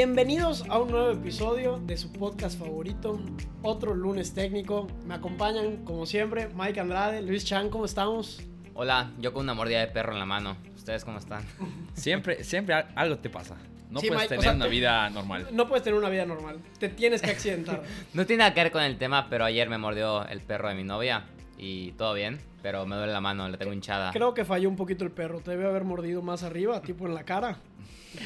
Bienvenidos 0.00 0.62
a 0.68 0.78
un 0.78 0.90
nuevo 0.90 1.10
episodio 1.10 1.78
de 1.78 1.96
su 1.96 2.12
podcast 2.12 2.58
favorito, 2.58 3.18
otro 3.62 3.94
lunes 3.94 4.34
técnico. 4.34 4.88
Me 5.06 5.14
acompañan, 5.14 5.86
como 5.86 6.04
siempre, 6.04 6.50
Mike 6.54 6.78
Andrade, 6.80 7.22
Luis 7.22 7.46
Chan, 7.46 7.70
¿cómo 7.70 7.86
estamos? 7.86 8.42
Hola, 8.74 9.10
yo 9.18 9.32
con 9.32 9.44
una 9.44 9.54
mordida 9.54 9.80
de 9.80 9.86
perro 9.86 10.12
en 10.12 10.18
la 10.18 10.26
mano. 10.26 10.58
¿Ustedes 10.76 11.02
cómo 11.02 11.18
están? 11.18 11.46
Siempre, 11.94 12.44
siempre 12.44 12.74
al- 12.74 12.88
algo 12.94 13.16
te 13.16 13.30
pasa. 13.30 13.56
No 13.88 14.00
Sí, 14.00 14.08
puedes 14.08 14.24
Mike, 14.24 14.26
o 14.26 14.28
tener 14.36 14.42
sea, 14.42 14.52
una 14.52 14.64
te- 14.66 14.70
vida 14.70 15.08
normal. 15.08 15.48
No 15.52 15.66
puedes 15.66 15.82
tener 15.82 15.98
una 15.98 16.10
vida 16.10 16.26
normal, 16.26 16.58
te 16.78 16.90
tienes 16.90 17.22
que 17.22 17.30
accidentar. 17.30 17.82
No 18.12 18.26
tiene 18.26 18.40
nada 18.40 18.52
que 18.52 18.64
ver 18.64 18.72
con 18.72 18.82
el 18.82 18.98
tema, 18.98 19.28
pero 19.30 19.46
ayer 19.46 19.70
me 19.70 19.78
mordió 19.78 20.28
el 20.28 20.42
perro 20.42 20.68
de 20.68 20.74
mi 20.74 20.84
novia 20.84 21.24
y 21.56 21.92
todo 21.92 22.12
bien, 22.12 22.38
pero 22.66 22.84
me 22.84 22.96
duele 22.96 23.12
la 23.12 23.20
mano, 23.20 23.48
la 23.48 23.56
tengo 23.56 23.72
hinchada. 23.72 24.10
Creo 24.10 24.34
que 24.34 24.44
falló 24.44 24.68
un 24.68 24.74
poquito 24.74 25.04
el 25.04 25.12
perro, 25.12 25.38
te 25.38 25.52
debe 25.52 25.66
haber 25.66 25.84
mordido 25.84 26.20
más 26.20 26.42
arriba, 26.42 26.82
tipo 26.82 27.06
en 27.06 27.14
la 27.14 27.22
cara. 27.22 27.58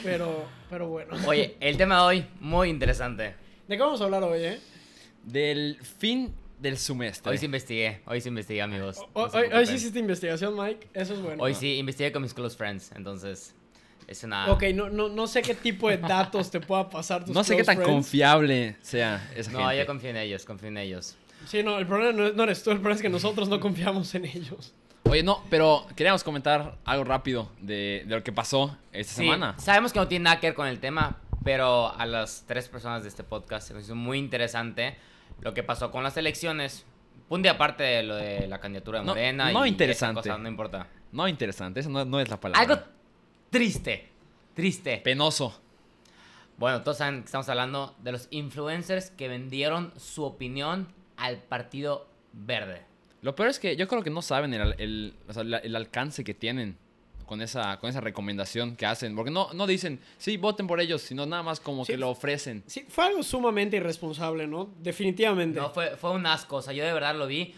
Pero, 0.03 0.47
pero 0.71 0.89
bueno. 0.89 1.15
Oye, 1.27 1.57
el 1.61 1.77
tema 1.77 1.97
de 1.97 2.01
hoy, 2.05 2.27
muy 2.41 2.71
interesante. 2.71 3.35
¿De 3.69 3.77
qué 3.77 3.83
vamos 3.83 4.01
a 4.01 4.05
hablar 4.05 4.23
hoy, 4.23 4.43
eh? 4.43 4.59
Del 5.25 5.77
fin 5.83 6.33
del 6.59 6.79
semestre. 6.79 7.31
Hoy 7.31 7.37
sí 7.37 7.45
investigué, 7.45 8.01
hoy 8.07 8.23
sí 8.23 8.29
investigué, 8.31 8.63
amigos. 8.63 8.97
Hoy, 9.13 9.29
No 9.35 9.39
hoy- 9.41 9.49
hoy 9.53 9.67
sí 9.67 9.75
hiciste 9.75 9.99
investigación, 9.99 10.57
Mike, 10.57 10.89
eso 10.95 11.13
es 11.13 11.21
bueno. 11.21 11.43
Hoy 11.43 11.55
sí 11.55 11.77
investigué 11.77 12.11
con 12.11 12.23
mis 12.23 12.33
close 12.33 12.57
friends, 12.57 12.93
entonces 12.97 13.55
es 14.09 14.25
una... 14.25 14.51
Ok, 14.51 14.63
no, 14.75 14.89
no, 14.89 15.11
no 15.11 15.27
sé 15.27 15.43
qué 15.43 15.55
tipo 15.55 15.91
de 15.91 15.99
datos 15.99 16.51
te 16.51 16.61
pueda 16.61 16.89
pasar 16.89 17.27
tus 17.27 17.35
no 17.35 17.45
sé 17.45 17.59
qué 17.59 17.65
tan 17.65 17.77
friends. 17.77 17.93
confiable 17.93 18.77
sea 18.81 19.31
esa 19.37 19.51
No, 19.53 19.59
gente. 19.69 19.77
yo 19.81 19.87
confío 19.87 20.09
en 20.09 20.17
ellos, 20.17 20.47
confío 20.47 20.69
en 20.69 20.79
ellos. 20.79 21.17
Sí, 21.47 21.63
no, 21.63 21.79
el 21.79 21.87
problema 21.87 22.13
no, 22.13 22.27
es- 22.27 22.35
no 22.35 22.43
eres 22.45 22.63
tú, 22.63 22.71
el 22.71 22.79
problema 22.79 22.97
es 22.97 23.03
que 23.03 23.09
nosotros 23.09 23.49
no 23.49 23.59
confiamos 23.61 24.15
en 24.15 24.25
ellos. 24.27 24.73
Oye, 25.05 25.23
no, 25.23 25.43
pero 25.51 25.87
queríamos 25.97 26.23
comentar 26.23 26.79
algo 26.85 27.05
rápido 27.05 27.51
de, 27.61 28.05
de 28.07 28.15
lo 28.17 28.23
que 28.23 28.33
pasó 28.33 28.77
esta 28.93 29.15
Sí, 29.15 29.23
semana. 29.25 29.59
sabemos 29.59 29.93
que 29.93 29.99
no 29.99 30.07
tiene 30.07 30.25
nada 30.25 30.39
que 30.39 30.49
ver 30.49 30.55
con 30.55 30.69
el 30.69 30.79
tema, 30.79 31.17
pero 31.43 31.93
a 31.97 32.07
las 32.07 32.45
tres 32.47 32.69
personas 32.69 33.03
de 33.03 33.09
este 33.09 33.25
podcast 33.25 33.67
se 33.69 33.75
nos 33.75 33.85
hizo 33.85 33.95
muy 33.97 34.19
interesante 34.19 34.97
lo 35.41 35.55
que 35.55 35.63
pasó 35.63 35.91
con 35.91 36.03
las 36.05 36.17
elecciones. 36.17 36.85
Punto 37.29 37.47
y 37.49 37.51
aparte 37.51 37.83
de 37.83 38.03
lo 38.03 38.15
de 38.17 38.47
la 38.47 38.59
candidatura 38.61 39.01
de 39.01 39.07
No, 39.07 39.13
Morena. 39.13 39.45
no 39.53 39.61
y 39.61 39.63
esa 39.63 39.69
interesante. 39.69 40.21
cosa, 40.21 40.39
no 40.39 40.49
importa. 40.49 40.87
No 41.13 41.27
interesante, 41.27 41.81
eso 41.81 41.89
no, 41.89 42.05
no 42.05 42.21
es 42.21 42.29
la 42.29 42.39
palabra. 42.39 42.61
Algo 42.61 42.83
triste, 43.51 44.11
triste. 44.55 44.99
penoso. 44.99 45.61
Bueno, 46.59 46.83
todos 46.83 46.99
saben 46.99 47.21
que 47.21 47.27
estamos 47.27 47.49
hablando 47.49 47.97
de 48.03 48.13
los 48.13 48.29
influencers 48.31 49.11
que 49.11 49.29
vendieron 49.29 49.93
su 49.99 50.25
opinión 50.25 50.89
al 51.21 51.39
Partido 51.39 52.07
Verde. 52.33 52.83
Lo 53.23 53.35
peor 53.35 53.51
es 53.51 53.59
que 53.59 53.77
yo 53.77 53.87
creo 53.87 54.03
que 54.03 54.11
no 54.11 54.23
saben 54.23 54.55
el, 54.55 54.75
el- 54.79 55.15
o 55.29 55.33
sea, 55.33 55.45
la- 55.45 55.59
el 55.59 55.77
alcance 55.77 56.25
que 56.25 56.35
tienen 56.35 56.77
con 57.27 57.43
esa, 57.43 57.79
con 57.79 57.89
esa 57.91 58.01
recomendación 58.01 58.75
que 58.77 58.87
hacen. 58.87 59.15
Porque 59.15 59.31
no, 59.31 59.53
no 59.53 59.67
dicen, 59.67 60.01
sí, 60.19 60.37
voten 60.37 60.67
por 60.67 60.81
ellos, 60.81 61.03
sino 61.03 61.27
nada 61.27 61.43
más 61.45 61.61
como 61.61 61.85
Sí. 61.85 61.93
que 61.93 61.97
lo 61.99 62.09
ofrecen. 62.11 62.65
Sí, 62.67 62.85
fue 62.89 63.05
algo 63.05 63.23
sumamente 63.23 63.77
irresponsable, 63.77 64.47
¿no? 64.49 64.71
Definitivamente. 64.81 65.61
No, 65.61 65.71
fue, 65.71 65.97
fue 65.97 66.11
un 66.11 66.27
asco. 66.27 66.57
O 66.57 66.63
sea, 66.63 66.73
yo 66.73 66.85
de 66.85 66.93
verdad 66.93 67.15
lo 67.15 67.27
vi. 67.29 67.55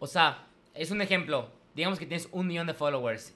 O 0.00 0.06
sea, 0.08 0.46
es 0.74 0.90
un 0.90 1.00
ejemplo. 1.02 1.50
Digamos 1.74 1.98
que 1.98 2.06
tienes 2.06 2.28
un 2.32 2.46
millón 2.48 2.66
de 2.66 2.74
followers. 2.74 3.32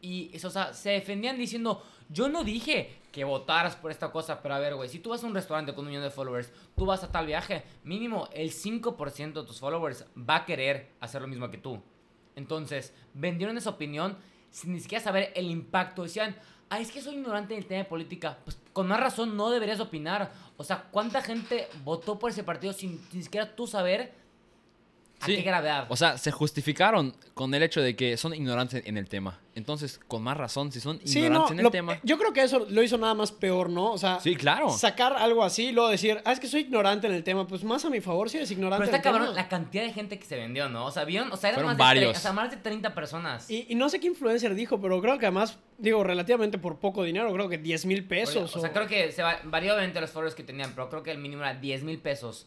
Y, 0.00 0.30
eso, 0.32 0.48
o 0.48 0.50
sea, 0.52 0.72
se 0.72 0.90
defendían 0.90 1.36
diciendo, 1.36 1.82
yo 2.08 2.28
no 2.28 2.44
dije 2.44 3.00
que 3.12 3.24
votaras 3.24 3.76
por 3.76 3.90
esta 3.90 4.10
cosa, 4.10 4.42
pero 4.42 4.54
a 4.54 4.58
ver, 4.58 4.74
güey, 4.74 4.88
si 4.88 4.98
tú 4.98 5.10
vas 5.10 5.22
a 5.22 5.26
un 5.26 5.34
restaurante 5.34 5.74
con 5.74 5.84
un 5.84 5.90
millón 5.90 6.04
de 6.04 6.10
followers, 6.10 6.52
tú 6.76 6.86
vas 6.86 7.02
a 7.04 7.12
tal 7.12 7.26
viaje, 7.26 7.64
mínimo 7.84 8.28
el 8.32 8.50
5% 8.50 9.32
de 9.32 9.46
tus 9.46 9.60
followers 9.60 10.04
va 10.16 10.36
a 10.36 10.44
querer 10.44 10.92
hacer 11.00 11.20
lo 11.20 11.28
mismo 11.28 11.50
que 11.50 11.58
tú. 11.58 11.82
Entonces, 12.36 12.94
vendieron 13.14 13.56
esa 13.56 13.70
opinión 13.70 14.16
sin 14.50 14.72
ni 14.72 14.80
siquiera 14.80 15.02
saber 15.02 15.32
el 15.34 15.50
impacto. 15.50 16.04
Decían, 16.04 16.36
ah, 16.70 16.80
es 16.80 16.90
que 16.90 17.02
soy 17.02 17.14
ignorante 17.14 17.54
en 17.54 17.60
el 17.60 17.66
tema 17.66 17.82
de 17.82 17.88
política. 17.88 18.38
Pues 18.44 18.58
con 18.72 18.88
más 18.88 19.00
razón 19.00 19.36
no 19.36 19.50
deberías 19.50 19.80
opinar. 19.80 20.32
O 20.56 20.64
sea, 20.64 20.88
¿cuánta 20.90 21.20
gente 21.20 21.68
votó 21.84 22.18
por 22.18 22.30
ese 22.30 22.44
partido 22.44 22.72
sin 22.72 23.00
ni 23.12 23.22
siquiera 23.22 23.54
tú 23.54 23.66
saber 23.66 24.14
a 25.20 25.26
Sí. 25.26 25.36
qué 25.36 25.42
gravedad? 25.42 25.86
O 25.88 25.96
sea, 25.96 26.16
se 26.18 26.30
justificaron 26.30 27.14
con 27.34 27.52
el 27.54 27.62
hecho 27.62 27.80
de 27.80 27.96
que 27.96 28.16
son 28.16 28.34
ignorantes 28.34 28.82
en 28.86 28.96
el 28.96 29.08
tema. 29.08 29.40
Entonces, 29.54 29.98
con 30.06 30.22
más 30.22 30.36
razón, 30.36 30.70
si 30.70 30.78
son 30.80 31.00
Sí, 31.04 31.18
ignorantes 31.18 31.50
no, 31.50 31.52
en 31.54 31.58
el 31.58 31.64
lo- 31.64 31.70
tema. 31.72 31.98
yo 32.04 32.16
creo 32.18 32.32
que 32.32 32.42
eso 32.42 32.64
lo 32.70 32.82
hizo 32.82 32.96
nada 32.98 33.14
más 33.14 33.32
peor, 33.32 33.68
¿no? 33.68 33.90
O 33.92 33.98
sea, 33.98 34.20
Sí, 34.20 34.36
claro. 34.36 34.70
sacar 34.70 35.14
algo 35.14 35.42
así 35.42 35.66
y 35.66 35.72
luego 35.72 35.88
decir, 35.90 36.20
ah, 36.24 36.30
es 36.32 36.38
que 36.38 36.46
soy 36.46 36.60
ignorante 36.60 37.08
en 37.08 37.14
el 37.14 37.24
tema, 37.24 37.46
pues 37.48 37.64
más 37.64 37.84
a 37.84 37.90
mi 37.90 38.00
favor 38.00 38.30
si 38.30 38.36
eres 38.36 38.50
ignorante 38.52 38.84
Pero 38.86 38.90
en 38.90 38.94
está 38.96 39.08
el 39.08 39.12
cabrón 39.14 39.28
tema. 39.34 39.42
la 39.42 39.48
cantidad 39.48 39.82
de 39.82 39.92
gente 39.92 40.18
que 40.20 40.24
se 40.26 40.36
vendió, 40.36 40.68
¿no? 40.68 40.86
O 40.86 40.90
sea, 40.92 41.04
vieron, 41.04 41.32
o 41.32 41.36
sea, 41.36 41.50
eran 41.50 41.76
más 41.76 41.94
de, 41.94 42.06
o 42.06 42.14
sea, 42.14 42.32
más 42.32 42.50
de 42.52 42.56
30 42.58 42.94
personas. 42.94 43.50
Y, 43.50 43.66
y 43.68 43.74
no 43.74 43.88
sé 43.88 43.98
qué 43.98 44.06
influencer 44.06 44.54
dijo, 44.54 44.80
pero 44.80 45.00
creo 45.02 45.18
que 45.18 45.26
además, 45.26 45.58
digo, 45.78 46.04
relativamente 46.04 46.58
por 46.58 46.78
poco 46.78 47.02
dinero, 47.02 47.32
creo 47.32 47.48
que 47.48 47.58
10 47.58 47.84
mil 47.86 48.04
pesos. 48.04 48.54
O 48.54 48.60
sea, 48.60 48.72
creo 48.72 48.86
que 48.86 49.10
se 49.10 49.22
va- 49.24 49.40
varió 49.44 49.74
obviamente 49.74 50.00
los 50.00 50.10
followers 50.10 50.36
que 50.36 50.44
tenían, 50.44 50.72
pero 50.76 50.88
creo 50.88 51.02
que 51.02 51.10
el 51.10 51.18
mínimo 51.18 51.42
era 51.42 51.54
10 51.54 51.82
mil 51.82 51.98
pesos. 51.98 52.46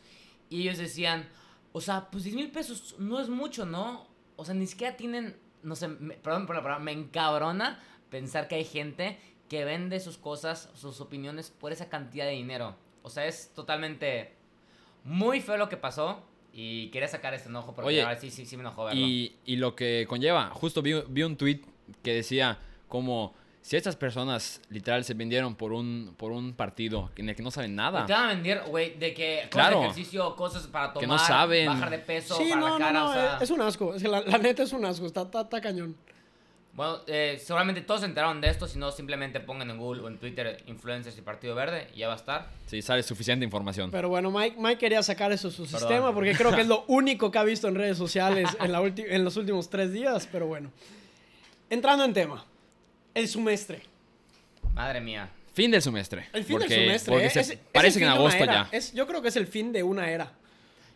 Y 0.49 0.61
ellos 0.61 0.77
decían, 0.77 1.27
o 1.73 1.81
sea, 1.81 2.09
pues 2.11 2.23
10 2.23 2.35
mil 2.35 2.51
pesos 2.51 2.95
no 2.99 3.19
es 3.19 3.29
mucho, 3.29 3.65
¿no? 3.65 4.07
O 4.35 4.45
sea, 4.45 4.53
ni 4.53 4.67
siquiera 4.67 4.97
tienen, 4.97 5.37
no 5.63 5.75
sé, 5.75 5.87
me- 5.87 6.15
perdón 6.15 6.45
por 6.47 6.55
la 6.55 6.61
palabra, 6.63 6.83
me 6.83 6.91
encabrona 6.91 7.79
pensar 8.09 8.47
que 8.47 8.55
hay 8.55 8.65
gente 8.65 9.19
que 9.49 9.65
vende 9.65 9.99
sus 9.99 10.17
cosas, 10.17 10.69
sus 10.75 11.01
opiniones 11.01 11.49
por 11.51 11.71
esa 11.71 11.89
cantidad 11.89 12.25
de 12.25 12.31
dinero. 12.31 12.75
O 13.03 13.09
sea, 13.09 13.25
es 13.25 13.53
totalmente 13.53 14.33
muy 15.03 15.41
feo 15.41 15.57
lo 15.57 15.69
que 15.69 15.77
pasó 15.77 16.23
y 16.53 16.89
quería 16.89 17.07
sacar 17.07 17.33
este 17.33 17.49
enojo 17.49 17.73
porque 17.73 17.87
Oye, 17.89 18.01
ahora 18.01 18.19
sí, 18.19 18.29
sí, 18.29 18.45
sí 18.45 18.55
me 18.57 18.61
enojó 18.61 18.85
verlo. 18.85 18.99
Y, 19.01 19.35
y 19.45 19.55
lo 19.55 19.75
que 19.75 20.05
conlleva, 20.07 20.49
justo 20.51 20.81
vi, 20.81 20.93
vi 21.07 21.23
un 21.23 21.35
tweet 21.37 21.61
que 22.03 22.13
decía 22.13 22.59
como 22.87 23.33
si 23.61 23.77
estas 23.77 23.95
personas 23.95 24.59
literal 24.69 25.03
se 25.03 25.13
vendieron 25.13 25.55
por 25.55 25.71
un, 25.71 26.13
por 26.17 26.31
un 26.31 26.53
partido 26.53 27.11
en 27.15 27.29
el 27.29 27.35
que 27.35 27.43
no 27.43 27.51
saben 27.51 27.75
nada. 27.75 28.05
Te 28.05 28.13
van 28.13 28.25
a 28.25 28.33
vender, 28.33 28.63
güey, 28.67 28.97
de 28.97 29.13
que 29.13 29.47
Claro. 29.51 29.81
ejercicio, 29.83 30.35
cosas 30.35 30.65
para 30.67 30.87
tomar, 30.93 31.01
Que 31.01 31.07
no 31.07 31.17
saben. 31.19 31.67
bajar 31.67 31.89
de 31.91 31.99
peso, 31.99 32.35
Sí, 32.37 32.49
para 32.49 32.59
no, 32.61 32.65
la 32.67 32.71
no, 32.73 32.77
cara, 32.79 32.99
no, 32.99 33.09
o 33.09 33.13
sea... 33.13 33.37
es 33.41 33.49
un 33.51 33.61
asco. 33.61 33.93
Es 33.93 34.01
que 34.01 34.07
la, 34.09 34.21
la 34.21 34.37
neta 34.39 34.63
es 34.63 34.73
un 34.73 34.83
asco, 34.85 35.05
está, 35.05 35.21
está, 35.21 35.41
está 35.41 35.61
cañón. 35.61 35.95
Bueno, 36.73 36.99
eh, 37.05 37.37
seguramente 37.43 37.81
todos 37.81 37.99
se 37.99 38.05
enteraron 38.05 38.39
de 38.39 38.47
esto, 38.49 38.65
si 38.65 38.79
no 38.79 38.91
simplemente 38.91 39.41
pongan 39.41 39.69
en 39.69 39.77
Google 39.77 40.03
o 40.03 40.07
en 40.07 40.17
Twitter 40.17 40.63
influencers 40.67 41.17
y 41.17 41.21
Partido 41.21 41.53
Verde 41.53 41.89
y 41.93 41.97
ya 41.99 42.07
va 42.07 42.13
a 42.13 42.15
estar. 42.15 42.49
Sí, 42.65 42.81
sale 42.81 43.03
suficiente 43.03 43.43
información. 43.43 43.91
Pero 43.91 44.07
bueno, 44.07 44.31
Mike, 44.31 44.55
Mike 44.57 44.77
quería 44.77 45.03
sacar 45.03 45.33
eso 45.33 45.49
de 45.49 45.53
su 45.53 45.63
Perdón. 45.63 45.79
sistema 45.79 46.13
porque 46.13 46.33
creo 46.33 46.55
que 46.55 46.61
es 46.61 46.67
lo 46.67 46.85
único 46.87 47.29
que 47.29 47.37
ha 47.39 47.43
visto 47.43 47.67
en 47.67 47.75
redes 47.75 47.97
sociales 47.97 48.49
en, 48.61 48.71
la 48.71 48.79
en 48.81 49.23
los 49.25 49.35
últimos 49.35 49.69
tres 49.69 49.91
días, 49.91 50.29
pero 50.31 50.47
bueno. 50.47 50.71
Entrando 51.69 52.05
en 52.05 52.13
tema, 52.13 52.45
el 53.13 53.27
semestre. 53.27 53.81
Madre 54.73 55.01
mía. 55.01 55.29
Fin 55.53 55.69
del 55.71 55.81
semestre. 55.81 56.27
El 56.33 56.43
fin 56.45 56.57
porque, 56.57 56.73
del 56.73 56.83
semestre. 56.85 57.11
Porque 57.11 57.25
¿eh? 57.27 57.29
se- 57.29 57.39
Es- 57.41 57.47
es 57.49 57.53
el 57.53 57.59
parece 57.71 57.99
que 57.99 58.05
en 58.05 58.11
agosto 58.11 58.45
ya. 58.45 58.69
Es- 58.71 58.93
yo 58.93 59.05
creo 59.07 59.21
que 59.21 59.27
es 59.27 59.35
el 59.35 59.47
fin 59.47 59.71
de 59.73 59.83
una 59.83 60.09
era. 60.09 60.31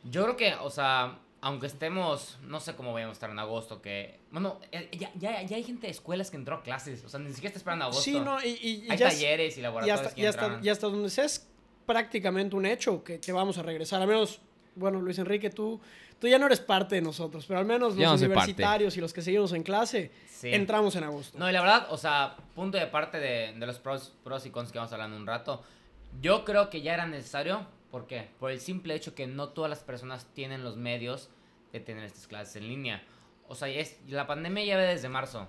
Yo 0.03 0.23
creo 0.23 0.37
que, 0.37 0.53
o 0.61 0.69
sea, 0.69 1.19
aunque 1.41 1.67
estemos, 1.67 2.37
no 2.43 2.59
sé 2.59 2.75
cómo 2.75 2.93
vayamos 2.93 3.13
a 3.13 3.17
estar 3.17 3.29
en 3.29 3.37
agosto, 3.39 3.81
que... 3.81 4.19
Bueno, 4.31 4.59
eh, 4.71 4.89
ya, 4.97 5.11
ya, 5.15 5.41
ya 5.43 5.55
hay 5.57 5.63
gente 5.63 5.87
de 5.87 5.91
escuelas 5.91 6.31
que 6.31 6.37
entró 6.37 6.55
a 6.55 6.63
clases, 6.63 7.03
o 7.03 7.09
sea, 7.09 7.19
ni 7.19 7.29
siquiera 7.33 7.49
está 7.49 7.59
esperando 7.59 7.85
agosto. 7.85 8.01
Sí, 8.03 8.19
no, 8.19 8.41
y, 8.41 8.47
y- 8.61 8.85
y 8.87 8.91
hay 8.91 8.97
ya 8.97 9.09
talleres 9.09 9.57
y 9.57 9.59
y 9.59 9.63
laboratorios 9.63 9.99
hasta, 9.99 10.15
que 10.15 10.21
y 10.21 10.25
hasta- 10.25 10.59
y 10.63 10.69
hasta 10.69 10.87
donde 10.87 11.09
sea 11.09 11.25
es 11.25 11.47
prácticamente 11.85 12.55
un 12.55 12.65
hecho 12.65 13.03
que, 13.03 13.19
que 13.19 13.31
vamos 13.31 13.57
a 13.57 13.63
regresar. 13.63 14.01
Al 14.01 14.07
menos, 14.07 14.39
bueno, 14.75 15.01
Luis 15.01 15.17
Enrique, 15.19 15.49
tú, 15.49 15.79
tú 16.19 16.27
ya 16.27 16.37
no 16.37 16.45
eres 16.45 16.59
parte 16.59 16.95
de 16.95 17.01
nosotros, 17.01 17.45
pero 17.47 17.59
al 17.59 17.65
menos 17.65 17.95
Ya 17.95 18.03
los 18.03 18.11
no 18.13 18.17
soy 18.17 18.27
parte. 18.27 18.39
universitarios 18.51 18.97
y 18.97 19.01
los 19.01 19.13
que 19.13 19.21
seguimos 19.21 19.51
en 19.53 19.63
clase 19.63 20.11
Sí. 20.27 20.53
entramos 20.53 20.95
en 20.95 21.03
agosto. 21.05 21.37
No, 21.39 21.49
y 21.49 21.53
la 21.53 21.61
verdad, 21.61 21.87
o 21.89 21.97
sea, 21.97 22.35
punto 22.55 22.77
de 22.77 22.87
parte 22.87 23.19
de, 23.19 23.53
de 23.57 23.65
los 23.65 23.79
pros, 23.79 24.13
pros 24.23 24.45
y 24.45 24.49
cons 24.49 24.72
que 24.72 24.77
vamos 24.77 24.91
a 24.91 24.95
hablar 24.95 25.09
en 25.09 25.16
un 25.16 25.25
rato, 25.27 25.63
yo 26.22 26.43
creo 26.45 26.69
que 26.69 26.81
ya 26.81 26.93
era 26.93 27.05
necesario. 27.07 27.66
¿Por 27.91 28.07
qué? 28.07 28.27
Por 28.39 28.51
el 28.51 28.59
simple 28.59 28.93
hecho 28.95 29.16
que 29.16 29.25
no 29.27 29.49
todas 29.49 29.69
las 29.69 29.79
personas 29.79 30.27
tienen 30.33 30.63
los 30.63 30.75
medios 30.75 31.29
de 31.71 31.79
tener 31.79 32.03
estas 32.03 32.28
clases 32.28 32.57
en 32.57 32.67
línea. 32.67 33.01
O 33.47 33.55
sea, 33.55 33.67
es, 33.69 33.97
la 34.07 34.28
pandemia 34.28 34.66
ya 34.66 34.75
ve 34.78 34.83
desde 34.83 35.07
marzo. 35.07 35.47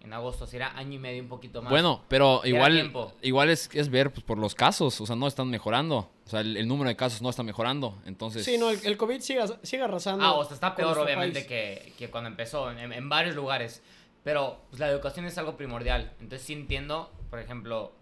En 0.00 0.12
agosto 0.12 0.46
será 0.46 0.76
año 0.76 0.94
y 0.94 0.98
medio, 0.98 1.22
un 1.22 1.28
poquito 1.28 1.60
más. 1.60 1.70
Bueno, 1.70 2.02
pero 2.08 2.42
era 2.44 2.48
igual, 2.48 3.12
igual 3.20 3.50
es, 3.50 3.68
es 3.74 3.90
ver 3.90 4.12
pues, 4.12 4.24
por 4.24 4.38
los 4.38 4.54
casos. 4.54 5.00
O 5.00 5.06
sea, 5.06 5.16
no 5.16 5.26
están 5.26 5.50
mejorando. 5.50 6.10
O 6.24 6.30
sea, 6.30 6.40
el, 6.40 6.56
el 6.56 6.68
número 6.68 6.88
de 6.88 6.96
casos 6.96 7.20
no 7.20 7.30
está 7.30 7.42
mejorando. 7.42 7.98
Entonces, 8.06 8.44
Sí, 8.44 8.58
no, 8.58 8.70
el, 8.70 8.78
el 8.84 8.96
COVID 8.96 9.20
sigue, 9.20 9.42
sigue 9.62 9.82
arrasando. 9.82 10.24
Ah, 10.24 10.34
o 10.34 10.44
sea, 10.44 10.54
está 10.54 10.74
peor 10.74 10.98
obviamente 10.98 11.46
que, 11.46 11.92
que 11.98 12.10
cuando 12.10 12.28
empezó, 12.28 12.70
en, 12.70 12.92
en 12.92 13.08
varios 13.08 13.34
lugares. 13.34 13.82
Pero 14.22 14.62
pues, 14.70 14.80
la 14.80 14.88
educación 14.88 15.26
es 15.26 15.36
algo 15.38 15.56
primordial. 15.56 16.12
Entonces 16.20 16.46
sí 16.46 16.52
entiendo, 16.52 17.10
por 17.30 17.40
ejemplo, 17.40 17.92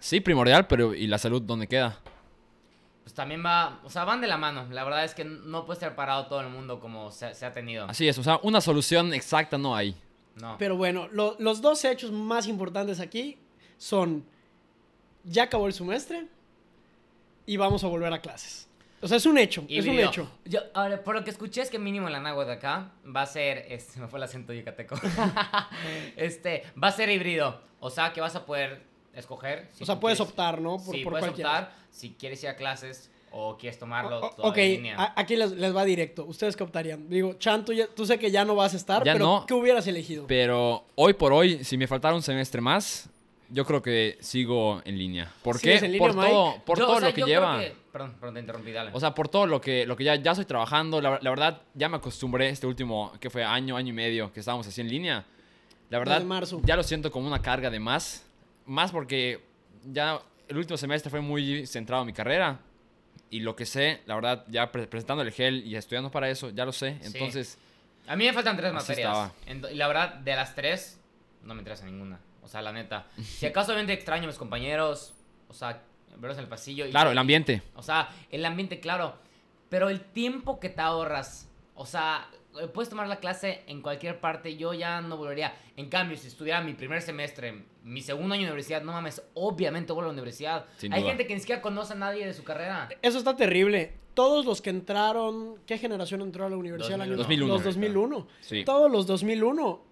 sí, 0.00 0.20
primordial, 0.20 0.66
pero 0.66 0.94
¿y 0.94 1.06
la 1.06 1.18
salud 1.18 1.42
dónde 1.42 1.66
queda? 1.66 1.98
pues 3.08 3.14
también 3.14 3.42
va, 3.42 3.80
o 3.84 3.88
sea, 3.88 4.04
van 4.04 4.20
de 4.20 4.26
la 4.26 4.36
mano. 4.36 4.66
La 4.70 4.84
verdad 4.84 5.02
es 5.02 5.14
que 5.14 5.24
no 5.24 5.64
puede 5.64 5.78
estar 5.78 5.96
parado 5.96 6.26
todo 6.26 6.42
el 6.42 6.50
mundo 6.50 6.78
como 6.78 7.10
se, 7.10 7.34
se 7.34 7.46
ha 7.46 7.54
tenido. 7.54 7.86
Así 7.88 8.06
es, 8.06 8.18
o 8.18 8.22
sea, 8.22 8.38
una 8.42 8.60
solución 8.60 9.14
exacta 9.14 9.56
no 9.56 9.74
hay. 9.74 9.96
No. 10.40 10.56
Pero 10.58 10.76
bueno, 10.76 11.08
lo- 11.12 11.36
los 11.38 11.60
dos 11.60 11.84
hechos 11.84 12.12
más 12.12 12.46
importantes 12.46 13.00
aquí 13.00 13.38
son, 13.76 14.24
ya 15.24 15.44
acabó 15.44 15.66
el 15.66 15.72
semestre 15.72 16.26
y 17.46 17.56
vamos 17.56 17.84
a 17.84 17.86
volver 17.88 18.12
a 18.12 18.20
clases. 18.20 18.66
O 19.00 19.06
sea, 19.06 19.16
es 19.16 19.26
un 19.26 19.38
hecho, 19.38 19.64
es 19.68 19.86
un 19.86 19.98
hecho. 19.98 20.28
Yo, 20.44 20.60
ahora, 20.74 21.02
por 21.04 21.14
lo 21.14 21.22
que 21.22 21.30
escuché 21.30 21.62
es 21.62 21.70
que 21.70 21.78
mínimo 21.78 22.08
la 22.08 22.18
nagua 22.18 22.44
de 22.44 22.54
acá 22.54 22.90
va 23.04 23.22
a 23.22 23.26
ser, 23.26 23.66
este, 23.68 24.00
me 24.00 24.08
fue 24.08 24.18
el 24.18 24.24
acento 24.24 24.52
yucateco. 24.52 24.96
este, 26.16 26.64
va 26.82 26.88
a 26.88 26.92
ser 26.92 27.08
híbrido. 27.10 27.60
O 27.80 27.90
sea, 27.90 28.12
que 28.12 28.20
vas 28.20 28.34
a 28.34 28.44
poder 28.44 28.82
escoger. 29.14 29.68
si 29.72 29.84
O 29.84 29.86
sea, 29.86 30.00
puedes 30.00 30.18
quieres- 30.18 30.30
optar, 30.32 30.60
¿no? 30.60 30.78
Por, 30.78 30.94
sí, 30.94 31.04
por 31.04 31.12
puedes 31.12 31.26
cualquiera. 31.26 31.50
optar 31.50 31.74
si 31.90 32.14
quieres 32.14 32.42
ir 32.42 32.48
a 32.48 32.56
clases 32.56 33.10
o 33.32 33.56
quieres 33.56 33.78
tomarlo 33.78 34.18
O- 34.20 34.30
todo 34.30 34.46
ok, 34.48 34.56
en 34.58 34.70
línea. 34.72 35.12
aquí 35.16 35.36
les, 35.36 35.52
les 35.52 35.74
va 35.74 35.84
directo. 35.84 36.24
¿Ustedes 36.24 36.56
qué 36.56 36.62
optarían? 36.64 37.08
Digo, 37.08 37.34
Chan, 37.34 37.64
tú, 37.64 37.72
ya- 37.72 37.86
tú 37.88 38.04
sé 38.06 38.18
que 38.18 38.30
ya 38.30 38.44
no 38.44 38.54
vas 38.54 38.74
a 38.74 38.76
estar, 38.76 39.04
Ya 39.04 39.12
pero 39.12 39.24
no. 39.24 39.46
¿qué 39.46 39.54
hubieras 39.54 39.86
elegido? 39.86 40.26
Pero 40.26 40.84
hoy 40.94 41.14
por 41.14 41.32
hoy, 41.32 41.64
si 41.64 41.76
me 41.76 41.86
faltara 41.86 42.14
un 42.14 42.22
semestre 42.22 42.60
más, 42.60 43.08
yo 43.50 43.64
creo 43.64 43.80
que 43.80 44.18
sigo 44.20 44.82
en 44.84 44.98
línea. 44.98 45.32
¿Por 45.42 45.58
¿Sigues 45.58 45.80
qué? 45.80 45.88
línea, 45.88 46.06
por 46.06 46.16
Mike? 46.16 46.28
todo, 46.30 46.54
por 46.66 46.78
Yo, 46.78 46.84
todo 46.86 46.96
o 46.96 47.00
sea, 47.00 47.08
lo 47.08 47.14
que 47.14 47.22
lleva. 47.22 47.58
que- 47.60 47.72
Perdón, 47.92 48.14
perdón, 48.20 48.34
te 48.34 48.40
interrumpí, 48.40 48.72
dale. 48.72 48.90
O 48.92 49.00
sea, 49.00 49.14
por 49.14 49.28
todo 49.28 49.46
lo 49.46 49.60
que, 49.60 49.86
lo 49.86 49.96
que 49.96 50.04
ya, 50.04 50.14
ya 50.16 50.32
estoy 50.32 50.44
trabajando, 50.44 51.00
la, 51.00 51.18
la 51.22 51.30
verdad, 51.30 51.62
ya 51.74 51.88
me 51.88 51.96
acostumbré 51.96 52.48
este 52.50 52.66
último, 52.66 53.12
que 53.18 53.30
fue 53.30 53.42
año, 53.42 53.76
año 53.76 53.88
y 53.88 53.92
medio, 53.92 54.32
que 54.32 54.40
estábamos 54.40 54.66
así 54.68 54.80
en 54.82 54.88
línea. 54.88 55.24
La 55.90 55.98
verdad, 55.98 56.22
marzo. 56.22 56.60
ya 56.64 56.76
lo 56.76 56.82
siento 56.82 57.10
como 57.10 57.26
una 57.26 57.40
carga 57.40 57.70
de 57.70 57.80
más. 57.80 58.24
Más 58.66 58.92
porque 58.92 59.40
ya 59.90 60.20
el 60.46 60.58
último 60.58 60.76
semestre 60.76 61.08
fue 61.10 61.22
muy 61.22 61.66
centrado 61.66 62.02
en 62.02 62.06
mi 62.08 62.12
carrera. 62.12 62.60
Y 63.30 63.40
lo 63.40 63.54
que 63.56 63.66
sé, 63.66 64.00
la 64.06 64.14
verdad, 64.14 64.44
ya 64.48 64.72
pre- 64.72 64.86
presentando 64.86 65.22
el 65.22 65.30
gel 65.32 65.66
y 65.66 65.76
estudiando 65.76 66.10
para 66.10 66.30
eso, 66.30 66.50
ya 66.50 66.64
lo 66.64 66.72
sé. 66.72 66.98
Sí. 67.02 67.06
Entonces, 67.14 67.58
A 68.06 68.16
mí 68.16 68.24
me 68.24 68.32
faltan 68.32 68.56
tres 68.56 68.72
materias. 68.72 69.32
y 69.70 69.74
la 69.74 69.86
verdad, 69.88 70.14
de 70.14 70.34
las 70.34 70.54
tres, 70.54 70.98
no 71.42 71.54
me 71.54 71.60
interesa 71.60 71.84
ninguna. 71.84 72.18
O 72.42 72.48
sea, 72.48 72.62
la 72.62 72.72
neta. 72.72 73.06
Si 73.22 73.44
acaso 73.46 73.72
obviamente 73.72 73.92
extraño 73.92 74.24
a 74.24 74.26
mis 74.28 74.38
compañeros, 74.38 75.12
o 75.48 75.52
sea, 75.54 75.82
verlos 76.16 76.38
en 76.38 76.44
el 76.44 76.48
pasillo. 76.48 76.86
y- 76.86 76.90
claro, 76.90 77.10
el 77.10 77.18
ambiente. 77.18 77.62
O 77.74 77.82
sea, 77.82 78.08
el 78.30 78.44
ambiente, 78.46 78.80
claro. 78.80 79.16
Pero 79.68 79.90
el 79.90 80.00
tiempo 80.00 80.58
que 80.58 80.70
te 80.70 80.80
ahorras, 80.80 81.48
o 81.74 81.84
sea, 81.84 82.26
puedes 82.66 82.88
tomar 82.90 83.06
la 83.06 83.16
clase 83.20 83.62
en 83.66 83.80
cualquier 83.82 84.20
parte, 84.20 84.56
yo 84.56 84.74
ya 84.74 85.00
no 85.00 85.16
volvería. 85.16 85.54
En 85.76 85.88
cambio, 85.88 86.16
si 86.16 86.26
estuviera 86.26 86.60
mi 86.60 86.74
primer 86.74 87.00
semestre, 87.00 87.64
mi 87.84 88.00
segundo 88.02 88.34
año 88.34 88.42
de 88.42 88.48
universidad, 88.48 88.82
no 88.82 88.92
mames, 88.92 89.22
obviamente 89.34 89.92
vuelvo 89.92 90.10
a 90.10 90.12
la 90.12 90.18
universidad. 90.18 90.66
Sin 90.76 90.92
Hay 90.92 91.00
duda. 91.02 91.10
gente 91.10 91.26
que 91.26 91.34
ni 91.34 91.40
siquiera 91.40 91.62
conoce 91.62 91.92
a 91.92 91.96
nadie 91.96 92.26
de 92.26 92.34
su 92.34 92.42
carrera. 92.44 92.88
Eso 93.02 93.18
está 93.18 93.36
terrible. 93.36 93.94
Todos 94.14 94.44
los 94.44 94.60
que 94.60 94.70
entraron, 94.70 95.58
¿qué 95.64 95.78
generación 95.78 96.20
entró 96.22 96.44
a 96.46 96.50
la 96.50 96.56
universidad? 96.56 96.94
el 96.96 97.02
año- 97.02 97.16
2001. 97.16 97.52
Los 97.54 97.62
2001. 97.64 98.26
Sí. 98.40 98.64
Todos 98.64 98.90
los 98.90 99.06
2001 99.06 99.84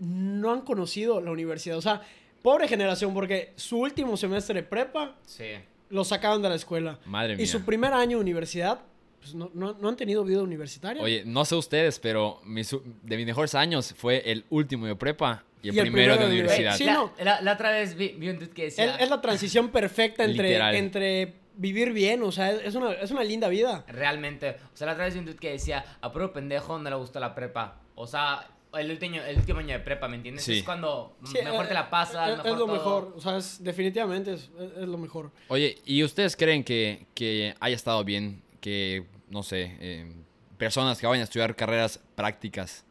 no 0.00 0.50
han 0.52 0.62
conocido 0.62 1.20
la 1.20 1.30
universidad. 1.30 1.76
O 1.76 1.82
sea, 1.82 2.02
pobre 2.42 2.66
generación, 2.66 3.14
porque 3.14 3.52
su 3.56 3.78
último 3.78 4.16
semestre 4.16 4.54
de 4.62 4.62
prepa 4.64 5.16
Sí. 5.26 5.44
lo 5.90 6.02
sacaban 6.04 6.42
de 6.42 6.48
la 6.48 6.54
escuela. 6.56 6.98
Madre 7.06 7.36
mía. 7.36 7.44
Y 7.44 7.46
su 7.46 7.64
primer 7.64 7.92
año 7.92 8.16
de 8.18 8.22
universidad, 8.22 8.80
pues 9.22 9.34
no, 9.34 9.50
no- 9.54 9.74
no 9.80 9.88
han 9.88 9.96
tenido 9.96 10.24
vida 10.24 10.42
universitaria. 10.42 11.02
Oye, 11.02 11.22
no 11.24 11.44
sé 11.44 11.54
ustedes, 11.54 11.98
pero 12.00 12.40
mis 12.44 12.70
de 13.02 13.16
mis 13.16 13.24
mejores 13.26 13.54
años 13.54 13.94
fue 13.96 14.22
el 14.30 14.44
último 14.50 14.86
de 14.86 14.96
prepa 14.96 15.44
y 15.62 15.68
el, 15.68 15.74
Y 15.74 15.78
el 15.78 15.84
primero, 15.84 16.14
primero 16.14 16.28
de 16.28 16.40
universidad. 16.40 16.76
Sí, 16.76 16.84
la, 16.84 16.92
no. 16.94 17.12
la- 17.22 17.40
la 17.40 17.52
otra 17.52 17.70
vez 17.70 17.94
vi, 17.96 18.08
vi 18.18 18.28
un 18.28 18.38
tweet 18.38 18.50
que 18.50 18.64
decía... 18.64 18.96
es, 18.96 19.02
es 19.02 19.10
la 19.10 19.20
transición 19.20 19.68
perfecta 19.70 20.24
entre, 20.24 20.48
Literal. 20.48 20.74
entre 20.74 21.34
vivir 21.56 21.92
bien. 21.92 22.22
O 22.24 22.32
sea, 22.32 22.50
es, 22.50 22.74
una, 22.74 22.92
es 22.94 23.10
una 23.12 23.22
linda 23.22 23.48
vida. 23.48 23.84
Realmente. 23.86 24.56
O 24.74 24.76
sea, 24.76 24.88
la 24.88 24.94
otra 24.94 25.04
vez 25.04 25.14
vi 25.14 25.20
un 25.20 25.26
tweet 25.26 25.36
que 25.38 25.50
decía, 25.52 25.84
a 26.00 26.10
puro 26.12 26.32
pendejo 26.32 26.78
no 26.78 26.90
le 26.90 26.96
gustó 26.96 27.20
la 27.20 27.32
prepa. 27.34 27.80
O 27.94 28.06
sea, 28.08 28.48
el 28.76 28.90
último, 28.90 29.16
el 29.16 29.36
último 29.36 29.60
año 29.60 29.74
de 29.74 29.80
prepa, 29.80 30.08
¿me 30.08 30.16
entiendes? 30.16 30.42
Sí. 30.44 30.58
Es 30.58 30.64
cuando 30.64 31.14
Sí, 31.24 31.38
mejor 31.44 31.66
eh, 31.66 31.68
te 31.68 31.74
la 31.74 31.90
pasas, 31.90 32.30
es, 32.30 32.36
mejor 32.38 32.50
es 32.52 32.58
lo 32.58 32.64
todo. 32.66 32.72
mejor. 32.74 33.12
O 33.16 33.20
sea, 33.20 33.36
es- 33.36 33.62
definitivamente 33.62 34.32
es, 34.32 34.50
es- 34.58 34.82
es 34.82 34.88
lo 34.88 34.98
mejor. 34.98 35.30
Oye, 35.48 35.78
¿y 35.84 36.02
ustedes 36.02 36.34
creen 36.36 36.64
que, 36.64 37.06
que 37.14 37.54
haya 37.60 37.76
estado 37.76 38.02
bien 38.02 38.42
que, 38.60 39.04
no 39.32 39.42
sé, 39.42 39.76
eh, 39.80 40.12
personas 40.58 40.98
que 41.00 41.06
vayan 41.06 41.22
a 41.22 41.24
estudiar 41.24 41.56
carreras 41.56 41.98
prácticas 42.14 42.84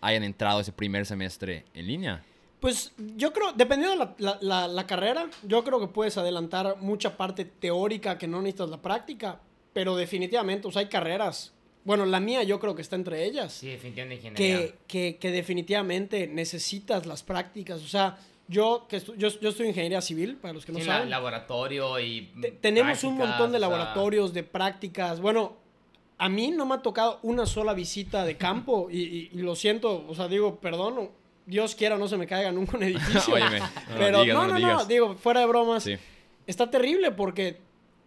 hayan 0.00 0.22
entrado 0.22 0.60
ese 0.60 0.70
primer 0.72 1.06
semestre 1.06 1.64
en 1.74 1.86
línea? 1.86 2.22
Pues 2.60 2.92
yo 3.16 3.32
creo, 3.32 3.52
dependiendo 3.52 3.92
de 3.92 4.04
la, 4.04 4.14
la- 4.18 4.38
la- 4.40 4.68
la 4.68 4.86
carrera, 4.86 5.28
yo 5.42 5.64
creo 5.64 5.80
que 5.80 5.88
puedes 5.88 6.16
adelantar 6.18 6.76
mucha 6.80 7.16
parte 7.16 7.44
teórica 7.44 8.16
que 8.18 8.26
no 8.26 8.40
necesitas 8.40 8.70
la 8.70 8.80
práctica, 8.80 9.40
pero 9.72 9.96
definitivamente, 9.96 10.68
o 10.68 10.70
sea, 10.72 10.80
hay 10.80 10.88
carreras. 10.88 11.52
Bueno, 11.84 12.04
la 12.06 12.18
mía 12.18 12.42
yo 12.42 12.58
creo 12.60 12.74
que 12.74 12.82
está 12.82 12.96
entre 12.96 13.24
ellas. 13.24 13.52
Sí, 13.52 13.68
definitivamente 13.68 14.16
ingeniería. 14.16 14.56
que, 14.68 14.74
que, 14.86 15.16
que 15.18 15.30
definitivamente 15.30 16.26
necesitas 16.26 17.06
las 17.06 17.22
prácticas. 17.22 17.82
O 17.82 17.88
sea, 17.88 18.18
yo 18.48 18.86
que 18.88 18.98
estu- 19.04 19.14
yo, 19.16 19.28
yo 19.40 19.48
estoy 19.50 19.66
en 19.66 19.70
ingeniería 19.70 20.00
civil, 20.00 20.36
para 20.36 20.54
los 20.54 20.64
que 20.66 20.72
no 20.72 20.78
la- 20.80 20.84
saben. 20.84 21.10
laboratorio 21.10 21.98
y 22.00 22.32
Te- 22.40 22.50
tenemos 22.52 23.04
un 23.04 23.16
montón 23.18 23.52
de 23.52 23.58
o 23.58 23.60
sea, 23.60 23.68
laboratorios, 23.68 24.32
de 24.32 24.42
prácticas. 24.42 25.20
Bueno, 25.20 25.56
a 26.18 26.28
mí 26.28 26.50
no 26.50 26.64
me 26.66 26.74
ha 26.76 26.78
tocado 26.82 27.18
una 27.22 27.44
sola 27.46 27.74
visita 27.74 28.24
de 28.24 28.36
campo 28.36 28.88
y, 28.90 29.00
y- 29.02 29.30
y 29.32 29.38
lo 29.42 29.54
siento, 29.56 30.04
o 30.08 30.14
sea, 30.14 30.28
digo, 30.28 30.56
perdón, 30.56 31.10
Dios 31.44 31.74
quiera 31.74 31.96
no 31.98 32.08
se 32.08 32.16
me 32.16 32.26
caiga 32.26 32.50
nunca 32.52 32.76
un 32.76 32.82
edificio. 32.84 33.34
Óyeme, 33.34 33.60
no 33.60 33.66
Pero 33.98 34.22
digas, 34.22 34.36
no, 34.36 34.46
no 34.46 34.58
no, 34.58 34.84
digo, 34.86 35.14
fuera 35.16 35.40
de 35.40 35.46
bromas, 35.46 35.82
Sí. 35.84 35.94
está 36.46 36.70
terrible 36.70 37.10
porque 37.12 37.58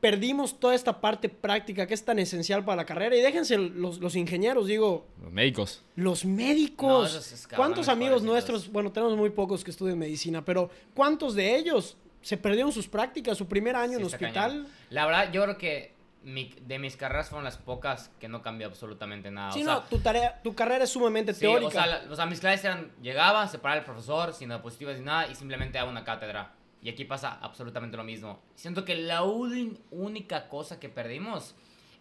perdimos 0.01 0.59
toda 0.59 0.75
esta 0.75 1.01
parte 1.01 1.27
práctica 1.29 1.85
que 1.85 1.93
es 1.93 2.03
tan 2.05 2.19
esencial 2.19 2.63
para 2.63 2.77
la 2.77 2.85
carrera. 2.85 3.15
Y 3.17 3.21
déjense 3.21 3.57
los, 3.57 3.99
los 3.99 4.15
ingenieros, 4.15 4.65
digo, 4.67 5.05
Los 5.21 5.31
médicos. 5.33 5.83
los 5.95 6.23
médicos. 6.25 7.15
es 7.33 7.47
¿Cuántos 7.53 7.89
amigos 7.89 8.23
nuestros, 8.23 8.71
bueno, 8.71 8.91
tenemos 8.91 9.17
muy 9.17 9.29
pocos 9.29 9.63
que 9.63 9.71
estudian 9.71 9.99
medicina, 9.99 10.43
pero 10.43 10.69
¿cuántos 10.93 11.35
de 11.35 11.55
ellos 11.57 11.97
se 12.21 12.37
perdieron 12.37 12.71
sus 12.71 12.87
prácticas, 12.87 13.37
su 13.37 13.45
primer 13.47 13.75
año 13.75 13.93
Sí, 13.93 13.99
en 13.99 14.03
hospital? 14.05 14.33
cañón. 14.51 14.67
La 14.89 15.05
verdad, 15.05 15.31
yo 15.33 15.43
creo 15.43 15.57
que 15.57 15.93
mi- 16.23 16.53
de 16.61 16.79
mis 16.79 16.97
carreras 16.97 17.29
fueron 17.29 17.45
las 17.45 17.57
pocas 17.57 18.11
que 18.19 18.27
no 18.27 18.41
cambió 18.41 18.67
absolutamente 18.67 19.31
nada. 19.31 19.51
Sí, 19.51 19.61
o 19.61 19.65
sea, 19.65 19.73
no, 19.75 19.83
tu, 19.83 19.99
tarea, 19.99 20.41
tu 20.43 20.53
carrera 20.53 20.83
es 20.83 20.89
sumamente 20.89 21.33
sí, 21.33 21.41
teórica. 21.41 21.67
o 21.67 21.71
sea, 21.71 21.85
la- 21.87 22.01
o 22.11 22.15
sea, 22.15 22.25
mis 22.25 22.39
clases 22.39 22.65
eran, 22.65 22.91
llegaba, 23.01 23.47
se 23.47 23.57
paraba 23.59 23.79
el 23.79 23.85
profesor, 23.85 24.33
sin 24.33 24.49
diapositivas 24.49 24.97
ni 24.97 25.05
nada, 25.05 25.27
y 25.27 25.35
simplemente 25.35 25.77
daba 25.77 25.89
una 25.89 26.03
cátedra. 26.03 26.51
Y 26.81 26.89
aquí 26.89 27.03
pasa 27.05 27.37
absolutamente 27.41 27.97
lo 27.97 28.03
mismo. 28.03 28.41
Siento 28.55 28.85
que 28.85 28.95
la 28.95 29.23
única 29.23 30.47
cosa 30.47 30.79
que 30.79 30.87
perdimos 30.89 31.55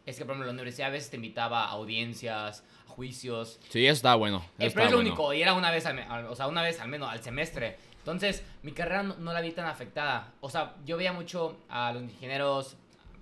es 0.06 0.16
que, 0.16 0.24
por 0.24 0.32
ejemplo, 0.32 0.46
la 0.46 0.52
universidad 0.52 0.88
a 0.88 0.92
veces 0.92 1.10
te 1.10 1.16
invitaba 1.16 1.64
a 1.64 1.70
audiencias, 1.70 2.64
a 2.86 2.90
juicios, 2.90 3.60
Sí, 3.68 3.84
eso 3.86 3.94
está 3.94 4.14
bueno. 4.14 4.38
eso 4.58 4.68
Eh, 4.68 4.70
pero 4.74 4.86
es 4.86 4.90
lo 4.92 4.96
bueno. 4.98 5.10
único, 5.10 5.32
y 5.34 5.42
era 5.42 5.52
una 5.54 5.70
vez, 5.70 5.84
al- 5.86 6.26
o 6.26 6.34
sea, 6.34 6.46
una 6.46 6.62
vez 6.62 6.80
al 6.80 6.88
menos 6.88 7.10
al 7.10 7.22
semestre. 7.22 7.76
Entonces, 7.98 8.42
mi 8.62 8.72
carrera 8.72 9.02
no, 9.02 9.16
no 9.16 9.32
la 9.32 9.40
vi 9.40 9.50
tan 9.52 9.66
afectada. 9.66 10.32
O 10.40 10.48
sea, 10.48 10.74
yo 10.86 10.96
veía 10.96 11.12
mucho 11.12 11.58
a 11.68 11.92
los 11.92 12.02
ingenieros, 12.04 12.76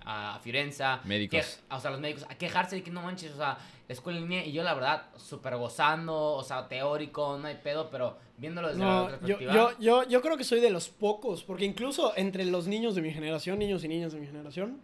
a, 0.09 0.35
a 0.35 0.39
Fiorenza, 0.39 1.01
Médicos. 1.03 1.39
que- 1.67 1.75
o 1.75 1.79
sea, 1.79 1.91
los 1.91 1.99
médicos, 1.99 2.25
a 2.29 2.35
quejarse 2.35 2.77
de 2.77 2.83
que 2.83 2.91
no 2.91 3.01
manches, 3.01 3.31
o 3.33 3.37
sea, 3.37 3.57
la 3.87 3.93
escuela 3.93 4.19
en 4.19 4.23
línea, 4.25 4.45
y 4.45 4.51
yo 4.53 4.63
la 4.63 4.73
verdad, 4.73 5.03
súper 5.17 5.55
gozando, 5.57 6.15
o 6.33 6.43
sea, 6.43 6.67
teórico, 6.67 7.37
no 7.37 7.47
hay 7.47 7.55
pedo, 7.63 7.89
pero 7.89 8.17
viéndolo 8.37 8.69
desde 8.69 8.79
la 8.81 8.85
No, 8.85 9.03
otra 9.03 9.15
yo, 9.21 9.37
perspectiva. 9.37 9.53
yo, 9.53 9.79
yo, 9.79 10.09
yo 10.09 10.21
creo 10.21 10.37
que 10.37 10.43
soy 10.43 10.59
de 10.61 10.69
los 10.69 10.89
pocos, 10.89 11.43
porque 11.43 11.65
incluso 11.65 12.13
entre 12.15 12.45
los 12.45 12.67
niños 12.67 12.95
de 12.95 13.01
mi 13.01 13.11
generación, 13.11 13.59
niños 13.59 13.83
y 13.83 13.87
niñas 13.87 14.13
de 14.13 14.19
mi 14.19 14.27
generación, 14.27 14.79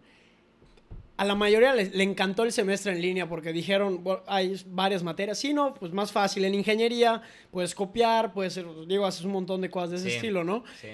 a 1.16 1.24
la 1.24 1.34
mayoría 1.36 1.72
le, 1.74 1.90
le 1.90 2.02
encantó 2.02 2.42
el 2.42 2.50
semestre 2.50 2.92
en 2.92 3.00
línea 3.00 3.28
porque 3.28 3.52
dijeron, 3.52 4.02
bueno, 4.02 4.22
hay 4.26 4.60
varias 4.66 5.02
materias, 5.04 5.38
sí, 5.38 5.54
no, 5.54 5.72
pues 5.74 5.92
más 5.92 6.10
fácil 6.10 6.44
en 6.44 6.54
ingeniería, 6.54 7.22
puedes 7.52 7.74
copiar, 7.74 8.32
puedes, 8.32 8.60
digo, 8.88 9.06
haces 9.06 9.24
un 9.24 9.32
montón 9.32 9.60
de 9.60 9.70
cosas 9.70 9.90
de 9.92 9.96
ese 9.98 10.10
Sí. 10.10 10.16
estilo, 10.16 10.42
¿no? 10.42 10.64
Sí. 10.80 10.88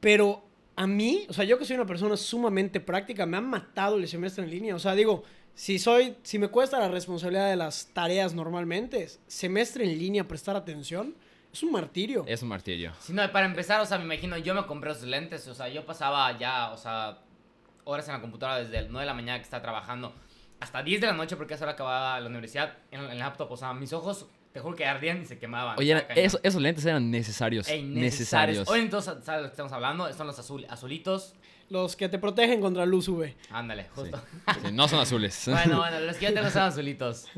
Pero 0.00 0.42
a 0.76 0.86
mí, 0.86 1.26
o 1.28 1.32
sea, 1.32 1.44
yo 1.44 1.58
que 1.58 1.64
soy 1.64 1.76
una 1.76 1.86
persona 1.86 2.16
sumamente 2.16 2.80
práctica, 2.80 3.26
me 3.26 3.36
han 3.36 3.48
matado 3.48 3.96
el 3.96 4.08
semestre 4.08 4.44
en 4.44 4.50
línea. 4.50 4.74
O 4.74 4.78
sea, 4.78 4.94
digo, 4.94 5.22
si 5.54 5.78
soy, 5.78 6.16
si 6.22 6.38
me 6.38 6.48
cuesta 6.48 6.78
la 6.78 6.88
responsabilidad 6.88 7.50
de 7.50 7.56
las 7.56 7.88
tareas 7.88 8.34
normalmente, 8.34 9.08
semestre 9.26 9.84
en 9.84 9.98
línea, 9.98 10.26
prestar 10.26 10.56
atención, 10.56 11.14
es 11.52 11.62
un 11.62 11.72
martirio. 11.72 12.24
Es 12.26 12.42
un 12.42 12.48
martirio. 12.48 12.92
Sí, 13.00 13.12
no, 13.12 13.30
para 13.30 13.46
empezar, 13.46 13.80
o 13.80 13.86
sea, 13.86 13.98
me 13.98 14.04
imagino, 14.04 14.38
yo 14.38 14.54
me 14.54 14.64
compré 14.64 14.92
esos 14.92 15.04
lentes, 15.04 15.46
o 15.48 15.54
sea, 15.54 15.68
yo 15.68 15.84
pasaba 15.84 16.38
ya, 16.38 16.72
o 16.72 16.78
sea, 16.78 17.18
horas 17.84 18.06
en 18.08 18.14
la 18.14 18.20
computadora 18.20 18.58
desde 18.62 18.78
el 18.78 18.86
9 18.90 19.00
de 19.00 19.06
la 19.06 19.14
mañana 19.14 19.38
que 19.38 19.44
estaba 19.44 19.62
trabajando 19.62 20.14
hasta 20.60 20.82
10 20.82 21.00
de 21.00 21.06
la 21.08 21.12
noche 21.12 21.36
porque 21.36 21.54
a 21.54 21.56
esa 21.56 21.64
hora 21.64 21.72
acababa 21.72 22.20
la 22.20 22.28
universidad 22.28 22.78
en 22.90 23.00
el 23.00 23.18
laptop, 23.18 23.50
o 23.50 23.56
sea, 23.56 23.74
mis 23.74 23.92
ojos, 23.92 24.26
te 24.52 24.60
juro 24.60 24.76
que 24.76 24.84
ardían 24.84 25.22
y 25.22 25.24
se 25.24 25.38
quemaban. 25.38 25.78
Oye, 25.78 26.06
esos 26.14 26.60
lentes 26.60 26.84
eran 26.84 27.10
necesarios. 27.10 27.68
Ey, 27.68 27.82
necesarios. 27.82 28.68
Hoy 28.68 28.80
entonces, 28.80 29.14
¿sabes 29.24 29.40
de 29.40 29.42
lo 29.42 29.48
que 29.48 29.52
estamos 29.52 29.72
hablando? 29.72 30.12
Son 30.12 30.26
los 30.26 30.38
azul, 30.38 30.66
azulitos. 30.68 31.34
Los 31.70 31.96
que 31.96 32.10
te 32.10 32.18
protegen 32.18 32.60
contra 32.60 32.84
luz 32.84 33.08
UV. 33.08 33.34
Ándale, 33.50 33.88
justo. 33.94 34.22
Sí, 34.62 34.72
no 34.72 34.88
son 34.88 35.00
azules. 35.00 35.42
Bueno, 35.48 35.78
bueno, 35.78 36.00
los 36.00 36.16
que 36.16 36.26
yo 36.26 36.34
tengo 36.34 36.50
son 36.50 36.62
azulitos. 36.62 37.28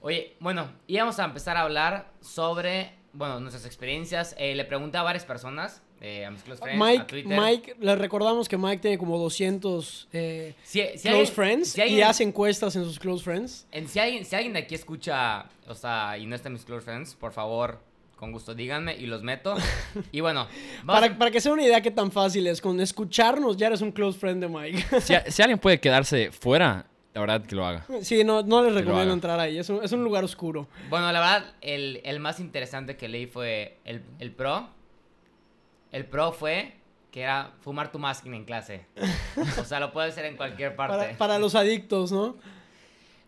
Oye, 0.00 0.36
bueno, 0.40 0.70
íbamos 0.86 1.18
a 1.18 1.24
empezar 1.24 1.56
a 1.56 1.62
hablar 1.62 2.12
sobre, 2.20 2.94
bueno, 3.14 3.40
nuestras 3.40 3.64
experiencias. 3.64 4.34
Eh, 4.38 4.54
le 4.54 4.64
pregunté 4.66 4.98
a 4.98 5.02
varias 5.02 5.24
personas, 5.24 5.82
eh, 6.00 6.24
a 6.24 6.30
mis 6.30 6.42
close 6.42 6.60
friends, 6.62 6.80
a 6.80 6.84
Mike, 6.84 7.04
Twitter. 7.04 7.40
Mike, 7.40 7.76
les 7.80 7.98
recordamos 7.98 8.48
que 8.48 8.56
Mike 8.56 8.78
tiene 8.78 8.98
como 8.98 9.18
200 9.18 10.08
eh, 10.12 10.54
Si, 10.62 10.80
si 10.80 10.86
close 10.86 11.08
alguien- 11.08 11.26
friends 11.34 11.68
si 11.70 11.78
y 11.80 11.82
alguien- 11.82 12.04
hace 12.04 12.22
encuestas 12.24 12.76
en 12.76 12.84
sus 12.84 12.98
close 12.98 13.22
friends. 13.24 13.66
en- 13.72 13.88
si, 13.88 13.98
alguien, 13.98 14.24
si 14.24 14.36
alguien 14.36 14.52
de 14.52 14.60
aquí 14.60 14.74
escucha, 14.74 15.46
o 15.66 15.74
sea, 15.74 16.16
y 16.18 16.26
no 16.26 16.34
está 16.36 16.48
en 16.48 16.54
mis 16.54 16.64
close 16.64 16.84
friends, 16.84 17.14
por 17.14 17.32
favor, 17.32 17.80
con 18.16 18.32
gusto 18.32 18.54
díganme 18.54 18.96
y 18.96 19.06
los 19.06 19.22
meto. 19.22 19.54
Y 20.12 20.20
bueno, 20.20 20.46
Para, 20.86 21.06
a- 21.06 21.18
para 21.18 21.30
que 21.30 21.40
sea 21.40 21.52
una 21.52 21.62
idea 21.64 21.80
qué 21.80 21.90
tan 21.90 22.10
fácil 22.12 22.46
es, 22.46 22.60
con 22.60 22.80
escucharnos 22.80 23.56
ya 23.56 23.68
eres 23.68 23.80
un 23.80 23.92
close 23.92 24.18
friend 24.18 24.40
de 24.42 24.48
Mike. 24.48 24.84
Si, 25.00 25.14
si 25.28 25.42
alguien 25.42 25.58
puede 25.58 25.78
quedarse 25.80 26.30
fuera, 26.32 26.86
la 27.14 27.20
verdad 27.20 27.42
que 27.44 27.54
lo 27.56 27.64
haga. 27.66 27.84
sí, 28.02 28.22
no, 28.24 28.42
no 28.42 28.62
les 28.62 28.72
lo 28.72 28.80
recomiendo 28.80 29.12
entrar 29.14 29.40
ahí, 29.40 29.58
es 29.58 29.68
un, 29.70 29.82
es 29.82 29.90
un 29.92 30.04
lugar 30.04 30.22
oscuro. 30.24 30.68
bueno, 30.90 31.10
la 31.10 31.18
verdad, 31.20 31.54
el, 31.60 32.00
el 32.04 32.20
más 32.20 32.38
interesante 32.38 32.96
que 32.96 33.08
leí 33.08 33.26
fue 33.26 33.78
el, 33.84 34.02
el 34.20 34.30
pro. 34.32 34.68
El 35.92 36.04
pro 36.06 36.32
fue 36.32 36.74
que 37.10 37.22
era 37.22 37.52
fumar 37.60 37.90
tu 37.90 37.98
masking 37.98 38.34
en 38.34 38.44
clase. 38.44 38.84
O 39.58 39.64
sea, 39.64 39.80
lo 39.80 39.92
puedes 39.92 40.12
hacer 40.12 40.26
en 40.26 40.36
cualquier 40.36 40.76
parte. 40.76 40.96
Para, 40.96 41.16
para 41.18 41.38
los 41.38 41.54
adictos, 41.54 42.12
¿no? 42.12 42.36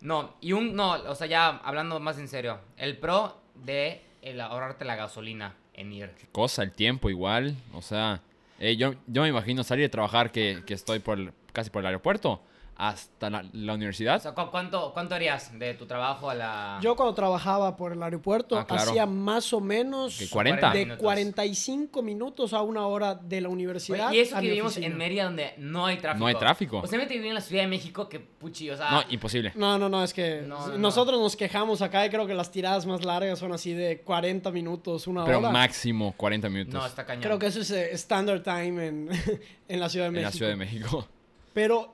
No, 0.01 0.33
y 0.41 0.53
un, 0.53 0.75
no, 0.75 0.91
o 0.93 1.15
sea, 1.15 1.27
ya 1.27 1.47
hablando 1.63 1.99
más 1.99 2.17
en 2.17 2.27
serio. 2.27 2.59
El 2.77 2.97
pro 2.97 3.37
de 3.55 4.01
el 4.21 4.39
ahorrarte 4.41 4.85
la 4.85 4.95
gasolina 4.95 5.55
en 5.73 5.91
ir. 5.93 6.09
Qué 6.19 6.27
cosa, 6.31 6.63
el 6.63 6.71
tiempo 6.71 7.09
igual. 7.09 7.55
O 7.73 7.81
sea, 7.81 8.21
eh, 8.59 8.75
yo, 8.77 8.93
yo 9.07 9.21
me 9.23 9.29
imagino 9.29 9.63
salir 9.63 9.85
de 9.85 9.89
trabajar 9.89 10.31
que, 10.31 10.63
que 10.65 10.73
estoy 10.73 10.99
por 10.99 11.17
el- 11.19 11.33
casi 11.53 11.69
por 11.69 11.81
el 11.81 11.87
aeropuerto 11.87 12.41
hasta 12.83 13.29
la, 13.29 13.45
la 13.53 13.73
O 13.73 13.75
universidad. 13.75 14.19
sea, 14.19 14.31
¿cu- 14.33 14.49
¿cuánto, 14.49 14.91
¿cuánto 14.91 15.13
harías 15.13 15.57
de 15.59 15.75
tu 15.75 15.85
trabajo 15.85 16.31
a 16.31 16.33
la...? 16.33 16.79
Yo 16.81 16.95
cuando 16.95 17.13
trabajaba 17.13 17.75
por 17.77 17.91
el 17.91 18.01
aeropuerto 18.01 18.57
Ah, 18.57 18.65
claro. 18.65 18.89
hacía 18.89 19.05
más 19.05 19.53
o 19.53 19.61
menos 19.61 20.17
¿Que 20.17 20.27
40? 20.27 20.71
de 20.71 20.79
minutos. 20.85 21.03
45 21.03 22.01
minutos 22.01 22.53
a 22.53 22.63
una 22.63 22.87
hora 22.87 23.13
de 23.13 23.39
la 23.41 23.49
universidad. 23.49 24.09
Oye, 24.09 24.17
y 24.17 24.19
eso 24.21 24.35
que 24.35 24.41
vivimos 24.41 24.71
oficina. 24.71 24.87
en 24.91 24.97
Mérida 24.97 25.23
donde 25.25 25.53
no 25.57 25.85
hay 25.85 25.97
tráfico. 25.97 26.19
No 26.19 26.25
hay 26.25 26.33
tráfico. 26.35 26.79
O 26.79 26.87
sea, 26.87 26.97
me 26.97 27.05
vivir 27.05 27.27
en 27.27 27.35
la 27.35 27.41
Ciudad 27.41 27.61
de 27.61 27.67
México 27.67 28.09
que 28.09 28.19
puchi, 28.19 28.71
o 28.71 28.75
sea... 28.77 28.89
No, 28.89 29.03
imposible. 29.09 29.51
No, 29.55 29.77
no, 29.77 29.87
no, 29.87 30.03
es 30.03 30.11
que 30.11 30.41
No, 30.47 30.67
no, 30.69 30.77
nosotros 30.79 31.19
nos 31.19 31.35
quejamos 31.35 31.83
acá 31.83 32.03
y 32.05 32.09
creo 32.09 32.25
que 32.25 32.33
las 32.33 32.51
tiradas 32.51 32.87
más 32.87 33.05
largas 33.05 33.37
son 33.37 33.51
así 33.53 33.73
de 33.73 33.99
40 34.01 34.49
minutos, 34.51 35.05
una 35.05 35.23
Pero 35.25 35.37
hora. 35.37 35.51
máximo 35.51 36.15
40 36.17 36.49
minutos 36.49 36.73
no, 36.73 36.85
está 36.87 37.05
cañón. 37.05 37.21
Creo 37.21 37.37
que 37.37 37.45
eso 37.45 37.61
es 37.61 37.69
eh, 37.69 37.91
standard 37.93 38.41
time 38.41 38.87
en, 38.87 39.09
en 39.67 39.79
la 39.79 39.87
Ciudad 39.87 40.05
de 40.05 40.07
en 40.07 40.13
México. 40.13 40.25
la 40.25 40.31
Ciudad 40.31 40.49
de 40.49 40.55
México. 40.55 41.07
Pero 41.53 41.93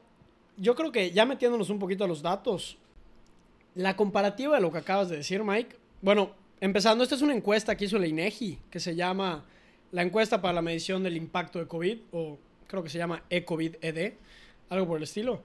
yo 0.58 0.76
creo 0.76 0.92
que 0.92 1.12
ya 1.12 1.26
metiéndonos 1.26 1.70
un 1.70 1.80
poquito 1.80 2.04
a 2.04 2.08
los 2.08 2.22
datos, 2.22 2.78
la 3.76 3.96
comparativa 3.96 4.56
de 4.56 4.62
lo 4.62 4.72
que 4.72 4.80
acabas 4.80 5.10
de 5.10 5.18
decir, 5.18 5.44
Mike. 5.44 5.76
Bueno, 6.02 6.32
empezando, 6.62 7.04
esta 7.04 7.16
es 7.16 7.22
una 7.22 7.34
encuesta 7.36 7.76
que 7.76 7.86
hizo 7.86 7.98
la 8.00 8.08
INEGI, 8.08 8.58
que 8.72 8.80
se 8.80 8.96
llama 8.96 9.46
la 9.92 10.02
encuesta 10.02 10.42
para 10.42 10.54
la 10.54 10.62
medición 10.62 11.04
del 11.04 11.16
impacto 11.16 11.60
de 11.60 11.68
COVID, 11.68 11.98
o 12.12 12.38
creo 12.68 12.84
que 12.84 12.90
se 12.90 12.98
llama 12.98 13.24
eCovid-ED, 13.30 14.14
algo 14.70 14.88
por 14.88 14.98
el 14.98 15.04
estilo. 15.04 15.42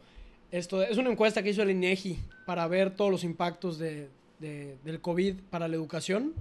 Esto 0.51 0.83
es 0.83 0.97
una 0.99 1.11
encuesta 1.11 1.43
que 1.43 1.51
hizo 1.51 1.65
la 1.65 1.73
INEGI 1.73 2.19
para 2.47 2.67
ver 2.67 2.91
todos 2.97 3.11
los 3.11 3.25
impactos 3.25 3.79
de- 3.79 4.09
de- 4.39 4.77
del 4.85 5.01
COVID 5.01 5.37
para 5.51 5.69
la 5.69 5.77
educación. 5.77 6.35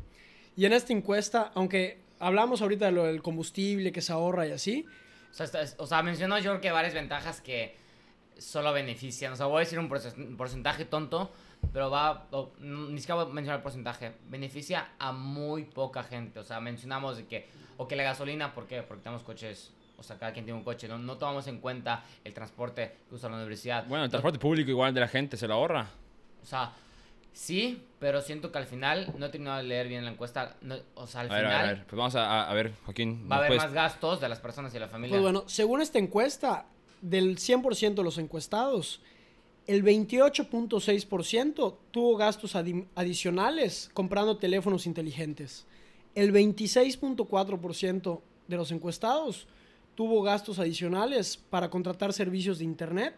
Y 0.58 0.66
en 0.66 0.74
esta 0.74 0.92
encuesta, 0.94 1.52
aunque 1.56 1.98
hablamos 2.20 2.62
ahorita 2.62 2.86
de 2.88 2.92
lo 2.92 3.04
del 3.06 3.22
combustible 3.22 3.92
que 3.92 4.02
se 4.02 4.12
ahorra 4.12 4.48
y 4.48 4.52
así, 4.52 4.86
O 5.30 5.34
sea, 5.34 5.46
está- 5.46 5.64
o 5.78 5.88
sea, 5.88 6.04
mencionó 6.04 6.38
yo 6.40 6.60
que 6.60 6.72
varias 6.72 6.94
ventajas 6.94 7.40
que 7.40 7.74
solo 8.42 8.74
benefician. 8.74 9.34
O 9.34 9.36
sea, 9.36 9.46
voy 9.46 9.58
a 9.58 9.60
decir 9.60 9.80
un 9.80 9.88
porce- 9.90 10.14
un 10.18 10.36
porcentaje 10.38 10.86
tonto, 10.86 11.32
pero 11.72 11.90
va, 11.92 12.28
ni 12.60 13.00
siquiera 13.00 13.22
voy 13.22 13.32
a 13.32 13.34
mencionar 13.34 13.60
el 13.60 13.64
porcentaje. 13.64 14.14
Beneficia 14.30 14.90
a 15.00 15.12
muy 15.12 15.64
poca 15.66 16.04
gente. 16.04 16.40
O 16.40 16.44
sea, 16.44 16.60
mencionamos 16.60 17.18
de 17.18 17.26
que, 17.28 17.48
o 17.78 17.88
que 17.88 17.96
la 17.96 18.04
gasolina, 18.04 18.54
¿por 18.54 18.66
qué? 18.68 18.82
Porque 18.82 19.04
tenemos 19.04 19.24
coches, 19.24 19.72
o 19.98 20.04
sea, 20.04 20.18
cada 20.18 20.34
quien 20.34 20.46
tiene 20.46 20.58
un 20.58 20.64
coche. 20.66 20.88
No, 20.88 20.98
no 20.98 21.18
tomamos 21.18 21.48
en 21.48 21.60
cuenta 21.60 22.04
el 22.24 22.34
transporte 22.34 22.96
que 23.08 23.16
usa 23.16 23.30
la 23.30 23.36
universidad. 23.38 23.86
Bueno, 23.88 24.04
el 24.04 24.08
No- 24.08 24.12
transporte 24.12 24.40
público 24.40 24.70
igual 24.72 24.94
de 24.94 25.00
la 25.02 25.08
gente 25.08 25.38
se 25.38 25.48
lo 25.48 25.54
ahorra. 25.54 25.88
O 26.42 26.46
sea, 26.46 26.72
sí, 27.34 27.84
pero 28.00 28.22
siento 28.22 28.52
que 28.52 28.58
al 28.58 28.66
final, 28.66 29.14
no 29.18 29.28
he 29.28 29.30
terminado 29.30 29.58
de 29.58 29.64
leer 29.64 29.88
bien 29.88 30.04
la 30.04 30.12
encuesta. 30.12 30.56
no- 30.62 30.76
o 30.96 31.06
sea, 31.08 31.22
al 31.22 31.32
A 31.32 31.36
ver, 31.36 31.44
final 31.46 31.60
a 31.62 31.68
ver, 31.68 31.86
pues 31.86 31.98
vamos 31.98 32.16
a, 32.16 32.54
ver, 32.54 32.74
Joaquín. 32.86 33.28
va 33.32 33.36
a 33.36 33.38
¿nos 33.38 33.38
haber 33.38 33.48
puedes- 33.50 33.64
más 33.64 33.74
gastos 33.74 34.20
de 34.20 34.30
las 34.30 34.40
personas 34.40 34.74
y 34.74 34.80
la 34.80 34.88
familia. 34.88 35.14
Pues 35.14 35.22
bueno, 35.22 35.44
según 35.48 35.82
esta 35.82 36.00
encuesta, 36.00 36.66
del 37.02 37.38
100% 37.38 37.96
de 37.96 38.04
los 38.04 38.18
encuestados, 38.18 39.02
el 39.68 39.84
28.6% 39.84 41.76
tuvo 41.92 42.18
gastos 42.18 42.56
adi- 42.56 42.86
adicionales 42.96 43.90
comprando 43.94 44.38
teléfonos 44.38 44.86
inteligentes. 44.86 45.66
El 46.16 46.34
26.4% 46.34 48.22
de 48.48 48.58
los 48.58 48.72
encuestados 48.72 49.48
tuvo 49.96 50.22
gastos 50.24 50.60
adicionales 50.60 51.38
para 51.38 51.70
contratar 51.70 52.14
servicios 52.14 52.60
de 52.60 52.66
Internet 52.66 53.16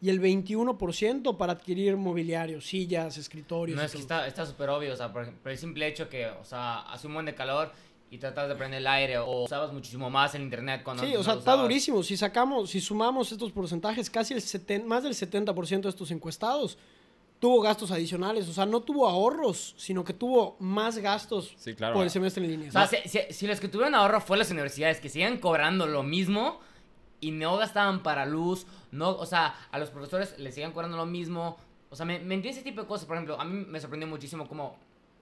y 0.00 0.10
el 0.10 0.20
21% 0.20 1.36
para 1.36 1.54
adquirir 1.54 1.96
mobiliario, 1.96 2.60
sillas, 2.60 3.16
escritorios. 3.18 3.76
No 3.76 3.82
es 3.82 3.90
que 3.92 3.98
está 3.98 4.46
súper 4.46 4.68
obvio, 4.68 4.92
o 4.92 4.96
sea, 4.96 5.12
por 5.12 5.22
ejemplo, 5.22 5.50
el 5.50 5.58
simple 5.58 5.88
hecho 5.88 6.08
que, 6.08 6.26
o 6.26 6.44
sea, 6.44 6.80
hace 6.82 7.08
un 7.08 7.14
buen 7.14 7.26
de 7.26 7.34
calor 7.34 7.72
y 8.10 8.18
tratas 8.18 8.48
de 8.48 8.54
prender 8.54 8.78
el 8.80 8.86
aire 8.86 9.18
o 9.18 9.44
usabas 9.44 9.72
muchísimo 9.72 10.08
más 10.08 10.34
el 10.34 10.42
internet 10.42 10.82
cuando 10.82 11.04
Sí, 11.04 11.14
o 11.16 11.22
sea, 11.22 11.34
está 11.34 11.54
durísimo. 11.56 12.02
Si 12.02 12.16
sacamos, 12.16 12.70
si 12.70 12.80
sumamos 12.80 13.30
estos 13.32 13.52
porcentajes, 13.52 14.08
casi 14.08 14.34
el 14.34 14.40
seten- 14.40 14.84
más 14.84 15.02
del 15.02 15.14
70% 15.14 15.82
de 15.82 15.88
estos 15.90 16.10
encuestados 16.10 16.78
tuvo 17.38 17.60
gastos 17.60 17.90
adicionales. 17.92 18.48
O 18.48 18.52
sea, 18.52 18.66
no 18.66 18.80
tuvo 18.80 19.06
ahorros, 19.08 19.74
sino 19.76 20.02
que 20.04 20.12
tuvo 20.14 20.56
más 20.58 20.98
gastos 20.98 21.54
Sí, 21.56 21.74
claro. 21.74 21.94
por 21.94 22.02
el 22.04 22.10
semestre 22.10 22.44
en 22.44 22.50
línea. 22.50 22.68
O 22.70 22.72
sea, 22.72 22.86
si, 22.86 22.96
si- 23.08 23.32
si 23.32 23.46
los 23.46 23.60
que 23.60 23.68
tuvieron 23.68 23.94
ahorro 23.94 24.20
fue 24.20 24.36
las 24.38 24.50
universidades 24.50 25.00
que 25.00 25.08
sigan 25.08 25.38
cobrando 25.38 25.86
lo 25.86 26.02
mismo 26.02 26.58
y 27.20 27.30
no 27.32 27.56
gastaban 27.56 28.02
para 28.02 28.26
luz, 28.26 28.66
no, 28.90 29.10
o 29.10 29.26
sea, 29.26 29.54
a 29.70 29.78
los 29.78 29.90
profesores 29.90 30.38
les 30.38 30.54
sigan 30.54 30.72
cobrando 30.72 30.96
lo 30.96 31.06
mismo. 31.06 31.58
O 31.90 31.96
sea, 31.96 32.04
me, 32.06 32.18
me 32.18 32.34
entiende 32.34 32.58
ese 32.60 32.62
tipo 32.62 32.80
de 32.82 32.86
cosas. 32.88 33.06
Por 33.06 33.16
ejemplo, 33.16 33.40
a 33.40 33.44
mí 33.44 33.64
me 33.68 33.78
sorprendió 33.80 34.08
muchísimo 34.08 34.48
cómo, 34.48 34.76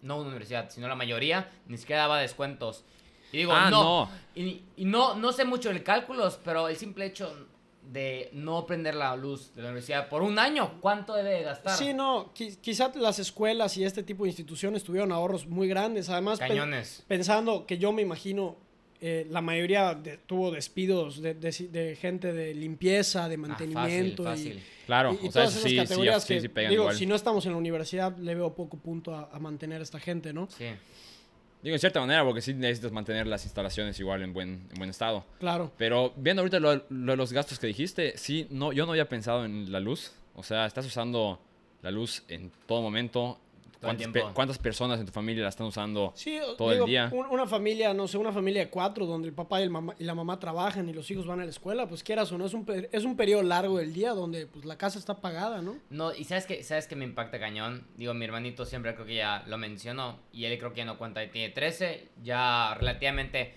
no 0.07 0.17
una 0.19 0.29
universidad, 0.29 0.71
sino 0.71 0.89
la 0.89 0.95
mayoría, 0.95 1.51
ni 1.67 1.77
siquiera 1.77 2.03
daba 2.03 2.19
descuentos. 2.21 2.85
Y 3.33 3.39
digo, 3.39 3.53
Ah, 3.53 3.69
no. 3.71 3.83
no. 4.07 4.11
Y, 4.35 4.63
y 4.77 4.85
no, 4.85 5.15
no 5.17 5.33
sé 5.33 5.45
mucho 5.45 5.73
de 5.73 5.83
cálculos, 5.83 6.39
pero 6.45 6.69
el 6.69 6.77
simple 6.77 7.07
hecho 7.07 7.35
de 7.83 8.31
no 8.33 8.67
prender 8.67 8.95
la 8.97 9.15
luz 9.15 9.55
de 9.55 9.63
la 9.63 9.69
universidad 9.69 10.09
por 10.09 10.23
un 10.23 10.39
año, 10.41 10.81
¿cuánto 10.81 11.15
debe 11.15 11.31
de 11.31 11.43
gastar? 11.43 11.77
Sí, 11.77 11.95
no, 11.95 12.33
qui- 12.35 12.57
quizá 12.61 12.91
las 12.97 13.19
escuelas 13.21 13.77
y 13.77 13.85
este 13.85 14.03
tipo 14.03 14.25
de 14.25 14.31
instituciones 14.31 14.83
tuvieron 14.83 15.13
ahorros 15.13 15.47
muy 15.47 15.69
grandes. 15.69 16.09
Además, 16.09 16.39
Cañones. 16.41 17.05
pensando 17.07 17.65
que 17.67 17.79
yo 17.79 17.93
me 17.93 18.03
imino, 18.03 18.57
eh, 19.01 19.27
la 19.31 19.41
mayoría 19.41 19.95
de- 19.95 20.17
tuvo 20.19 20.51
despidos 20.51 21.21
de, 21.21 21.35
de- 21.35 21.69
de 21.71 21.97
gente 21.97 22.33
de 22.33 22.55
limpieza, 22.55 23.29
de 23.29 23.35
Ah, 23.35 23.39
mantenimiento. 23.39 24.25
fácil, 24.25 24.59
y-. 24.59 24.87
Claro, 24.87 25.13
y, 25.21 25.27
y 25.27 25.29
o 25.29 25.33
sea, 25.33 25.43
todas 25.45 25.49
eso 25.51 25.59
esas 25.59 25.63
sí, 25.63 25.69
sí, 25.71 25.77
categorías 25.77 26.23
sí, 26.25 26.35
que, 26.35 26.41
sí 26.41 26.49
pegan 26.49 26.71
digo, 26.71 26.83
igual. 26.85 26.97
si 26.97 27.07
no 27.07 27.15
estamos 27.15 27.45
en 27.47 27.53
la 27.53 27.59
universidad, 27.59 28.17
le 28.19 28.35
veo 28.35 28.55
poco 28.55 28.79
punto 28.79 29.15
a, 29.15 29.29
a 29.33 29.39
mantener 29.39 29.81
a 29.81 29.83
esta 29.83 29.99
gente, 30.01 30.33
¿no? 30.33 30.49
Sí. 30.57 30.67
Digo, 31.63 31.75
en 31.75 31.81
cierta 31.81 32.01
manera, 32.01 32.23
porque 32.25 32.41
sí 32.41 32.55
necesitas 32.55 32.93
mantener 32.93 33.27
las 33.27 33.45
instalaciones 33.45 33.99
igual 33.99 34.23
en 34.23 34.33
buen, 34.33 34.69
en 34.71 34.75
buen 34.77 34.91
estado. 34.91 35.25
Claro. 35.41 35.73
Pero 35.77 36.13
viendo 36.17 36.43
ahorita 36.43 36.61
lo, 36.61 36.85
lo 36.91 37.13
de 37.13 37.17
los 37.17 37.33
gastos 37.33 37.59
que 37.59 37.67
dijiste, 37.67 38.17
sí, 38.17 38.47
no, 38.51 38.73
yo 38.73 38.87
no 38.87 38.93
había 38.93 39.09
pensado 39.09 39.45
en 39.45 39.73
la 39.73 39.81
luz. 39.81 40.13
O 40.35 40.43
sea, 40.45 40.67
estás 40.67 40.87
usando 40.87 41.41
la 41.83 41.91
luz 41.91 42.23
en 42.29 42.53
todo 42.67 42.83
momento. 42.83 43.41
El 43.91 43.97
¿Cuántas, 43.97 44.23
pe- 44.29 44.35
cuántas 44.35 44.59
personas 44.59 45.01
en 45.01 45.07
tu 45.07 45.13
familia 45.13 45.43
la 45.45 45.49
están 45.49 45.67
usando? 45.67 46.13
Sí, 46.15 46.39
todo 46.59 46.71
el 46.71 46.75
digo, 46.77 46.87
día. 46.87 47.11
un- 47.13 47.27
una 47.27 47.47
familia, 47.47 47.95
no 47.95 48.07
sé, 48.09 48.19
una 48.19 48.33
familia 48.33 48.63
de 48.65 48.71
cuatro 48.71 49.07
donde 49.07 49.29
el 49.29 49.35
papá 49.35 49.61
y, 49.61 49.65
el 49.65 49.71
mamá, 49.71 49.95
y 49.99 50.05
la 50.05 50.15
mamá 50.15 50.39
trabajan 50.39 50.89
y 50.89 50.93
los 50.93 51.11
hijos 51.11 51.27
van 51.27 51.41
a 51.41 51.45
la 51.45 51.51
escuela, 51.51 51.89
pues 51.89 52.03
quieras 52.03 52.31
o 52.33 52.39
no, 52.39 52.47
es 52.47 52.55
un, 52.55 52.67
es 52.93 53.05
un 53.05 53.17
periodo 53.17 53.43
largo 53.43 53.79
del 53.79 53.93
día 53.93 54.13
donde 54.13 54.47
pues 54.47 54.65
la 54.65 54.77
casa 54.79 54.99
está 54.99 55.21
pagada, 55.21 55.63
¿no? 55.63 55.77
No, 55.91 56.15
y 56.15 56.25
sabes 56.25 56.47
que, 56.47 56.63
sabes 56.63 56.87
que 56.87 56.97
me 56.97 57.05
impacta 57.05 57.39
cañón. 57.39 57.87
Digo, 57.97 58.13
mi 58.15 58.25
hermanito 58.25 58.65
siempre 58.65 58.95
creo 58.95 59.07
que 59.07 59.15
ya 59.17 59.45
lo 59.47 59.59
mencionó. 59.59 60.19
Y 60.33 60.45
él 60.45 60.59
creo 60.59 60.73
que 60.73 60.79
ya 60.79 60.85
no 60.85 60.99
cuenta, 60.99 61.21
tiene 61.31 61.51
13. 61.53 62.09
Ya 62.23 62.75
relativamente 62.79 63.55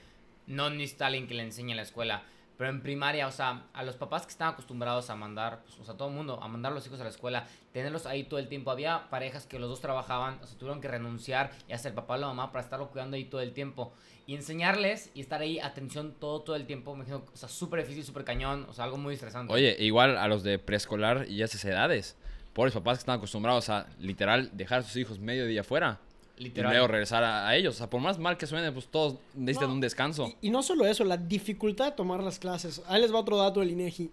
no 0.48 0.70
necesita 0.70 1.08
alguien 1.08 1.28
que 1.28 1.34
le 1.36 1.44
enseñe 1.44 1.72
en 1.72 1.78
la 1.78 1.84
escuela. 1.84 2.24
Pero 2.60 2.72
en 2.72 2.82
primaria, 2.82 3.26
o 3.26 3.32
sea, 3.32 3.68
a 3.72 3.84
los 3.84 3.96
papás 3.96 4.24
que 4.24 4.32
están 4.32 4.50
acostumbrados 4.50 5.10
a 5.10 5.16
mandar, 5.16 5.62
pues, 5.64 5.80
o 5.80 5.86
sea, 5.86 5.96
todo 5.96 6.10
el 6.10 6.14
mundo, 6.14 6.44
a 6.44 6.48
mandar 6.50 6.74
los 6.74 6.86
hijos 6.86 7.00
a 7.00 7.06
la 7.06 7.10
escuela, 7.10 7.48
tenerlos 7.72 8.06
ahí 8.06 8.26
todo 8.26 8.38
el 8.38 8.50
tiempo. 8.50 8.70
Había 8.70 9.10
parejas 9.10 9.46
que 9.46 9.60
los 9.60 9.70
dos 9.70 9.80
trabajaban, 9.80 10.40
o 10.44 10.46
sea, 10.46 10.58
tuvieron 10.58 10.82
que 10.82 10.90
renunciar 10.90 11.52
y 11.70 11.72
hacer 11.72 11.96
papá 11.96 12.16
o 12.16 12.18
la 12.18 12.28
mamá 12.28 12.52
para 12.52 12.62
estarlo 12.62 12.90
cuidando 12.90 13.16
ahí 13.16 13.24
todo 13.24 13.40
el 13.40 13.54
tiempo. 13.54 13.94
Y 14.28 14.36
enseñarles 14.36 15.10
y 15.14 15.22
estar 15.22 15.40
ahí, 15.40 15.58
atención 15.60 16.16
todo, 16.20 16.42
todo 16.42 16.58
el 16.58 16.66
tiempo, 16.66 16.92
me 16.98 17.06
imagino, 17.06 17.24
o 17.34 17.38
sea, 17.38 17.48
súper 17.48 17.80
difícil, 17.80 18.04
súper 18.04 18.26
cañón, 18.26 18.66
o 18.68 18.74
sea, 18.74 18.84
algo 18.84 18.98
muy 18.98 19.14
estresante. 19.14 19.54
Oye, 19.54 19.78
igual 19.80 20.18
a 20.18 20.28
los 20.28 20.44
de 20.44 20.60
preescolar 20.60 21.28
y 21.30 21.42
esas 21.42 21.64
edades. 21.64 22.18
Pobres 22.52 22.74
papás 22.74 22.98
que 22.98 23.04
están 23.04 23.20
acostumbrados 23.20 23.70
a 23.70 23.88
literal 24.00 24.50
dejar 24.52 24.80
a 24.80 24.84
sus 24.84 24.98
hijos 24.98 25.18
medio 25.18 25.46
día 25.46 25.62
afuera. 25.62 26.02
Literal. 26.40 26.72
Y 26.72 26.76
luego 26.76 26.88
regresar 26.88 27.24
a, 27.24 27.48
a 27.48 27.56
ellos. 27.56 27.76
O 27.76 27.78
sea, 27.78 27.90
por 27.90 28.02
más 28.02 28.18
mal 28.18 28.38
que 28.38 28.48
suene, 28.48 28.72
pues 28.72 28.88
todos 28.88 29.16
necesitan 29.36 29.70
No, 29.70 29.76
un 29.76 29.82
descanso. 29.82 30.28
Y, 30.42 30.48
y 30.48 30.50
no 30.50 30.64
solo 30.64 30.86
eso, 30.86 31.04
la 31.04 31.18
dificultad 31.18 31.86
de 31.86 31.92
tomar 31.92 32.24
las 32.24 32.40
clases. 32.40 32.82
Ahí 32.88 33.02
les 33.02 33.14
va 33.14 33.20
otro 33.20 33.38
dato 33.38 33.60
del 33.60 33.72
INEGI. 33.72 34.10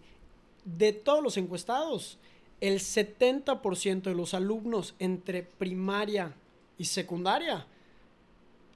De 0.64 0.92
todos 0.92 1.23
los 1.23 1.37
encuestados, 1.37 2.18
el 2.61 2.80
70% 2.80 4.02
de 4.02 4.14
los 4.14 4.35
alumnos 4.35 4.95
entre 4.99 5.42
primaria 5.45 6.33
y 6.78 6.85
secundaria 6.87 7.66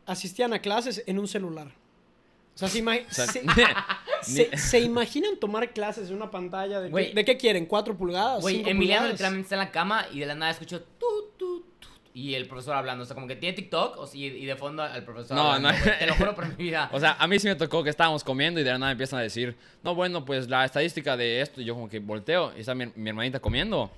asistían 0.07 0.53
a 0.53 0.61
clases 0.61 1.03
en 1.07 1.19
un 1.19 1.29
celular. 1.29 1.69
O 2.55 2.59
sea, 2.61 2.69
se, 2.69 2.83
ima- 2.83 3.01
O 3.09 3.13
sea, 3.15 3.27
se- 3.27 3.43
ni- 3.45 3.53
se- 4.23 4.57
se 4.57 4.81
imaginan 4.81 5.39
tomar 5.39 5.73
clases 5.73 6.09
en 6.11 6.17
una 6.17 6.31
pantalla 6.31 6.81
de, 6.81 6.89
qué- 6.89 6.91
Güey. 6.91 7.13
de 7.15 7.25
qué 7.25 7.37
quieren, 7.37 7.69
¿4 7.69 7.97
pulgadas? 7.97 8.43
Güey, 8.43 8.57
Emiliano 8.61 8.77
pulgadas? 8.79 9.11
literalmente 9.13 9.47
está 9.47 9.55
en 9.55 9.61
la 9.61 9.71
cama 9.71 10.07
y 10.13 10.19
de 10.21 10.27
la 10.27 10.35
nada 10.35 10.51
escucho 10.53 10.83
tu, 10.83 11.07
y 12.13 12.35
el 12.35 12.47
profesor 12.47 12.75
hablando. 12.75 13.05
O 13.05 13.07
sea, 13.07 13.15
como 13.15 13.27
que 13.27 13.37
tiene 13.37 13.55
TikTok 13.57 13.97
o 13.99 14.07
sí, 14.07 14.25
y 14.25 14.45
de 14.45 14.57
fondo 14.57 14.83
al 14.83 15.05
profesor 15.05 15.37
No, 15.37 15.53
hablando, 15.53 15.79
no. 15.79 15.85
güey. 15.85 15.99
Te 15.99 16.07
lo 16.07 16.15
juro 16.15 16.35
por 16.35 16.49
mi 16.49 16.55
vida. 16.65 16.89
O 16.93 17.01
sea, 17.01 17.17
a 17.19 17.27
mí 17.27 17.39
sí 17.39 17.49
me 17.49 17.55
tocó 17.57 17.83
que 17.85 17.91
estábamos 17.91 18.25
comiendo 18.25 18.61
y 18.61 18.65
de 18.65 18.71
la 18.71 18.79
nada 18.79 18.93
empiezan 18.93 19.19
a 19.19 19.23
decir, 19.23 19.57
no, 19.83 19.95
bueno, 19.95 20.25
pues 20.25 20.49
la 20.49 20.65
estadística 20.65 21.17
de 21.17 21.41
esto, 21.41 21.61
y 21.61 21.65
yo 21.65 21.75
como 21.75 21.89
que 21.89 21.99
volteo 22.01 22.53
y 22.57 22.61
está 22.61 22.75
mi, 22.75 22.87
mi 22.97 23.11
hermanita 23.11 23.41
comiendo. 23.41 23.91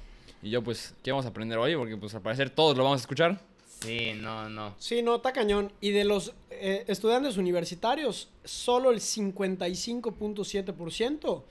Y 0.43 0.51
yo, 0.51 0.63
pues, 0.63 0.95
¿qué 1.05 1.13
vamos 1.13 1.25
a 1.25 1.29
aprender 1.29 1.57
hoy? 1.59 1.77
Porque, 1.77 1.97
pues, 1.97 2.15
al 2.15 2.21
parecer 2.21 2.51
todos 2.51 2.77
lo 2.77 2.83
vamos 2.85 3.01
a 3.01 3.03
escuchar. 3.03 3.39
Sí, 3.81 4.13
no, 4.21 4.49
no. 4.49 4.75
Sí, 4.79 5.03
no, 5.03 5.17
está 5.17 5.33
cañón. 5.33 5.73
Y 5.81 5.91
de 5.91 6.05
los 6.05 6.33
eh, 6.51 6.85
estudiantes 6.89 7.37
universitarios, 7.37 8.29
solo 8.45 8.91
el 8.91 9.01
55.7% 9.01 11.43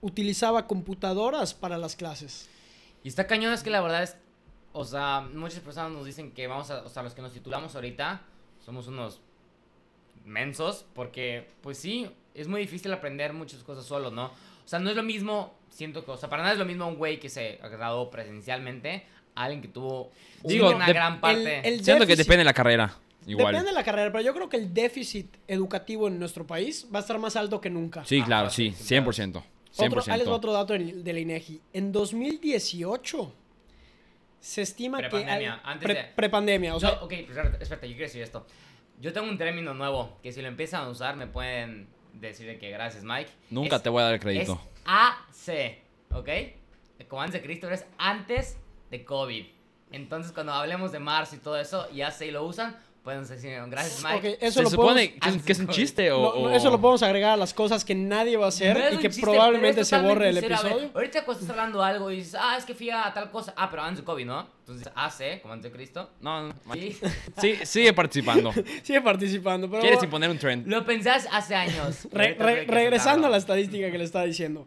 utilizaba 0.00 0.66
computadoras 0.66 1.54
para 1.54 1.78
las 1.78 1.96
clases. 1.96 2.48
Y 3.04 3.08
está 3.08 3.26
cañón 3.26 3.52
es 3.52 3.62
que 3.62 3.70
la 3.70 3.80
verdad 3.80 4.02
es, 4.02 4.16
o 4.72 4.84
sea, 4.84 5.20
muchas 5.34 5.60
personas 5.60 5.92
nos 5.92 6.04
dicen 6.06 6.30
que 6.32 6.46
vamos 6.46 6.70
a, 6.70 6.82
o 6.82 6.88
sea, 6.88 7.02
los 7.02 7.14
que 7.14 7.22
nos 7.22 7.32
titulamos 7.32 7.74
ahorita 7.74 8.22
somos 8.64 8.86
unos 8.88 9.20
mensos 10.24 10.84
porque, 10.94 11.48
pues 11.62 11.78
sí, 11.78 12.08
es 12.34 12.48
muy 12.48 12.60
difícil 12.60 12.92
aprender 12.92 13.32
muchas 13.32 13.62
cosas 13.62 13.84
solo, 13.84 14.10
¿no? 14.10 14.26
O 14.26 14.68
sea, 14.70 14.78
no 14.78 14.90
es 14.90 14.96
lo 14.96 15.02
mismo, 15.02 15.54
siento 15.70 16.04
que, 16.04 16.10
o 16.12 16.16
sea, 16.16 16.28
para 16.28 16.42
nada 16.42 16.52
es 16.54 16.58
lo 16.58 16.66
mismo 16.66 16.86
un 16.86 16.96
güey 16.96 17.18
que 17.18 17.28
se 17.28 17.58
graduó 17.62 18.10
presencialmente 18.10 19.04
a 19.34 19.44
alguien 19.44 19.62
que 19.62 19.68
tuvo 19.68 20.10
Digo, 20.44 20.70
una 20.70 20.86
de- 20.86 20.92
gran 20.92 21.20
parte. 21.20 21.60
el- 21.60 21.74
el- 21.74 21.84
Siento 21.84 22.06
que 22.06 22.16
depende 22.16 22.38
de 22.38 22.44
la 22.44 22.52
carrera. 22.54 22.96
Igual. 23.26 23.52
Depende 23.52 23.70
de 23.70 23.74
la 23.74 23.84
carrera, 23.84 24.10
pero 24.10 24.24
yo 24.24 24.32
creo 24.34 24.48
que 24.48 24.56
el 24.56 24.72
déficit 24.72 25.36
educativo 25.46 26.08
en 26.08 26.18
nuestro 26.18 26.46
país 26.46 26.86
va 26.92 26.98
a 27.00 27.02
estar 27.02 27.18
más 27.18 27.36
alto 27.36 27.60
que 27.60 27.68
nunca. 27.68 28.04
Sí, 28.04 28.20
Ah, 28.20 28.24
claro, 28.26 28.50
sí, 28.50 28.70
sí, 28.70 28.76
sin 28.76 28.86
100%. 29.04 29.42
Otro, 29.76 30.00
ahí 30.12 30.18
les 30.18 30.26
va 30.26 30.32
100%. 30.32 30.32
otro 30.36 30.52
dato 30.52 30.72
del- 30.72 31.04
de 31.04 31.12
la 31.12 31.20
INEGI. 31.20 31.60
En 31.72 31.92
2018 31.92 33.32
se 34.40 34.62
estima 34.62 34.98
que... 34.98 35.08
Prepandemia, 35.08 35.54
hay- 35.54 35.60
antes 35.64 35.84
pre- 35.84 35.94
de- 35.94 36.08
Prepandemia, 36.16 36.74
o 36.74 36.80
sea... 36.80 36.90
No, 36.90 36.94
ok, 37.02 37.08
pues, 37.08 37.20
espérate, 37.28 37.62
espérate, 37.62 37.88
yo 37.88 37.92
quiero 37.94 38.06
decir 38.06 38.22
esto. 38.22 38.46
Yo 39.00 39.12
tengo 39.12 39.28
un 39.28 39.38
término 39.38 39.72
nuevo 39.74 40.18
que 40.22 40.32
si 40.32 40.42
lo 40.42 40.48
empiezan 40.48 40.84
a 40.84 40.88
usar 40.88 41.16
me 41.16 41.26
pueden 41.26 41.88
decir 42.14 42.46
de 42.46 42.58
que 42.58 42.70
gracias, 42.70 43.04
Mike. 43.04 43.30
Nunca 43.50 43.76
Es- 43.76 43.82
te 43.82 43.88
voy 43.88 44.00
a 44.02 44.04
dar 44.06 44.14
el 44.14 44.20
crédito. 44.20 44.60
Es 44.64 44.82
AC, 44.86 45.82
¿ok? 46.12 46.28
Como 47.08 47.22
antes 47.22 47.40
de 47.40 47.46
Cristo, 47.46 47.70
es 47.70 47.86
antes 47.98 48.58
de 48.90 49.04
COVID. 49.04 49.46
Entonces, 49.92 50.32
cuando 50.32 50.52
hablemos 50.52 50.92
de 50.92 50.98
marzo 51.00 51.34
y 51.36 51.38
todo 51.38 51.58
eso, 51.58 51.88
y 51.92 52.02
AC 52.02 52.30
lo 52.30 52.44
usan, 52.44 52.76
pueden 53.02 53.26
decir 53.26 53.58
gracias, 53.68 54.02
Mike. 54.04 54.28
ok, 54.34 54.38
eso 54.42 54.58
¿Se 54.58 54.62
lo 54.62 54.70
supone 54.70 55.14
podemos- 55.20 55.42
que 55.44 55.52
es, 55.52 55.58
un 55.58 55.68
chiste 55.68 56.12
o...? 56.12 56.20
No, 56.34 56.48
no, 56.48 56.54
eso 56.54 56.70
lo 56.70 56.80
podemos 56.80 57.02
agregar 57.02 57.32
a 57.32 57.36
las 57.36 57.54
cosas 57.54 57.84
que 57.84 57.94
nadie 57.94 58.36
va 58.36 58.46
a 58.46 58.48
hacer 58.48 58.76
No 58.76 58.94
y 58.94 58.98
que 58.98 59.08
chiste, 59.08 59.22
probablemente 59.22 59.84
se 59.84 59.98
borre 59.98 60.28
el 60.28 60.34
sincero. 60.38 60.56
A 60.56 60.62
ver, 60.62 60.72
episodio. 60.72 60.90
ahorita 60.94 61.24
cuando 61.24 61.40
estás 61.40 61.50
hablando 61.56 61.82
algo 61.82 62.10
y 62.10 62.16
dices, 62.16 62.36
ah, 62.38 62.56
es 62.58 62.64
que 62.64 62.74
fui 62.74 62.90
a 62.90 63.12
tal 63.14 63.30
cosa. 63.30 63.54
Ah, 63.56 63.68
pero 63.70 63.82
antes 63.82 64.00
de 64.00 64.04
COVID, 64.04 64.26
¿no? 64.26 64.46
Entonces, 64.60 64.92
AC, 64.94 65.40
como 65.42 65.54
antes 65.54 65.72
de 65.72 65.76
Cristo. 65.76 66.10
No, 66.20 66.48
no. 66.48 66.54
Sí. 66.74 66.96
Sí, 67.40 67.58
sigue 67.64 67.92
participando. 67.92 68.52
Sigue 68.82 69.00
participando, 69.00 69.68
pero... 69.68 69.80
¿Quieres 69.82 70.02
imponer 70.02 70.30
un 70.30 70.38
trend? 70.38 70.66
Lo 70.68 70.84
pensás 70.84 71.26
hace 71.32 71.54
años. 71.54 72.06
Re- 72.12 72.34
re- 72.38 72.64
regresando 72.66 73.26
a 73.26 73.30
la 73.30 73.38
estadística 73.38 73.90
que 73.90 73.98
le 73.98 74.04
estaba 74.04 74.24
diciendo. 74.26 74.66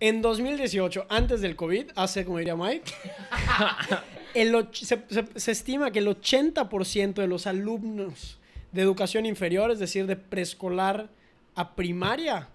En 0.00 0.22
2018, 0.22 1.06
antes 1.10 1.40
del 1.40 1.56
COVID, 1.56 1.90
hace 1.96 2.24
como 2.24 2.38
diría 2.38 2.54
Mike, 2.54 2.84
el 4.34 4.68
se, 4.72 5.02
se- 5.36 5.50
estima 5.52 5.90
que 5.90 5.98
el 6.00 6.06
80% 6.08 7.14
de 7.14 7.26
los 7.26 7.46
alumnos 7.46 8.38
de 8.72 8.82
educación 8.82 9.26
inferior, 9.26 9.70
es 9.70 9.78
decir, 9.78 10.06
de 10.06 10.16
preescolar 10.16 11.08
a 11.54 11.74
primaria, 11.74 12.48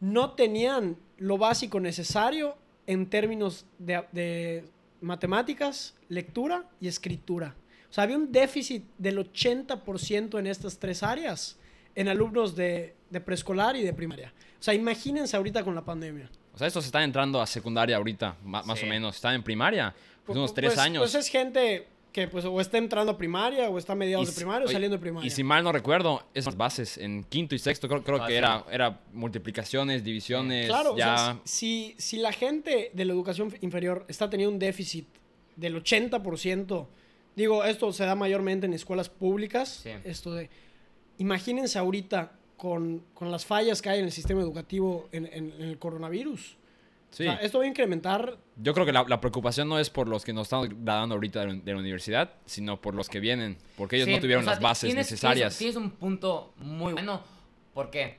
no 0.00 0.32
tenían 0.32 0.96
lo 1.18 1.38
básico 1.38 1.78
necesario 1.80 2.56
en 2.86 3.06
términos 3.08 3.64
de, 3.78 4.04
de 4.12 4.64
matemáticas, 5.00 5.94
lectura 6.08 6.64
y 6.80 6.88
escritura. 6.88 7.54
O 7.90 7.92
sea, 7.94 8.04
había 8.04 8.16
un 8.16 8.32
déficit 8.32 8.84
del 8.98 9.18
80% 9.18 10.38
en 10.38 10.46
estas 10.46 10.78
tres 10.78 11.02
áreas 11.02 11.58
en 11.94 12.08
alumnos 12.08 12.56
de, 12.56 12.94
de 13.10 13.20
preescolar 13.20 13.76
y 13.76 13.82
de 13.82 13.92
primaria. 13.92 14.32
O 14.58 14.62
sea, 14.62 14.74
imagínense 14.74 15.36
ahorita 15.36 15.62
con 15.62 15.74
la 15.74 15.84
pandemia. 15.84 16.28
O 16.54 16.58
sea, 16.58 16.66
estos 16.66 16.84
están 16.84 17.02
entrando 17.02 17.40
a 17.40 17.46
secundaria 17.46 17.96
ahorita, 17.96 18.36
más 18.44 18.78
Sí. 18.78 18.84
o 18.84 18.88
menos. 18.88 19.16
Están 19.16 19.34
en 19.34 19.42
primaria. 19.42 19.94
Pues 20.24 20.36
unos 20.36 20.52
Pues- 20.52 20.54
tres 20.68 20.78
años. 20.78 21.00
Pues 21.02 21.14
es 21.14 21.28
gente 21.28 21.88
que 22.12 22.28
pues 22.28 22.44
o 22.44 22.60
está 22.60 22.76
entrando 22.76 23.12
a 23.12 23.16
primaria 23.16 23.70
o 23.70 23.78
está 23.78 23.94
a 23.94 23.96
mediados 23.96 24.28
de 24.28 24.34
primaria 24.34 24.66
o 24.66 24.70
saliendo 24.70 24.98
de 24.98 25.00
primaria. 25.00 25.26
Y 25.26 25.30
si 25.30 25.42
mal 25.42 25.64
no 25.64 25.72
recuerdo, 25.72 26.22
esas 26.34 26.58
bases 26.58 26.98
en 26.98 27.24
quinto 27.24 27.54
y 27.54 27.58
sexto 27.58 27.88
creo, 27.88 28.04
creo 28.04 28.22
Ah, 28.22 28.26
que 28.26 28.34
sí. 28.34 28.36
era, 28.36 28.64
era 28.70 29.00
multiplicaciones, 29.14 30.04
divisiones, 30.04 30.66
Claro, 30.68 30.92
o 30.92 30.96
ya... 30.98 31.16
sea, 31.16 31.38
si, 31.44 31.94
si 31.96 32.18
la 32.18 32.32
gente 32.32 32.90
de 32.92 33.04
la 33.06 33.14
educación 33.14 33.54
inferior 33.62 34.04
está 34.08 34.28
teniendo 34.28 34.52
un 34.52 34.58
déficit 34.58 35.06
del 35.56 35.74
80%, 35.82 36.86
digo, 37.34 37.64
esto 37.64 37.90
se 37.94 38.04
da 38.04 38.14
mayormente 38.14 38.66
en 38.66 38.74
escuelas 38.74 39.08
públicas, 39.08 39.80
Sí. 39.82 39.90
esto 40.04 40.34
de, 40.34 40.50
imagínense 41.16 41.78
ahorita 41.78 42.32
con, 42.62 43.00
con 43.12 43.32
las 43.32 43.44
fallas 43.44 43.82
que 43.82 43.90
hay 43.90 43.98
en 43.98 44.04
el 44.04 44.12
sistema 44.12 44.40
educativo 44.40 45.08
en, 45.10 45.26
en- 45.26 45.50
en 45.50 45.62
el 45.62 45.78
coronavirus. 45.80 46.56
sí. 47.10 47.26
O 47.26 47.32
sea, 47.32 47.34
esto 47.42 47.58
va 47.58 47.64
a 47.64 47.66
incrementar, 47.66 48.38
Yo 48.54 48.72
creo 48.72 48.86
que 48.86 48.92
la, 48.92 49.04
la 49.08 49.20
preocupación 49.20 49.68
no 49.68 49.80
es 49.80 49.90
por 49.90 50.06
los 50.06 50.24
que 50.24 50.32
nos 50.32 50.44
están 50.44 50.84
graduando 50.84 51.16
ahorita 51.16 51.40
de, 51.40 51.46
la- 51.48 51.54
de 51.54 51.72
la 51.72 51.78
universidad, 51.80 52.34
sino 52.46 52.80
por 52.80 52.94
los 52.94 53.08
que 53.08 53.18
vienen, 53.18 53.58
porque 53.76 53.96
ellos 53.96 54.06
Sí, 54.06 54.14
no 54.14 54.20
tuvieron 54.20 54.44
o 54.44 54.46
sea, 54.46 54.52
las 54.54 54.62
bases 54.62 54.90
tienes- 54.90 55.10
necesarias. 55.10 55.58
Tienes, 55.58 55.74
tienes 55.74 55.76
un 55.76 55.98
punto 55.98 56.54
muy 56.58 56.92
bueno. 56.92 57.20
¿Por 57.74 57.90
qué? 57.90 58.18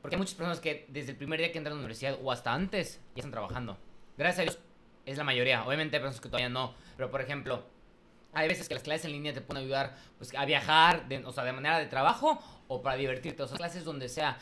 Porque 0.00 0.16
hay 0.16 0.18
muchas 0.18 0.34
personas 0.34 0.60
que 0.60 0.86
desde 0.88 1.10
el 1.10 1.18
primer 1.18 1.38
día 1.40 1.52
que 1.52 1.58
entran 1.58 1.72
a 1.72 1.76
la 1.76 1.80
universidad 1.80 2.18
o 2.22 2.32
hasta 2.32 2.54
antes 2.54 3.02
ya 3.14 3.20
están 3.20 3.32
trabajando. 3.32 3.76
Gracias 4.16 4.38
a 4.38 4.42
Dios 4.44 4.58
es 5.04 5.18
la 5.18 5.24
mayoría. 5.24 5.62
Obviamente 5.66 5.96
hay 5.96 6.00
personas 6.02 6.22
que 6.22 6.28
todavía 6.30 6.48
no. 6.48 6.72
Pero 6.96 7.10
por 7.10 7.20
ejemplo, 7.20 7.64
hay 8.34 8.48
veces 8.48 8.68
que 8.68 8.74
las 8.74 8.82
clases 8.82 9.06
en 9.06 9.12
línea 9.12 9.32
te 9.32 9.40
pueden 9.40 9.64
ayudar 9.64 9.96
pues, 10.18 10.34
a 10.34 10.44
viajar, 10.44 11.08
de, 11.08 11.24
o 11.24 11.32
sea, 11.32 11.44
de 11.44 11.52
manera 11.52 11.78
de 11.78 11.86
trabajo 11.86 12.38
o 12.68 12.82
para 12.82 12.96
divertirte. 12.96 13.42
O 13.42 13.48
sea, 13.48 13.56
clases 13.56 13.84
donde 13.84 14.08
sea. 14.08 14.38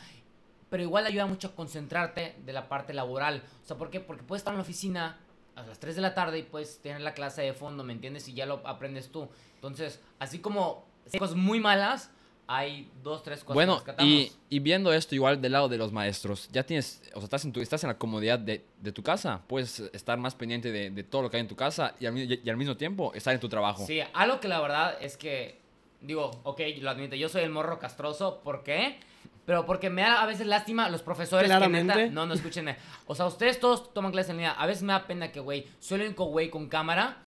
Pero 0.69 0.83
igual 0.83 1.05
ayuda 1.05 1.25
mucho 1.25 1.49
a 1.49 1.55
concentrarte 1.55 2.35
de 2.43 2.53
la 2.53 2.67
parte 2.67 2.93
laboral. 2.93 3.43
O 3.63 3.65
sea, 3.65 3.77
¿por 3.77 3.89
qué? 3.89 3.99
Porque 3.99 4.23
puedes 4.23 4.41
estar 4.41 4.53
en 4.53 4.57
la 4.57 4.63
oficina 4.63 5.19
a 5.55 5.63
las 5.63 5.79
3 5.79 5.95
de 5.95 6.01
la 6.01 6.13
tarde 6.13 6.39
y 6.39 6.43
puedes 6.43 6.81
tener 6.81 7.01
la 7.01 7.13
clase 7.13 7.43
de 7.43 7.53
fondo, 7.53 7.83
¿me 7.83 7.93
entiendes? 7.93 8.27
Y 8.27 8.33
ya 8.33 8.45
lo 8.45 8.65
aprendes 8.65 9.11
tú. 9.11 9.29
Entonces, 9.55 9.99
así 10.19 10.39
como 10.39 10.85
cosas 11.19 11.35
muy 11.35 11.59
malas, 11.59 12.09
hay 12.47 12.89
dos, 13.03 13.23
tres 13.23 13.39
cosas 13.41 13.53
Bueno, 13.55 13.73
que 13.75 13.91
rescatamos. 13.91 14.11
y, 14.13 14.31
y 14.49 14.59
viendo 14.59 14.91
esto 14.93 15.15
igual 15.15 15.41
del 15.41 15.53
lado 15.53 15.69
de 15.69 15.77
los 15.77 15.91
maestros, 15.91 16.49
ya 16.51 16.63
tienes, 16.63 17.01
o 17.13 17.17
sea, 17.19 17.23
estás 17.23 17.45
en, 17.45 17.53
tu, 17.53 17.61
estás 17.61 17.83
en 17.83 17.87
la 17.89 17.97
comodidad 17.97 18.37
de, 18.39 18.65
de 18.81 18.91
tu 18.91 19.01
casa, 19.03 19.41
puedes 19.47 19.79
estar 19.93 20.17
más 20.17 20.35
pendiente 20.35 20.71
de, 20.71 20.89
de 20.91 21.03
todo 21.03 21.21
lo 21.23 21.29
que 21.29 21.37
hay 21.37 21.41
en 21.41 21.47
tu 21.47 21.55
casa 21.55 21.95
y 21.99 22.05
al, 22.05 22.13
mi- 22.13 22.23
y 22.43 22.49
al 22.49 22.57
mismo 22.57 22.75
tiempo 22.77 23.13
estar 23.13 23.33
en 23.33 23.39
tu 23.39 23.49
trabajo. 23.49 23.85
Sí, 23.85 23.99
algo 24.13 24.39
que 24.39 24.47
la 24.47 24.59
verdad 24.61 24.97
es 25.01 25.15
que, 25.17 25.59
digo, 26.01 26.31
ok, 26.43 26.59
lo 26.81 26.89
admito, 26.89 27.15
yo 27.15 27.29
soy 27.29 27.43
el 27.43 27.49
morro 27.49 27.79
castroso, 27.79 28.41
¿por 28.43 28.63
qué? 28.63 28.99
Pero 29.45 29.65
porque 29.65 29.89
me 29.89 30.03
da 30.03 30.21
a 30.21 30.25
veces 30.25 30.47
lástima 30.47 30.89
los 30.89 31.01
profesores 31.01 31.43
que 31.43 31.47
Claramente. 31.49 31.95
neta, 31.95 32.11
no, 32.13 32.25
no, 32.25 32.33
escúchenme. 32.33 32.77
O 33.07 33.15
sea, 33.15 33.25
ustedes 33.25 33.59
todos 33.59 33.93
toman 33.93 34.11
clases 34.13 34.29
en 34.29 34.37
línea, 34.37 34.51
a 34.53 34.65
veces 34.65 34.83
me 34.83 34.93
da 34.93 35.05
pena 35.05 35.33
que, 35.33 35.41
güey, 35.41 35.67
soy 35.79 35.99
el 35.99 36.07
único 36.07 36.25
güey 36.25 36.49
con 36.49 36.69
cámara. 36.69 37.23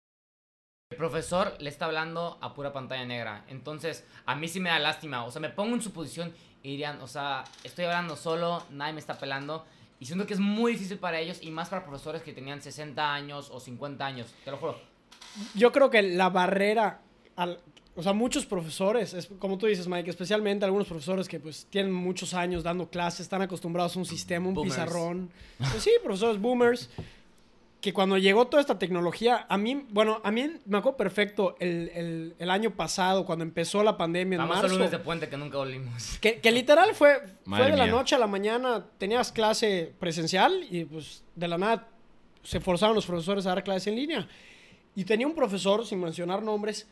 El 0.91 0.97
profesor 0.97 1.55
le 1.59 1.69
está 1.69 1.85
hablando 1.85 2.37
a 2.41 2.53
pura 2.53 2.73
pantalla 2.73 3.05
negra. 3.05 3.43
Entonces, 3.47 4.03
a 4.25 4.35
mí 4.35 4.47
sí 4.47 4.59
me 4.59 4.69
da 4.69 4.77
lástima. 4.79 5.23
O 5.25 5.31
sea, 5.31 5.41
me 5.41 5.49
pongo 5.49 5.75
en 5.75 5.81
su 5.81 5.91
posición 5.91 6.33
y 6.63 6.71
dirían, 6.71 7.01
o 7.01 7.07
sea, 7.07 7.43
estoy 7.63 7.85
hablando 7.85 8.15
solo, 8.15 8.63
nadie 8.71 8.93
me 8.93 8.99
está 8.99 9.17
pelando. 9.17 9.65
Y 9.99 10.05
siento 10.05 10.25
que 10.27 10.33
es 10.33 10.39
muy 10.39 10.73
difícil 10.73 10.97
para 10.97 11.19
ellos 11.19 11.39
y 11.41 11.49
más 11.49 11.69
para 11.69 11.85
profesores 11.85 12.21
que 12.23 12.33
tenían 12.33 12.61
60 12.61 13.13
años 13.13 13.49
o 13.51 13.59
50 13.59 14.05
años, 14.05 14.27
te 14.43 14.51
lo 14.51 14.57
juro. 14.57 14.79
yo 15.55 15.71
creo 15.71 15.89
que 15.89 16.01
la 16.01 16.29
barrera, 16.29 16.99
al- 17.37 17.59
o 17.95 18.03
sea, 18.03 18.11
muchos 18.13 18.45
profesores, 18.45 19.13
es, 19.13 19.27
como 19.39 19.57
tú 19.57 19.67
dices, 19.67 19.87
Mike, 19.87 20.09
especialmente 20.09 20.65
algunos 20.65 20.87
profesores 20.87 21.27
que 21.27 21.39
pues 21.39 21.67
tienen 21.69 21.91
muchos 21.93 22.33
años 22.33 22.63
dando 22.63 22.89
clases, 22.89 23.21
están 23.21 23.41
acostumbrados 23.41 23.95
a 23.95 23.99
un 23.99 24.05
sistema, 24.05 24.47
un 24.47 24.53
Boomers. 24.55 24.75
pizarrón. 24.75 25.29
Pues 25.57 25.83
sí, 25.83 25.91
profesores 26.03 26.39
boomers, 26.41 26.89
que 27.81 27.93
cuando 27.93 28.17
llegó 28.19 28.45
toda 28.45 28.61
esta 28.61 28.77
tecnología, 28.77 29.47
a 29.49 29.57
mí, 29.57 29.87
bueno, 29.89 30.21
a 30.23 30.29
mí 30.31 30.51
me 30.67 30.77
acuerdo 30.77 30.97
perfecto 30.97 31.55
el, 31.59 31.89
el- 31.95 32.35
el 32.37 32.49
año 32.51 32.71
pasado, 32.71 33.25
cuando 33.25 33.43
empezó 33.43 33.81
la 33.83 33.97
pandemia 33.97 34.35
en 34.35 34.41
Vamos 34.41 34.57
marzo. 34.57 34.75
lunes 34.75 34.91
de 34.91 34.99
puente 34.99 35.27
que 35.29 35.35
nunca 35.37 35.57
volvimos. 35.57 36.19
Que, 36.19 36.39
que 36.39 36.51
literal 36.51 36.93
fue, 36.93 37.19
fue 37.43 37.71
de 37.71 37.77
la 37.77 37.85
mía. 37.85 37.91
noche 37.93 38.13
a 38.15 38.19
la 38.19 38.27
mañana, 38.27 38.85
tenías 38.99 39.31
clase 39.31 39.93
presencial 39.99 40.63
y 40.69 40.85
pues 40.85 41.23
de 41.35 41.47
la 41.47 41.57
nada 41.57 41.87
se 42.43 42.59
forzaron 42.59 42.95
los 42.95 43.05
profesores 43.07 43.45
a 43.47 43.49
dar 43.49 43.63
clases 43.63 43.87
en 43.87 43.95
línea. 43.95 44.27
Y 44.95 45.03
tenía 45.05 45.25
un 45.25 45.33
profesor, 45.33 45.83
sin 45.85 45.99
mencionar 46.01 46.43
nombres, 46.43 46.87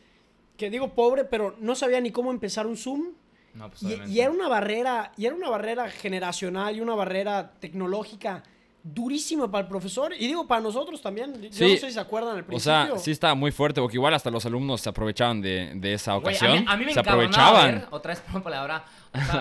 que 0.56 0.70
digo 0.70 0.92
pobre, 0.94 1.24
pero 1.24 1.54
no 1.60 1.74
sabía 1.76 2.00
ni 2.00 2.10
cómo 2.10 2.32
empezar 2.32 2.66
un 2.66 2.76
Zoom. 2.76 3.12
No, 3.54 3.68
pues 3.70 3.82
Y, 3.82 4.12
y 4.12 4.20
era 4.20 4.30
una 4.30 4.48
barrera, 4.48 5.12
y 5.16 5.26
era 5.26 5.36
una 5.36 5.50
barrera 5.50 5.88
generacional 5.88 6.74
y 6.76 6.80
una 6.80 6.94
barrera 6.96 7.52
tecnológica 7.60 8.42
durísima 8.82 9.50
para 9.50 9.62
el 9.62 9.68
profesor 9.68 10.12
y 10.14 10.26
digo 10.26 10.46
para 10.46 10.60
nosotros 10.62 11.00
también. 11.02 11.34
Yo 11.42 11.48
Sí. 11.52 11.64
no 11.74 11.80
sé 11.80 11.86
si 11.88 11.92
se 11.92 12.00
acuerdan 12.00 12.36
al 12.36 12.42
O 12.42 12.46
principio. 12.46 12.60
sea, 12.86 12.98
sí 12.98 13.10
estaba 13.10 13.34
muy 13.34 13.52
fuerte, 13.52 13.80
porque 13.80 13.96
igual 13.96 14.14
hasta 14.14 14.30
los 14.30 14.44
alumnos 14.46 14.80
se 14.80 14.88
aprovechaban 14.88 15.40
de, 15.42 15.72
de 15.74 15.94
esa 15.94 16.16
ocasión. 16.16 16.50
a, 16.50 16.54
mí, 16.60 16.64
a 16.68 16.76
mí 16.76 16.84
me 16.86 16.94
se 16.94 17.00
aprovechaban. 17.00 17.72
ver, 17.80 17.86
otra 17.90 18.14
vez 18.14 18.20
por 18.32 18.42
palabra, 18.42 18.84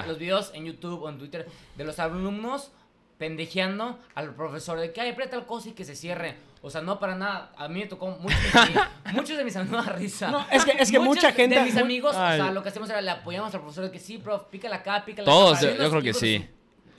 o 0.03 0.07
los 0.07 0.17
videos 0.17 0.51
en 0.53 0.65
YouTube 0.65 1.01
o 1.03 1.09
en 1.09 1.17
Twitter 1.17 1.47
de 1.77 1.83
los 1.85 1.99
alumnos 1.99 2.71
pendejeando 3.17 3.99
al 4.15 4.33
profesor 4.33 4.79
de 4.79 4.93
que, 4.93 5.01
ay, 5.01 5.09
aprieta 5.09 5.31
tal 5.37 5.45
cosa 5.45 5.69
y 5.69 5.71
que 5.73 5.83
se 5.83 5.95
cierre. 5.95 6.37
O 6.61 6.69
sea, 6.69 6.81
no 6.81 6.99
para 6.99 7.15
nada. 7.15 7.51
A 7.57 7.67
mí 7.67 7.79
me 7.81 7.85
tocó 7.85 8.07
mucho, 8.11 8.35
muchos 9.13 9.37
de 9.37 9.43
mis 9.43 9.55
amigos 9.55 9.85
da 9.85 9.91
risa. 9.93 10.31
No, 10.31 10.45
es 10.51 10.63
que- 10.65 10.71
es 10.71 10.89
que 10.91 10.99
Muchos 10.99 11.23
mucha 11.23 11.31
gente- 11.33 11.55
De 11.55 11.63
mis 11.65 11.75
amigos, 11.77 12.15
o 12.15 12.19
Ay. 12.21 12.37
sea, 12.39 12.51
lo 12.51 12.63
que 12.63 12.69
hacemos 12.69 12.89
era 12.89 13.01
le 13.01 13.11
apoyamos 13.11 13.53
al 13.53 13.59
profesor 13.61 13.85
de 13.85 13.91
que 13.91 13.99
sí, 13.99 14.17
prof, 14.17 14.43
pícala 14.49 14.77
acá, 14.77 15.03
pícala 15.05 15.25
Todos, 15.25 15.57
acá. 15.57 15.67
yo- 15.67 15.73
Y 15.73 15.77
yo 15.77 15.83
los 15.83 15.89
creo 15.91 16.01
que 16.01 16.13
sí. 16.13 16.47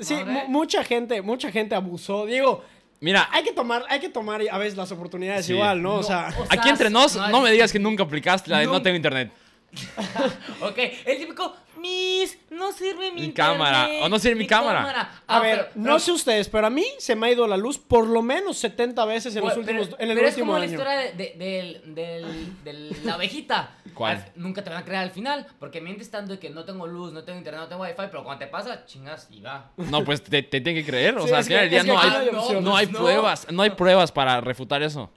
Sí, 0.01 0.17
mucha 0.49 0.83
gente, 0.85 1.23
mucha 1.23 1.51
gente 1.51 1.75
abusó. 1.75 2.27
Digo, 2.27 2.65
Mira, 3.03 3.29
Hay 3.33 3.43
que 3.45 3.53
tomar, 3.53 3.83
hay 3.89 3.99
que 3.99 4.11
tomar 4.11 4.43
a 4.51 4.59
veces 4.59 4.77
las 4.77 4.93
oportunidades 4.93 5.47
Sí. 5.47 5.55
igual, 5.55 5.81
¿no? 5.83 5.95
O 5.95 6.03
sea, 6.03 6.29
o 6.39 6.45
sea, 6.45 6.47
aquí 6.51 6.69
entre 6.69 6.91
nos, 6.91 7.17
no- 7.17 7.29
no 7.31 7.41
me 7.41 7.51
digas 7.51 7.73
que 7.73 7.79
nunca 7.79 8.03
aplicaste 8.03 8.51
la 8.51 8.59
de 8.59 8.67
no 8.67 8.83
tengo 8.83 8.95
internet. 8.97 9.31
Ok, 10.61 10.79
el 11.07 11.19
típico, 11.19 11.55
Miss, 11.81 12.38
no 12.51 12.73
sirve 12.73 13.11
mi, 13.12 13.23
Mi 13.23 13.33
cámara, 13.33 13.88
o 14.03 14.09
no 14.09 14.19
sirve 14.19 14.35
mi 14.37 14.47
cámara". 14.47 14.83
a 15.27 15.37
Ah, 15.37 15.40
ver, 15.40 15.57
pero- 15.59 15.71
no 15.77 15.83
pero- 15.85 15.99
sé 15.99 16.12
ustedes, 16.12 16.49
pero 16.49 16.66
a 16.66 16.71
mí 16.71 16.85
se 16.99 17.14
me 17.16 17.27
ha 17.29 17.31
ido 17.33 17.47
la 17.47 17.57
luz 17.57 17.79
por 17.79 18.07
lo 18.07 18.23
menos 18.23 18.59
70 18.59 19.05
veces 19.05 19.35
en 19.37 19.45
los 19.45 19.57
últimos, 19.57 19.87
pero- 19.88 20.01
en 20.03 20.11
el 20.11 20.16
pero 20.16 20.29
es 20.29 20.35
último 20.35 20.47
como 20.53 20.59
la 20.59 20.66
historia 20.66 20.93
de, 21.12 22.95
la 23.05 23.14
abejita. 23.14 23.77
¿Cuál? 23.95 24.16
Al- 24.19 24.33
nunca 24.37 24.62
te 24.62 24.71
van 24.71 24.81
a 24.81 24.85
creer 24.85 25.01
al 25.01 25.11
final, 25.11 25.47
porque 25.59 25.81
mientes 25.81 26.11
tanto 26.11 26.33
de 26.33 26.38
que 26.38 26.51
no 26.51 26.64
tengo 26.64 26.87
luz, 26.87 27.12
no 27.12 27.25
tengo 27.25 27.38
internet, 27.38 27.62
no 27.62 27.69
tengo 27.69 27.83
wifi, 27.83 27.95
pero 27.97 28.25
cuando 28.25 28.45
te 28.45 28.51
pasa, 28.51 28.85
chingas 28.87 29.29
y 29.31 29.40
va. 29.40 29.71
No, 29.77 30.05
pues 30.05 30.23
te, 30.23 30.43
te 30.43 30.61
tienen 30.61 30.85
que 30.85 30.88
creer. 30.90 31.16
O 31.19 31.23
Sí, 31.23 31.29
sea, 31.29 31.37
al 31.38 31.40
es 31.43 31.47
final 31.49 31.69
que- 31.69 31.75
del 31.77 31.85
día 31.85 31.93
no 31.95 32.01
hay, 32.01 32.11
no 32.11 32.16
hay 32.19 32.29
opción. 32.29 32.64
no 32.64 32.77
hay 32.77 32.87
No. 32.87 32.99
pruebas. 32.99 33.47
No 33.51 33.62
hay 33.62 33.71
pruebas 33.71 34.12
para 34.12 34.40
refutar 34.40 34.83
eso. 34.83 35.11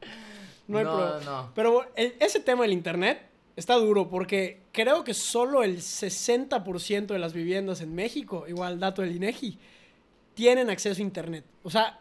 No 0.68 0.78
hay 0.78 0.86
No, 0.86 0.92
problema. 0.98 1.20
no. 1.26 1.52
Pero 1.54 1.86
el- 1.96 2.16
ese 2.20 2.40
tema 2.40 2.64
del 2.64 2.72
internet 2.74 3.22
está 3.56 3.76
duro 3.76 4.10
porque 4.10 4.63
creo 4.74 5.06
que 5.06 5.14
solo 5.14 5.64
el 5.64 5.78
60% 5.78 7.06
de 7.06 7.20
las 7.20 7.32
viviendas 7.32 7.80
en 7.80 7.96
México, 7.96 8.46
igual 8.50 8.80
dato 8.80 9.02
del 9.02 9.16
INEGI, 9.16 9.58
tienen 10.34 10.70
acceso 10.70 11.00
a 11.00 11.06
internet. 11.06 11.46
O 11.62 11.70
sea, 11.70 12.00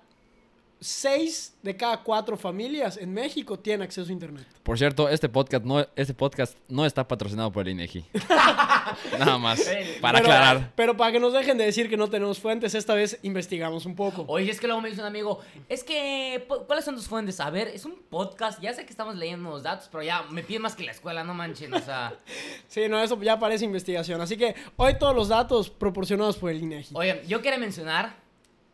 6 0.82 1.58
de 1.62 1.76
cada 1.76 2.02
4 2.02 2.36
familias 2.36 2.96
en 2.96 3.14
México 3.14 3.56
tienen 3.56 3.82
acceso 3.82 4.08
a 4.08 4.12
internet. 4.12 4.46
Por 4.64 4.76
cierto, 4.76 5.08
este 5.08 5.28
podcast 5.28 5.64
no, 5.64 5.86
este 5.94 6.12
podcast 6.12 6.58
no 6.68 6.84
está 6.84 7.06
patrocinado 7.06 7.52
por 7.52 7.66
el 7.66 7.74
INEGI. 7.74 8.04
Nada 9.18 9.38
más. 9.38 9.62
Para 10.00 10.18
pero, 10.18 10.32
aclarar. 10.32 10.72
Pero 10.74 10.96
para 10.96 11.12
que 11.12 11.20
nos 11.20 11.32
dejen 11.32 11.56
de 11.56 11.64
decir 11.64 11.88
que 11.88 11.96
no 11.96 12.10
tenemos 12.10 12.40
fuentes, 12.40 12.74
esta 12.74 12.94
vez 12.94 13.18
investigamos 13.22 13.86
un 13.86 13.94
poco. 13.94 14.24
Oye, 14.26 14.50
es 14.50 14.58
que 14.58 14.66
luego 14.66 14.82
me 14.82 14.88
dice 14.88 15.00
un 15.00 15.06
amigo, 15.06 15.40
es 15.68 15.84
que, 15.84 16.46
¿cuáles 16.66 16.84
son 16.84 16.96
tus 16.96 17.06
fuentes? 17.06 17.38
A 17.38 17.50
ver, 17.50 17.68
es 17.68 17.84
un 17.84 17.94
podcast, 18.10 18.60
ya 18.60 18.74
sé 18.74 18.84
que 18.84 18.90
estamos 18.90 19.14
leyendo 19.14 19.48
unos 19.48 19.62
datos, 19.62 19.88
pero 19.90 20.02
ya 20.02 20.24
me 20.30 20.42
piden 20.42 20.62
más 20.62 20.74
que 20.74 20.82
la 20.82 20.90
escuela, 20.90 21.22
no 21.22 21.32
manchen, 21.32 21.72
o 21.74 21.80
sea. 21.80 22.14
Sí, 22.66 22.88
no, 22.88 23.00
eso 23.00 23.20
ya 23.20 23.38
parece 23.38 23.64
investigación. 23.64 24.20
Así 24.20 24.36
que 24.36 24.54
hoy 24.76 24.98
todos 24.98 25.14
los 25.14 25.28
datos 25.28 25.68
proporcionados 25.70 26.38
por 26.38 26.50
el 26.50 26.62
INEGI. 26.62 26.94
Oigan, 26.96 27.20
yo 27.26 27.42
quería 27.42 27.58
mencionar 27.58 28.21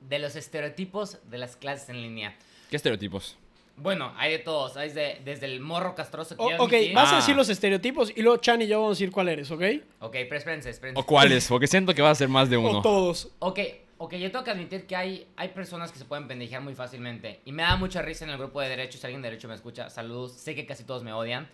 de 0.00 0.18
los 0.18 0.36
estereotipos 0.36 1.18
de 1.28 1.38
las 1.38 1.56
clases 1.56 1.88
en 1.88 2.02
línea. 2.02 2.36
¿Qué 2.70 2.76
estereotipos? 2.76 3.36
Bueno, 3.76 4.12
hay 4.16 4.32
de 4.32 4.38
todos, 4.40 4.76
hay 4.76 4.90
de- 4.90 5.20
desde 5.24 5.46
el 5.46 5.60
morro 5.60 5.94
castroso 5.94 6.36
que 6.36 6.42
O- 6.42 6.50
ya 6.50 6.56
ok, 6.56 6.72
admití. 6.72 6.92
vas 6.94 7.10
a 7.10 7.12
Ah. 7.12 7.16
decir 7.20 7.36
los 7.36 7.48
estereotipos 7.48 8.12
y 8.16 8.22
luego 8.22 8.38
Chan 8.38 8.60
y 8.62 8.66
yo 8.66 8.78
vamos 8.80 8.90
a 8.90 8.94
decir 8.98 9.12
cuál 9.12 9.28
eres, 9.28 9.50
¿ok? 9.52 9.62
Ok, 10.00 10.12
pero 10.12 10.36
espérense, 10.36 10.70
espérense. 10.70 11.00
¿O 11.00 11.06
cuáles? 11.06 11.46
Porque 11.46 11.66
siento 11.68 11.94
que 11.94 12.02
va 12.02 12.10
a 12.10 12.14
ser 12.14 12.28
más 12.28 12.50
de 12.50 12.56
uno. 12.56 12.78
O 12.78 12.82
todos. 12.82 13.30
Ok, 13.38 13.60
ok, 13.98 14.14
yo 14.14 14.32
tengo 14.32 14.44
que 14.44 14.50
admitir 14.50 14.86
que 14.86 14.96
hay, 14.96 15.28
hay 15.36 15.48
personas 15.50 15.92
que 15.92 15.98
se 15.98 16.04
pueden 16.04 16.26
pendejear 16.26 16.60
muy 16.60 16.74
fácilmente. 16.74 17.40
Y 17.44 17.52
me 17.52 17.62
da 17.62 17.76
mucha 17.76 18.02
risa 18.02 18.24
en 18.24 18.30
el 18.32 18.38
grupo 18.38 18.60
de 18.60 18.68
derechos. 18.68 19.00
Si 19.00 19.06
alguien 19.06 19.22
de 19.22 19.28
derecho 19.30 19.46
me 19.46 19.54
escucha, 19.54 19.88
saludos. 19.90 20.32
Sé 20.32 20.56
que 20.56 20.66
casi 20.66 20.82
todos 20.82 21.04
me 21.04 21.12
odian. 21.12 21.48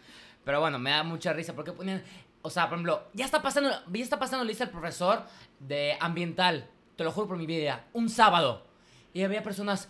Pero 0.47 0.61
bueno, 0.61 0.79
me 0.79 0.91
da 0.91 1.03
mucha 1.03 1.33
risa 1.35 1.55
porque 1.55 1.73
ponían. 1.73 2.03
O 2.41 2.49
sea, 2.49 2.69
por 2.69 2.77
ejemplo, 2.77 3.03
ya 3.13 3.27
está 3.27 3.43
pasando, 3.43 3.71
ya 3.93 4.03
está 4.03 4.19
pasando 4.19 4.45
lista 4.47 4.65
el 4.65 4.71
profesor 4.71 5.23
de 5.61 5.97
ambiental. 6.01 6.69
Te 6.97 7.05
lo 7.05 7.13
juro 7.13 7.29
por 7.29 7.37
mi 7.37 7.47
vida. 7.47 7.85
Un 7.93 8.09
sábado. 8.09 8.67
Y 9.13 9.23
había 9.23 9.43
personas. 9.43 9.89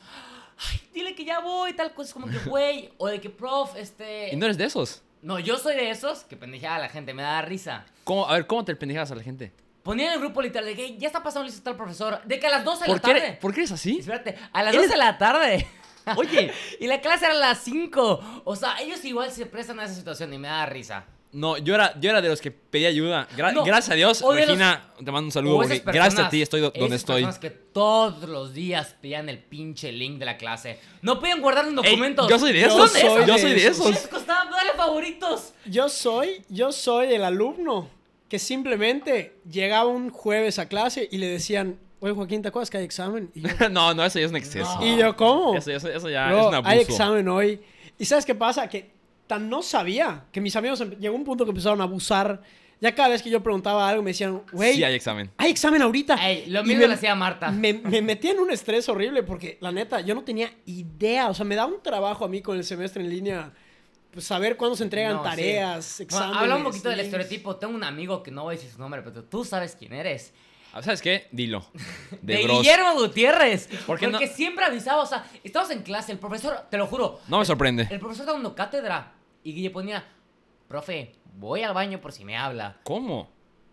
Ay, 0.71 0.81
dile 0.95 1.15
que 1.15 1.25
ya 1.25 1.41
voy, 1.41 1.73
tal 1.75 1.93
cosa. 1.95 2.13
Como 2.13 2.27
que, 2.27 2.39
güey. 2.39 2.93
o 2.99 3.07
de 3.09 3.21
que, 3.21 3.31
prof, 3.31 3.77
este. 3.77 4.33
¿Y 4.33 4.37
no 4.37 4.45
eres 4.47 4.57
de 4.59 4.65
esos? 4.65 5.03
No, 5.23 5.39
yo 5.39 5.57
soy 5.59 5.75
de 5.75 5.91
esos 5.91 6.25
que 6.25 6.37
pendejeaba 6.37 6.77
a 6.77 6.81
la 6.81 6.89
gente. 6.89 7.15
Me 7.15 7.23
da 7.23 7.41
risa. 7.43 7.85
¿Cómo? 8.05 8.29
A 8.29 8.35
ver, 8.35 8.47
¿cómo 8.47 8.65
te 8.65 8.77
pendejas 8.77 9.11
a 9.11 9.15
la 9.15 9.23
gente? 9.23 9.53
Ponían 9.83 10.09
en 10.09 10.15
el 10.15 10.21
grupo 10.21 10.41
literal 10.41 10.65
de 10.67 10.75
que 10.77 10.97
ya 10.97 11.07
está 11.09 11.23
pasando 11.23 11.47
lista 11.47 11.71
el 11.71 11.77
profesor. 11.77 12.23
De 12.25 12.39
que 12.39 12.47
a 12.47 12.51
las 12.51 12.65
12 12.65 12.81
de 12.85 12.87
¿Por 12.87 12.97
la 12.97 13.01
qué, 13.03 13.09
tarde. 13.13 13.27
eres, 13.27 13.39
¿Por 13.39 13.53
qué 13.55 13.61
eres 13.61 13.73
así? 13.73 13.99
Espérate, 13.99 14.37
a 14.53 14.63
las 14.63 14.75
Eres- 14.75 14.87
12 14.89 14.93
de 14.95 15.05
la 15.05 15.19
tarde. 15.19 15.67
Oye. 16.17 16.53
y 16.81 16.87
la 16.87 17.01
clase 17.01 17.27
era 17.27 17.35
a 17.35 17.39
las 17.39 17.59
5. 17.65 18.43
O 18.45 18.57
sea, 18.57 18.81
ellos 18.81 19.05
igual 19.05 19.31
se 19.31 19.45
prestan 19.47 19.81
a 19.81 19.85
esa 19.85 19.95
situación 19.95 20.33
y 20.33 20.39
me 20.39 20.49
da 20.49 20.65
risa. 20.67 21.05
No, 21.35 21.59
yo 21.59 21.75
era, 21.75 21.99
yo 22.01 22.11
era 22.11 22.23
de 22.23 22.29
los 22.29 22.41
que 22.41 22.51
pedía 22.51 22.89
ayuda. 22.89 23.27
Gra- 23.37 23.53
No, 23.53 23.65
gracias 23.65 23.91
a 23.91 23.95
Dios, 23.95 24.21
de 24.21 24.25
los- 24.27 24.37
Regina, 24.37 24.89
te 24.97 25.11
mando 25.11 25.27
un 25.27 25.33
saludo. 25.33 25.57
Porque 25.57 25.75
esas 25.75 25.85
gracias 25.87 26.05
a 26.05 26.09
personas- 26.09 26.31
ti 26.31 26.43
estoy 26.43 26.61
do- 26.61 26.71
donde 26.71 26.87
esas 26.87 27.01
estoy. 27.01 27.23
personas 27.25 27.39
que 27.41 27.51
todos 27.51 28.29
los 28.29 28.55
días 28.55 28.95
pedían 29.01 29.29
el 29.29 29.39
pinche 29.39 29.91
link 29.93 30.19
de 30.19 30.25
la 30.27 30.37
clase. 30.37 30.79
No 31.03 31.19
podían 31.19 31.41
guardar 31.41 31.67
los 31.67 31.85
Ey, 31.85 31.91
documentos. 31.91 32.29
yo 32.29 32.39
soy 32.39 32.53
de 32.53 32.61
Yo 32.61 32.67
esos. 32.69 32.93
soy 32.93 33.03
yo 33.03 33.35
de 33.35 33.39
soy 33.39 33.51
de 33.53 33.67
esos. 33.67 33.81
esos. 33.81 33.91
Les 33.91 34.07
costaba 34.09 34.49
darle 34.51 34.73
favoritos. 34.77 35.55
Yo 35.67 35.89
soy, 35.89 36.43
yo 36.49 36.71
soy 36.73 37.13
el 37.13 37.25
alumno 37.25 37.91
que 38.29 38.39
simplemente 38.39 39.35
llegaba 39.51 39.87
un 39.91 40.11
jueves 40.11 40.59
a 40.59 40.69
clase 40.69 41.09
y 41.11 41.19
le 41.19 41.27
decían, 41.27 41.79
oye 42.01 42.13
Joaquín, 42.15 42.43
¿te 42.43 42.49
acuerdas 42.49 42.71
que 42.71 42.79
hay 42.79 42.85
examen? 42.85 43.31
Y 43.35 43.41
yo, 43.43 43.49
no, 43.71 43.93
no, 43.93 44.05
eso 44.05 44.19
ya 44.21 44.25
es 44.27 44.31
un 44.31 44.37
exceso. 44.37 44.79
No. 44.81 44.87
y 44.87 44.97
yo, 44.97 45.17
¿cómo? 45.17 45.57
Eso, 45.57 45.71
eso, 45.73 45.89
eso 45.89 46.09
ya 46.09 46.29
Bro, 46.29 46.41
es 46.41 46.47
un 46.47 46.55
abuso. 46.55 46.71
hay 46.71 46.79
examen 46.81 47.29
hoy. 47.29 47.61
¿Y 47.99 48.05
sabes 48.05 48.25
qué 48.25 48.35
pasa? 48.35 48.69
Que 48.69 48.94
tan 49.27 49.49
no 49.49 49.63
sabía 49.63 50.25
que 50.33 50.41
mis 50.41 50.55
amigos 50.57 50.81
em- 50.81 50.99
llegó 50.99 51.15
un 51.17 51.25
punto 51.25 51.45
que 51.45 51.51
empezaron 51.51 51.81
a 51.81 51.85
abusar. 51.85 52.43
Ya 52.81 52.95
cada 52.95 53.09
vez 53.09 53.23
que 53.23 53.31
yo 53.31 53.43
preguntaba 53.43 53.89
algo 53.89 54.03
me 54.03 54.11
decían, 54.11 54.43
güey, 54.53 54.75
Sí 54.75 54.85
hay 54.85 54.95
examen. 54.95 55.31
hay 55.39 55.51
examen 55.51 55.81
ahorita. 55.81 56.17
Ey, 56.29 56.47
lo 56.51 56.63
mismo 56.65 56.83
me- 56.83 56.89
le 56.89 56.95
hacía 56.95 57.15
Marta. 57.15 57.51
Me, 57.51 57.73
me 57.73 58.03
metía 58.03 58.33
en 58.33 58.41
un 58.41 58.51
estrés 58.51 58.87
horrible 58.89 59.23
porque, 59.23 59.57
la 59.61 59.73
neta, 59.73 60.01
yo 60.01 60.15
no 60.15 60.23
tenía 60.25 60.51
idea. 60.67 61.31
O 61.31 61.35
sea, 61.35 61.45
me 61.47 61.55
da 61.55 61.65
un 61.67 61.83
trabajo 61.83 62.25
a 62.25 62.29
mí 62.29 62.43
con 62.43 62.57
el 62.59 62.65
semestre 62.65 63.03
en 63.03 63.09
línea. 63.09 63.53
Pues 64.11 64.27
saber 64.27 64.57
cuándo 64.57 64.77
se 64.77 64.85
entregan 64.85 65.15
No, 65.15 65.25
sí. 65.25 65.31
tareas, 65.31 65.95
Bueno, 65.99 66.05
exámenes. 66.05 66.37
habla 66.43 66.57
un 66.57 66.63
poquito 66.65 66.89
del 66.91 67.01
estereotipo. 67.01 67.57
Tengo 67.57 67.75
un 67.75 67.85
amigo 67.85 68.23
que 68.23 68.31
no 68.31 68.43
voy 68.45 68.55
a 68.55 68.57
decir 68.59 68.71
su 68.71 68.79
nombre, 68.79 69.03
pero 69.03 69.25
tú 69.25 69.45
sabes 69.45 69.75
quién 69.77 69.93
eres. 69.93 70.33
Ah, 70.77 70.83
¿Sabes 70.83 71.01
qué? 71.01 71.29
Dilo. 71.31 71.65
De. 72.23 72.37
Guillermo 72.39 72.95
Gutiérrez. 72.95 73.69
¿Por 73.87 73.97
qué 73.99 74.09
porque 74.09 74.27
no? 74.27 74.33
siempre 74.33 74.65
avisaba, 74.65 75.03
o 75.03 75.07
sea, 75.07 75.25
estamos 75.45 75.71
en 75.71 75.83
clase, 75.83 76.11
el 76.11 76.19
profesor, 76.19 76.67
te 76.69 76.77
lo 76.77 76.89
juro, 76.89 77.21
No 77.29 77.39
me 77.39 77.45
sorprende. 77.45 77.87
el 77.91 78.01
profesor 78.01 78.23
está 78.25 78.33
dando 78.33 78.57
cátedra 78.57 79.13
y 79.45 79.53
Guille 79.55 79.71
ponía, 79.71 80.05
profe, 80.67 81.15
voy 81.35 81.63
al 81.63 81.75
baño 81.75 82.01
por 82.01 82.11
si 82.13 82.25
me 82.25 82.37
habla. 82.37 82.81
¿Cómo? 82.83 83.31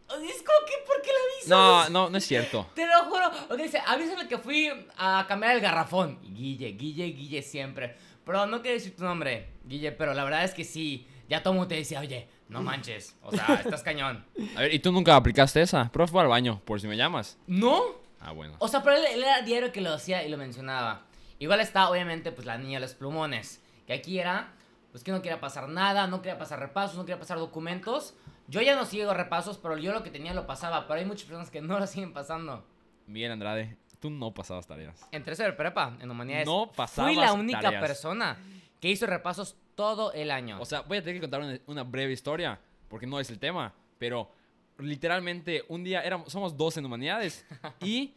Es 0.10 0.44
como 0.44 0.66
que, 0.68 0.74
¿por 0.86 1.02
qué 1.02 1.08
le 1.10 1.34
avisas? 1.34 1.50
No, 1.50 1.90
no, 1.90 2.10
no 2.12 2.18
es 2.20 2.26
cierto. 2.28 2.68
Te 2.76 2.86
lo 2.86 3.06
juro. 3.06 3.28
Ok, 3.50 3.58
dice, 3.58 3.82
avísale 3.84 4.28
que 4.28 4.38
fui 4.38 4.70
a 4.98 5.26
cambiar 5.28 5.56
el 5.56 5.62
garrafón. 5.62 6.20
Guille, 6.22 6.74
Guille, 6.74 7.06
Guille 7.08 7.42
siempre. 7.42 7.96
Pero 8.26 8.46
no 8.46 8.62
quiero 8.62 8.76
decir 8.76 8.96
tu 8.96 9.04
nombre, 9.04 9.50
Guille, 9.66 9.92
pero 9.92 10.14
la 10.14 10.24
verdad 10.24 10.44
es 10.44 10.54
que 10.54 10.66
sí. 10.66 11.08
Ya 11.32 11.41
todo 11.41 11.54
el 11.54 11.60
mundo 11.60 11.70
te 11.70 11.76
decía, 11.76 12.02
oye, 12.02 12.28
no 12.50 12.62
manches. 12.70 13.15
O 13.22 13.32
sea, 13.32 13.56
estás 13.63 13.84
cañón. 13.84 14.26
A 14.58 14.60
ver, 14.62 14.74
¿y 14.74 14.80
tú 14.80 14.91
nunca 14.91 15.15
aplicaste 15.15 15.62
esa? 15.62 15.89
Profe, 15.89 16.12
voy 16.12 16.24
al 16.24 16.28
baño, 16.28 16.62
por 16.65 16.82
si 16.82 16.88
me 16.89 16.98
llamas. 16.98 17.39
¿No? 17.48 17.82
Ah, 18.20 18.34
bueno. 18.34 18.56
O 18.60 18.67
sea, 18.67 18.84
pero 18.84 18.98
él, 18.98 19.06
él 19.13 19.24
era 19.24 19.41
diario 19.41 19.72
que 19.72 19.80
lo 19.80 19.94
hacía 19.94 20.26
y 20.26 20.30
lo 20.30 20.38
mencionaba. 20.38 21.06
Igual 21.39 21.62
está, 21.62 21.89
obviamente, 21.89 22.34
pues 22.34 22.46
la 22.46 22.58
niña 22.58 22.80
de 22.80 22.82
los 22.82 22.96
plumones. 22.96 23.63
Que 23.88 23.94
aquí 23.94 24.20
era, 24.20 24.52
pues 24.91 25.06
que 25.06 25.12
no 25.13 25.22
quería 25.22 25.39
pasar 25.39 25.70
nada, 25.70 26.06
no 26.08 26.22
quería 26.22 26.38
pasar 26.38 26.60
repasos, 26.60 26.98
no 26.98 27.06
quería 27.06 27.17
pasar 27.17 27.38
documentos. 27.39 28.13
Yo 28.48 28.62
ya 28.62 28.76
no 28.76 28.84
sigo 28.86 29.13
repasos, 29.13 29.58
pero 29.58 29.78
yo 29.78 29.94
lo 29.94 30.04
que 30.04 30.12
tenía 30.12 30.34
lo 30.34 30.46
pasaba. 30.46 30.86
Pero 30.86 31.00
hay 31.00 31.06
muchas 31.06 31.24
personas 31.24 31.50
que 31.50 31.62
no 31.62 31.80
lo 31.80 31.88
siguen 31.88 32.12
pasando. 32.12 32.65
Miguel 33.08 33.32
Andrade, 33.32 33.78
tú 34.02 34.10
no 34.10 34.34
pasabas 34.34 34.67
tareas. 34.67 35.08
En 35.13 35.24
tercero 35.24 35.50
de 35.50 35.56
prepa, 35.56 35.96
en 36.02 36.12
humanidades. 36.12 36.46
No 36.46 36.72
pasabas 36.76 37.13
Fui 37.13 37.20
la 37.20 37.32
única 37.32 37.62
tareas. 37.62 37.82
persona 37.82 38.38
que 38.82 38.89
hizo 38.89 39.06
repasos 39.06 39.56
todo 39.82 40.13
el 40.13 40.30
año. 40.30 40.62
O 40.62 40.65
sea, 40.65 40.82
voy 40.82 40.98
a 40.98 41.02
tener 41.02 41.15
que 41.15 41.22
contar 41.22 41.41
una, 41.41 41.60
una 41.65 41.84
breve 41.84 42.13
historia, 42.13 42.60
porque 42.88 43.08
no 43.08 43.20
es 43.20 43.30
el 43.32 43.39
tema, 43.39 43.74
pero 43.98 44.32
literalmente 44.78 45.63
un 45.70 45.84
día 45.84 46.02
éramos, 46.02 46.32
somos 46.32 46.56
dos 46.56 46.78
en 46.78 46.86
humanidades 46.86 47.46
y 47.82 48.13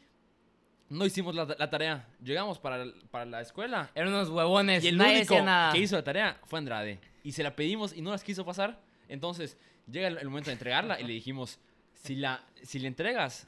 no 0.91 1.07
hicimos 1.07 1.35
la, 1.35 1.47
la 1.59 1.71
tarea. 1.71 2.07
Llegamos 2.23 2.59
para, 2.59 2.85
para 3.11 3.25
la 3.25 3.41
escuela 3.41 3.91
Eran 3.95 4.09
unos 4.11 4.29
huevones, 4.29 4.85
y 4.85 4.89
el 4.89 4.99
nadie 4.99 5.19
único 5.19 5.41
nada. 5.43 5.73
que 5.73 5.79
hizo 5.79 5.97
la 5.97 6.05
tarea 6.05 6.39
fue 6.45 6.59
Andrade. 6.59 7.01
Y 7.23 7.33
se 7.33 7.43
la 7.43 7.57
pedimos 7.57 7.95
y 7.97 8.03
no 8.03 8.11
las 8.11 8.23
quiso 8.23 8.45
pasar. 8.45 8.79
Entonces 9.09 9.57
llega 9.91 10.09
el, 10.09 10.19
el 10.19 10.29
momento 10.29 10.51
de 10.51 10.53
entregarla 10.55 11.01
y 11.01 11.05
le 11.05 11.15
dijimos, 11.15 11.59
si 11.95 12.17
la, 12.17 12.45
si 12.63 12.79
le 12.79 12.89
entregas, 12.89 13.47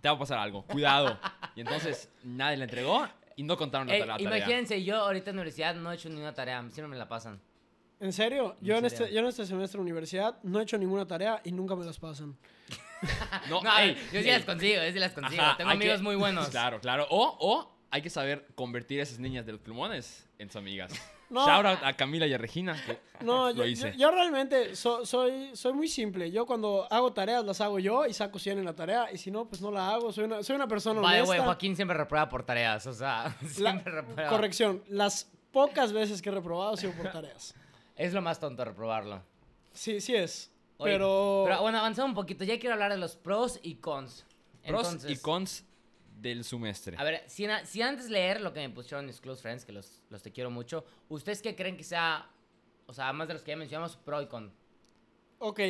te 0.00 0.08
va 0.08 0.16
a 0.16 0.18
pasar 0.18 0.38
algo, 0.38 0.62
cuidado. 0.64 1.16
Y 1.54 1.60
entonces 1.60 2.10
nadie 2.24 2.56
la 2.56 2.64
entregó 2.64 3.06
y 3.40 3.42
no 3.42 3.56
contaron 3.56 3.88
la, 3.88 3.94
Ey, 3.94 4.00
la 4.00 4.16
tarea. 4.18 4.36
imagínense, 4.36 4.84
yo 4.84 4.96
ahorita 4.96 5.30
en 5.30 5.36
la 5.36 5.42
universidad 5.42 5.74
no 5.74 5.90
he 5.90 5.94
hecho 5.94 6.08
ninguna 6.10 6.34
tarea, 6.34 6.60
siempre 6.70 6.88
me 6.88 6.96
la 6.96 7.08
pasan. 7.08 7.40
¿En 7.98 8.12
serio? 8.12 8.56
Yo 8.60 8.76
en, 8.76 8.84
¿En 8.84 8.90
serio? 8.90 9.04
este, 9.06 9.14
yo 9.14 9.20
en 9.20 9.26
este 9.26 9.46
semestre 9.46 9.78
de 9.78 9.82
universidad 9.82 10.38
no 10.42 10.60
he 10.60 10.62
hecho 10.62 10.76
ninguna 10.78 11.06
tarea 11.06 11.40
y 11.44 11.52
nunca 11.52 11.74
me 11.74 11.84
las 11.86 11.98
pasan. 11.98 12.36
No, 13.48 13.62
No, 13.62 13.78
ey, 13.78 13.94
yo 14.12 14.20
sí 14.20 14.28
ey. 14.28 14.32
las 14.32 14.44
consigo, 14.44 14.82
yo 14.82 14.92
sí 14.92 14.98
las 14.98 15.12
consigo. 15.12 15.40
Ajá, 15.42 15.56
Tengo 15.56 15.70
hay 15.70 15.78
que- 15.78 15.84
amigos 15.84 16.02
muy 16.02 16.16
buenos. 16.16 16.48
Claro, 16.50 16.80
claro. 16.80 17.06
O, 17.10 17.36
o 17.40 17.78
hay 17.90 18.02
que 18.02 18.10
saber 18.10 18.46
convertir 18.54 19.00
a 19.00 19.04
esas 19.04 19.18
niñas 19.18 19.46
de 19.46 19.52
los 19.52 19.60
plumones 19.62 20.28
en 20.38 20.48
sus 20.48 20.56
amigas. 20.56 20.92
No. 21.30 21.46
Shout 21.46 21.64
out 21.64 21.78
a 21.84 21.92
Camila 21.94 22.26
y 22.26 22.34
a 22.34 22.38
Regina. 22.38 22.76
que 22.84 22.98
No, 23.24 23.46
lo 23.50 23.54
yo, 23.54 23.64
hice. 23.64 23.92
yo- 23.92 23.98
yo 23.98 24.10
realmente 24.10 24.74
so- 24.74 25.06
soy, 25.06 25.50
soy 25.54 25.72
muy 25.72 25.86
simple. 25.88 26.30
Yo 26.30 26.44
cuando 26.44 26.86
hago 26.90 27.12
tareas 27.12 27.44
las 27.44 27.60
hago 27.60 27.78
yo 27.78 28.04
y 28.06 28.12
saco 28.12 28.38
100 28.38 28.58
en 28.58 28.64
la 28.64 28.74
tarea. 28.74 29.08
Y 29.12 29.16
si 29.18 29.30
no, 29.30 29.46
pues 29.46 29.62
no 29.62 29.70
la 29.70 29.90
hago. 29.90 30.12
Soy 30.12 30.24
una, 30.24 30.42
soy 30.42 30.56
una 30.56 30.66
persona 30.66 31.00
Vale, 31.00 31.18
honesta. 31.18 31.34
güey, 31.36 31.44
Joaquín 31.46 31.76
siempre 31.76 31.96
reprueba 31.96 32.28
por 32.28 32.42
tareas, 32.42 32.84
o 32.86 32.92
sea, 32.92 33.34
La- 33.58 33.70
siempre 33.70 33.92
reprueba. 33.92 34.28
corrección. 34.28 34.82
Las 34.88 35.30
pocas 35.52 35.92
veces 35.92 36.20
que 36.20 36.28
he 36.30 36.32
reprobado 36.32 36.72
ha 36.74 36.76
sido 36.76 36.92
por 36.94 37.10
tareas. 37.12 37.54
Es 37.96 38.12
lo 38.12 38.20
más 38.22 38.40
tonto 38.40 38.64
reprobarlo. 38.64 39.22
Sí, 39.72 40.00
sí 40.00 40.14
es. 40.16 40.50
Oye, 40.78 40.92
pero... 40.94 41.42
Pero 41.46 41.60
bueno, 41.62 41.78
avanzamos 41.78 42.08
un 42.08 42.14
poquito. 42.14 42.42
Ya 42.44 42.58
quiero 42.58 42.72
hablar 42.74 42.90
de 42.90 42.96
los 42.98 43.14
pros 43.16 43.60
y 43.62 43.76
cons. 43.76 44.24
Pros 44.66 44.86
Entonces, 44.88 45.10
y 45.12 45.16
cons 45.20 45.64
del 46.20 46.44
semestre. 46.44 46.96
A 46.98 47.04
ver, 47.04 47.24
si, 47.26 47.46
antes 47.82 48.10
leer 48.10 48.40
lo 48.40 48.52
que 48.52 48.60
me 48.60 48.70
pusieron 48.70 49.06
mis 49.06 49.20
close 49.20 49.40
friends, 49.40 49.64
que 49.64 49.72
los, 49.72 50.02
los 50.10 50.22
te 50.22 50.30
quiero 50.30 50.50
mucho, 50.50 50.84
¿ustedes 51.08 51.40
qué 51.42 51.54
creen 51.56 51.76
que 51.76 51.84
sea, 51.84 52.28
o 52.86 52.92
sea, 52.92 53.04
además 53.06 53.28
de 53.28 53.34
los 53.34 53.42
que 53.42 53.52
ya 53.52 53.56
mencionamos, 53.56 53.96
pro 53.96 54.20
y 54.20 54.26
con? 54.26 54.52
Ok, 55.38 55.60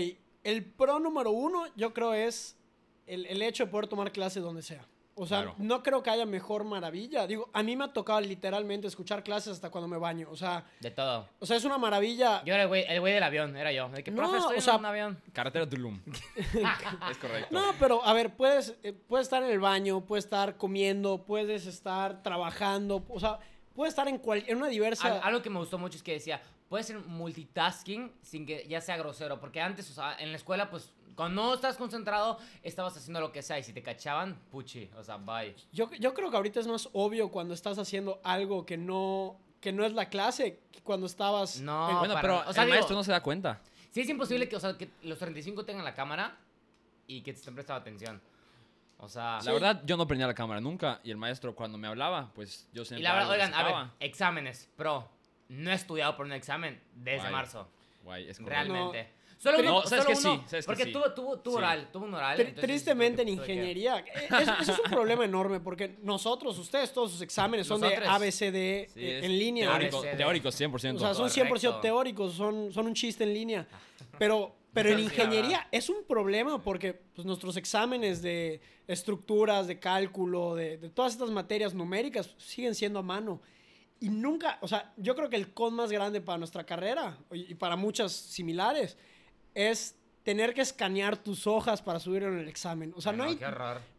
el 0.43 0.65
pro 0.65 0.99
número 0.99 1.31
uno 1.31 1.67
yo 1.77 1.95
creo 1.95 2.15
es 2.15 2.57
el, 3.07 3.27
el 3.27 3.43
hecho 3.43 3.67
de 3.67 3.71
poder 3.71 3.87
tomar 3.87 4.13
clases 4.13 4.43
donde 4.43 4.63
sea. 4.63 4.87
O 5.23 5.27
sea, 5.27 5.43
Claro. 5.43 5.55
no 5.59 5.83
creo 5.83 6.03
que 6.03 6.09
haya 6.09 6.25
mejor 6.25 6.65
maravilla. 6.65 7.27
Digo, 7.27 7.51
a 7.53 7.63
mí 7.63 7.77
me 7.77 7.85
ha 7.85 7.93
tocado 7.93 8.21
literalmente 8.23 8.87
escuchar 8.87 9.23
clases 9.23 9.53
hasta 9.53 9.69
cuando 9.71 9.87
me 9.87 9.99
baño. 9.99 10.29
O 10.31 10.37
sea, 10.37 10.65
De 10.81 10.91
todo. 10.91 11.29
o 11.39 11.45
sea 11.45 11.57
es 11.59 11.65
una 11.67 11.77
maravilla. 11.77 12.43
Yo 12.45 12.55
era 12.55 12.63
el 12.63 12.69
güey, 12.69 12.85
el 12.89 13.01
güey 13.01 13.13
del 13.13 13.23
avión, 13.23 13.55
era 13.57 13.71
yo. 13.71 13.89
De 13.91 14.03
que, 14.03 14.11
No, 14.11 14.17
profe, 14.23 14.39
estoy 14.39 14.53
o 14.53 14.57
en 14.57 14.63
sea- 14.63 14.77
un 14.77 14.87
avión. 14.87 15.23
Carretera 15.35 15.69
Tulum. 15.69 16.01
es 17.11 17.19
correcto. 17.19 17.49
No, 17.51 17.73
pero 17.79 18.05
a 18.05 18.13
ver, 18.15 18.35
puedes, 18.35 18.75
eh, 18.83 18.93
puedes 18.93 19.27
estar 19.27 19.43
en 19.43 19.51
el 19.51 19.61
baño, 19.61 20.01
puedes 20.07 20.25
estar 20.25 20.57
comiendo, 20.57 21.25
puedes 21.25 21.67
estar 21.67 22.23
trabajando, 22.23 23.05
o 23.09 23.21
sea, 23.21 23.39
puedes 23.75 23.93
estar 23.93 24.09
en, 24.09 24.19
cual, 24.19 24.43
en 24.47 24.57
una 24.57 24.69
diversa... 24.69 25.09
Al- 25.09 25.21
algo 25.23 25.43
que 25.43 25.51
me 25.51 25.59
gustó 25.59 25.79
mucho 25.79 25.97
es 25.97 26.03
que 26.03 26.13
decía, 26.13 26.41
puedes 26.69 26.87
ser 26.87 26.99
multitasking 27.01 28.13
sin 28.23 28.47
que 28.47 28.67
ya 28.69 28.81
sea 28.81 28.97
grosero. 28.97 29.41
Porque 29.41 29.61
antes, 29.61 29.91
o 29.91 29.95
sea, 29.95 30.17
en 30.19 30.31
la 30.31 30.37
escuela, 30.37 30.71
pues, 30.71 30.93
cuando 31.21 31.43
no 31.43 31.55
estás 31.55 31.77
concentrado, 31.77 32.39
estabas 32.63 32.97
haciendo 32.97 33.21
lo 33.21 33.31
que 33.33 33.43
sea. 33.43 33.59
Y 33.59 33.63
si 33.65 33.73
te 33.73 33.83
cachaban, 33.83 34.37
puchi, 34.51 34.91
o 34.97 35.03
sea, 35.05 35.17
bye. 35.19 35.55
Yo, 35.73 35.91
yo 35.99 36.15
creo 36.15 36.31
que 36.31 36.37
ahorita 36.37 36.61
es 36.61 36.67
más 36.67 36.89
obvio 36.93 37.31
cuando 37.31 37.55
estás 37.55 37.79
haciendo 37.79 38.21
algo 38.25 38.65
que 38.65 38.77
no, 38.77 39.39
que 39.61 39.73
no 39.73 39.85
es 39.85 39.93
la 39.93 40.09
clase 40.09 40.61
que 40.73 40.81
cuando 40.81 41.07
estabas... 41.07 41.61
No, 41.61 41.91
en- 41.91 41.99
bueno, 41.99 42.15
para- 42.15 42.23
pero 42.23 42.51
o 42.51 42.53
sea, 42.53 42.63
el 42.63 42.69
digo- 42.69 42.77
maestro 42.77 42.97
no 42.97 43.05
se 43.05 43.13
da 43.13 43.23
cuenta. 43.23 43.61
Sí, 43.91 44.01
es 44.03 44.09
imposible 44.09 44.49
que, 44.49 44.57
o 44.57 44.61
sea, 44.61 44.79
que 44.79 44.89
los 45.03 45.19
35 45.19 45.65
tengan 45.65 45.85
la 45.85 45.95
cámara 45.95 46.37
y 47.07 47.23
que 47.23 47.33
te 47.33 47.39
estén 47.41 47.55
prestando 47.55 47.81
atención. 47.81 48.21
O 48.99 49.09
sea, 49.09 49.39
La 49.45 49.53
verdad, 49.53 49.83
yo 49.85 49.97
no 49.97 50.07
prendía 50.07 50.27
la 50.27 50.35
cámara 50.35 50.61
nunca. 50.61 51.01
Y 51.03 51.11
el 51.11 51.17
maestro, 51.17 51.55
cuando 51.55 51.77
me 51.79 51.89
hablaba, 51.89 52.31
pues 52.35 52.69
yo 52.73 52.83
y 52.83 52.85
siempre. 52.85 53.03
la 53.03 53.15
verdad, 53.15 53.31
oigan, 53.31 53.55
a 53.55 53.63
ver, 53.65 53.75
exámenes, 53.99 54.69
pro. 54.77 55.09
No 55.49 55.71
he 55.71 55.75
estudiado 55.75 56.17
por 56.17 56.27
un 56.27 56.33
examen 56.33 56.81
desde 56.95 57.21
Guay. 57.23 57.33
marzo. 57.33 57.69
Guay, 58.05 58.29
es 58.29 58.39
correcto. 58.39 58.73
Realmente. 58.73 59.20
Solo 59.43 59.59
uno, 59.61 59.71
No, 59.71 59.83
sabes 59.87 60.05
solo 60.05 60.07
que 60.17 60.17
sí, 60.21 60.29
uno, 60.29 60.45
sabes 60.49 60.67
que 60.67 60.69
porque 60.71 60.85
sí. 60.85 60.93
tuvo, 60.93 61.13
tuvo, 61.15 61.39
tuvo 61.39 61.55
Sí. 61.55 61.59
oral, 61.59 61.89
tuvo 61.91 62.05
un 62.05 62.13
oral. 62.15 62.37
Tri- 62.37 62.41
entonces 62.49 62.63
tristemente 62.63 63.23
en 63.23 63.29
que- 63.29 63.43
que- 63.43 63.53
ingeniería. 63.55 63.99
eh, 64.01 64.29
Eso, 64.43 64.53
eso 64.61 64.73
es 64.73 64.79
un 64.81 64.91
problema 64.91 65.25
enorme 65.25 65.61
porque 65.61 65.97
nosotros, 66.03 66.59
ustedes, 66.59 66.93
todos 66.93 67.13
sus 67.13 67.23
exámenes 67.23 67.67
son 67.67 67.81
de 67.81 67.89
Nosotros. 67.89 68.09
ABCD 68.11 68.89
Sí, 68.93 69.01
eh, 69.01 69.25
en 69.25 69.39
línea. 69.39 69.71
Teórico, 69.71 69.97
ABCD. 70.01 70.17
teórico 70.19 70.49
100%. 70.53 70.97
O 70.97 70.99
sea, 71.01 71.15
son 71.15 71.31
100% 71.31 71.49
Correcto. 71.73 71.81
teóricos, 71.81 72.35
son, 72.35 72.71
son 72.71 72.87
un 72.87 72.93
chiste 72.95 73.25
en 73.25 73.33
línea. 73.33 73.67
Pero, 74.19 74.55
pero 74.75 74.91
en 74.91 74.99
Sí, 74.99 75.05
ingeniería 75.05 75.67
es 75.73 75.89
un 75.89 76.05
problema 76.07 76.63
porque 76.63 76.93
pues, 76.93 77.25
nuestros 77.25 77.57
exámenes 77.57 78.21
de 78.21 78.61
estructuras, 78.87 79.67
de 79.67 79.79
cálculo, 79.81 80.55
de, 80.55 80.77
de 80.77 80.91
todas 80.91 81.13
estas 81.13 81.31
materias 81.31 81.73
numéricas 81.73 82.35
siguen 82.37 82.75
siendo 82.75 82.99
a 82.99 83.03
mano. 83.03 83.41
Y 84.01 84.11
nunca, 84.11 84.59
o 84.61 84.69
sea, 84.69 84.93
yo 84.99 85.15
creo 85.17 85.31
que 85.31 85.37
el 85.37 85.55
con 85.55 85.73
más 85.75 85.91
grande 85.91 86.21
para 86.21 86.37
nuestra 86.37 86.65
carrera 86.65 87.17
y 87.33 87.55
para 87.55 87.77
muchas 87.77 88.13
similares 88.13 88.99
es 89.55 89.97
tener 90.23 90.53
que 90.53 90.61
escanear 90.61 91.17
tus 91.17 91.47
hojas 91.47 91.81
para 91.81 91.99
subirlo 91.99 92.29
en 92.29 92.39
el 92.41 92.49
examen. 92.49 92.93
O 92.95 93.01
sea, 93.01 93.13
no, 93.13 93.25
hay, 93.25 93.39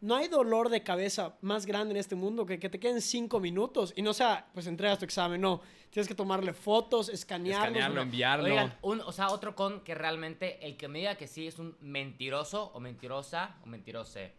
no 0.01 0.15
hay 0.15 0.27
dolor 0.27 0.69
de 0.69 0.83
cabeza 0.83 1.35
más 1.41 1.65
grande 1.65 1.93
en 1.93 1.97
este 1.97 2.15
mundo 2.15 2.45
que 2.45 2.59
que 2.59 2.69
te 2.69 2.79
queden 2.79 3.01
cinco 3.01 3.39
minutos 3.39 3.91
y 3.95 4.01
no 4.03 4.13
sea, 4.13 4.47
pues 4.53 4.67
entregas 4.67 4.99
tu 4.99 5.05
examen. 5.05 5.41
No, 5.41 5.61
tienes 5.89 6.07
que 6.07 6.13
tomarle 6.15 6.53
fotos, 6.53 7.09
escanearlos. 7.09 7.67
Escanearlo, 7.69 8.01
enviarlo. 8.01 8.45
Oigan, 8.45 8.77
un, 8.83 9.01
o 9.01 9.11
sea, 9.11 9.29
otro 9.29 9.55
con 9.55 9.81
que 9.81 9.95
realmente 9.95 10.65
el 10.65 10.77
que 10.77 10.87
me 10.87 10.99
diga 10.99 11.15
que 11.15 11.27
sí 11.27 11.47
es 11.47 11.57
un 11.57 11.75
mentiroso 11.81 12.71
o 12.73 12.79
mentirosa 12.79 13.57
o 13.63 13.65
mentirose. 13.65 14.33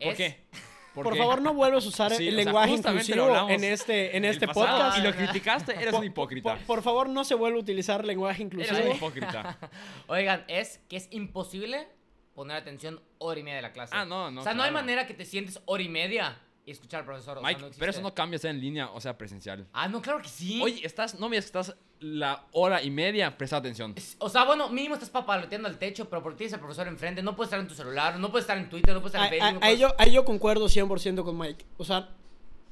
¿Por 0.00 0.08
Es- 0.12 0.16
qué? 0.16 0.44
Por 0.94 1.16
favor, 1.16 1.42
no 1.42 1.54
vuelvas 1.54 1.84
a 1.84 1.88
usar 1.88 2.14
Sí, 2.14 2.28
el 2.28 2.34
o 2.34 2.36
sea, 2.36 2.44
lenguaje 2.44 2.70
lo 2.70 2.76
inclusivo 2.76 3.48
en 3.50 3.64
este, 3.64 4.16
en 4.16 4.24
este 4.24 4.46
pasado 4.46 4.66
podcast. 4.66 4.98
Y 4.98 5.02
lo 5.02 5.12
criticaste, 5.14 5.72
eres 5.74 5.90
Por- 5.90 6.00
un 6.00 6.06
hipócrita. 6.06 6.54
Por, 6.56 6.64
por 6.66 6.82
favor, 6.82 7.08
no 7.08 7.24
se 7.24 7.34
vuelva 7.34 7.58
a 7.58 7.60
utilizar 7.60 8.04
lenguaje 8.04 8.42
Eres 8.42 8.52
inclusivo. 8.54 8.90
un 8.90 8.96
hipócrita. 8.96 9.58
Oigan, 10.06 10.44
es 10.48 10.80
que 10.88 10.96
es 10.96 11.08
imposible 11.10 11.88
poner 12.34 12.56
atención 12.56 13.00
hora 13.18 13.40
y 13.40 13.42
media 13.42 13.56
de 13.56 13.62
la 13.62 13.72
clase. 13.72 13.92
Ah, 13.96 14.04
no, 14.04 14.30
no, 14.30 14.40
O 14.40 14.44
sea, 14.44 14.54
no 14.54 14.62
hay 14.62 14.70
manera 14.70 15.06
que 15.06 15.14
te 15.14 15.24
sientes 15.24 15.60
hora 15.66 15.82
y 15.82 15.88
media 15.88 16.38
y 16.66 16.70
escuchar 16.70 17.00
al 17.00 17.06
profesor. 17.06 17.38
o 17.38 17.40
sea, 17.40 17.48
Mike, 17.48 17.60
no 17.60 17.68
pero 17.78 17.90
eso 17.90 18.00
no 18.00 18.14
cambia 18.14 18.38
sea 18.38 18.50
en 18.50 18.60
línea 18.60 18.90
o 18.90 19.00
sea 19.00 19.16
presencial. 19.18 19.66
Ah, 19.72 19.86
no, 19.88 20.00
claro 20.00 20.22
que 20.22 20.28
sí. 20.28 20.60
Oye, 20.62 20.80
estás, 20.86 21.18
no 21.18 21.28
que 21.28 21.36
estás 21.44 21.76
la 22.06 22.44
hora 22.52 22.82
y 22.82 22.90
media, 22.90 23.38
presta 23.38 23.56
atención. 23.56 23.94
O 24.18 24.28
sea, 24.28 24.44
bueno, 24.44 24.68
mínimo 24.68 24.92
estás 24.94 25.08
papaloteando 25.08 25.66
al 25.68 25.78
techo, 25.78 26.08
pero 26.10 26.22
porque 26.22 26.36
tienes 26.38 26.52
al 26.52 26.60
profesor 26.60 26.86
enfrente, 26.86 27.22
no 27.22 27.34
puedes 27.34 27.48
estar 27.48 27.60
en 27.60 27.66
tu 27.66 27.74
celular, 27.74 28.18
no 28.18 28.30
puedes 28.30 28.42
estar 28.44 28.58
en 28.58 28.68
Twitter, 28.68 28.92
no 28.92 29.00
puedes 29.00 29.14
estar 29.14 29.32
en 29.32 29.42
Ahí- 29.42 29.50
Facebook. 29.56 29.62
ahí- 29.98 30.10
yo, 30.10 30.12
yo 30.12 30.24
concuerdo 30.26 30.68
100% 30.68 31.24
con 31.24 31.38
Mike. 31.38 31.64
O 31.78 31.84
sea, 31.84 32.10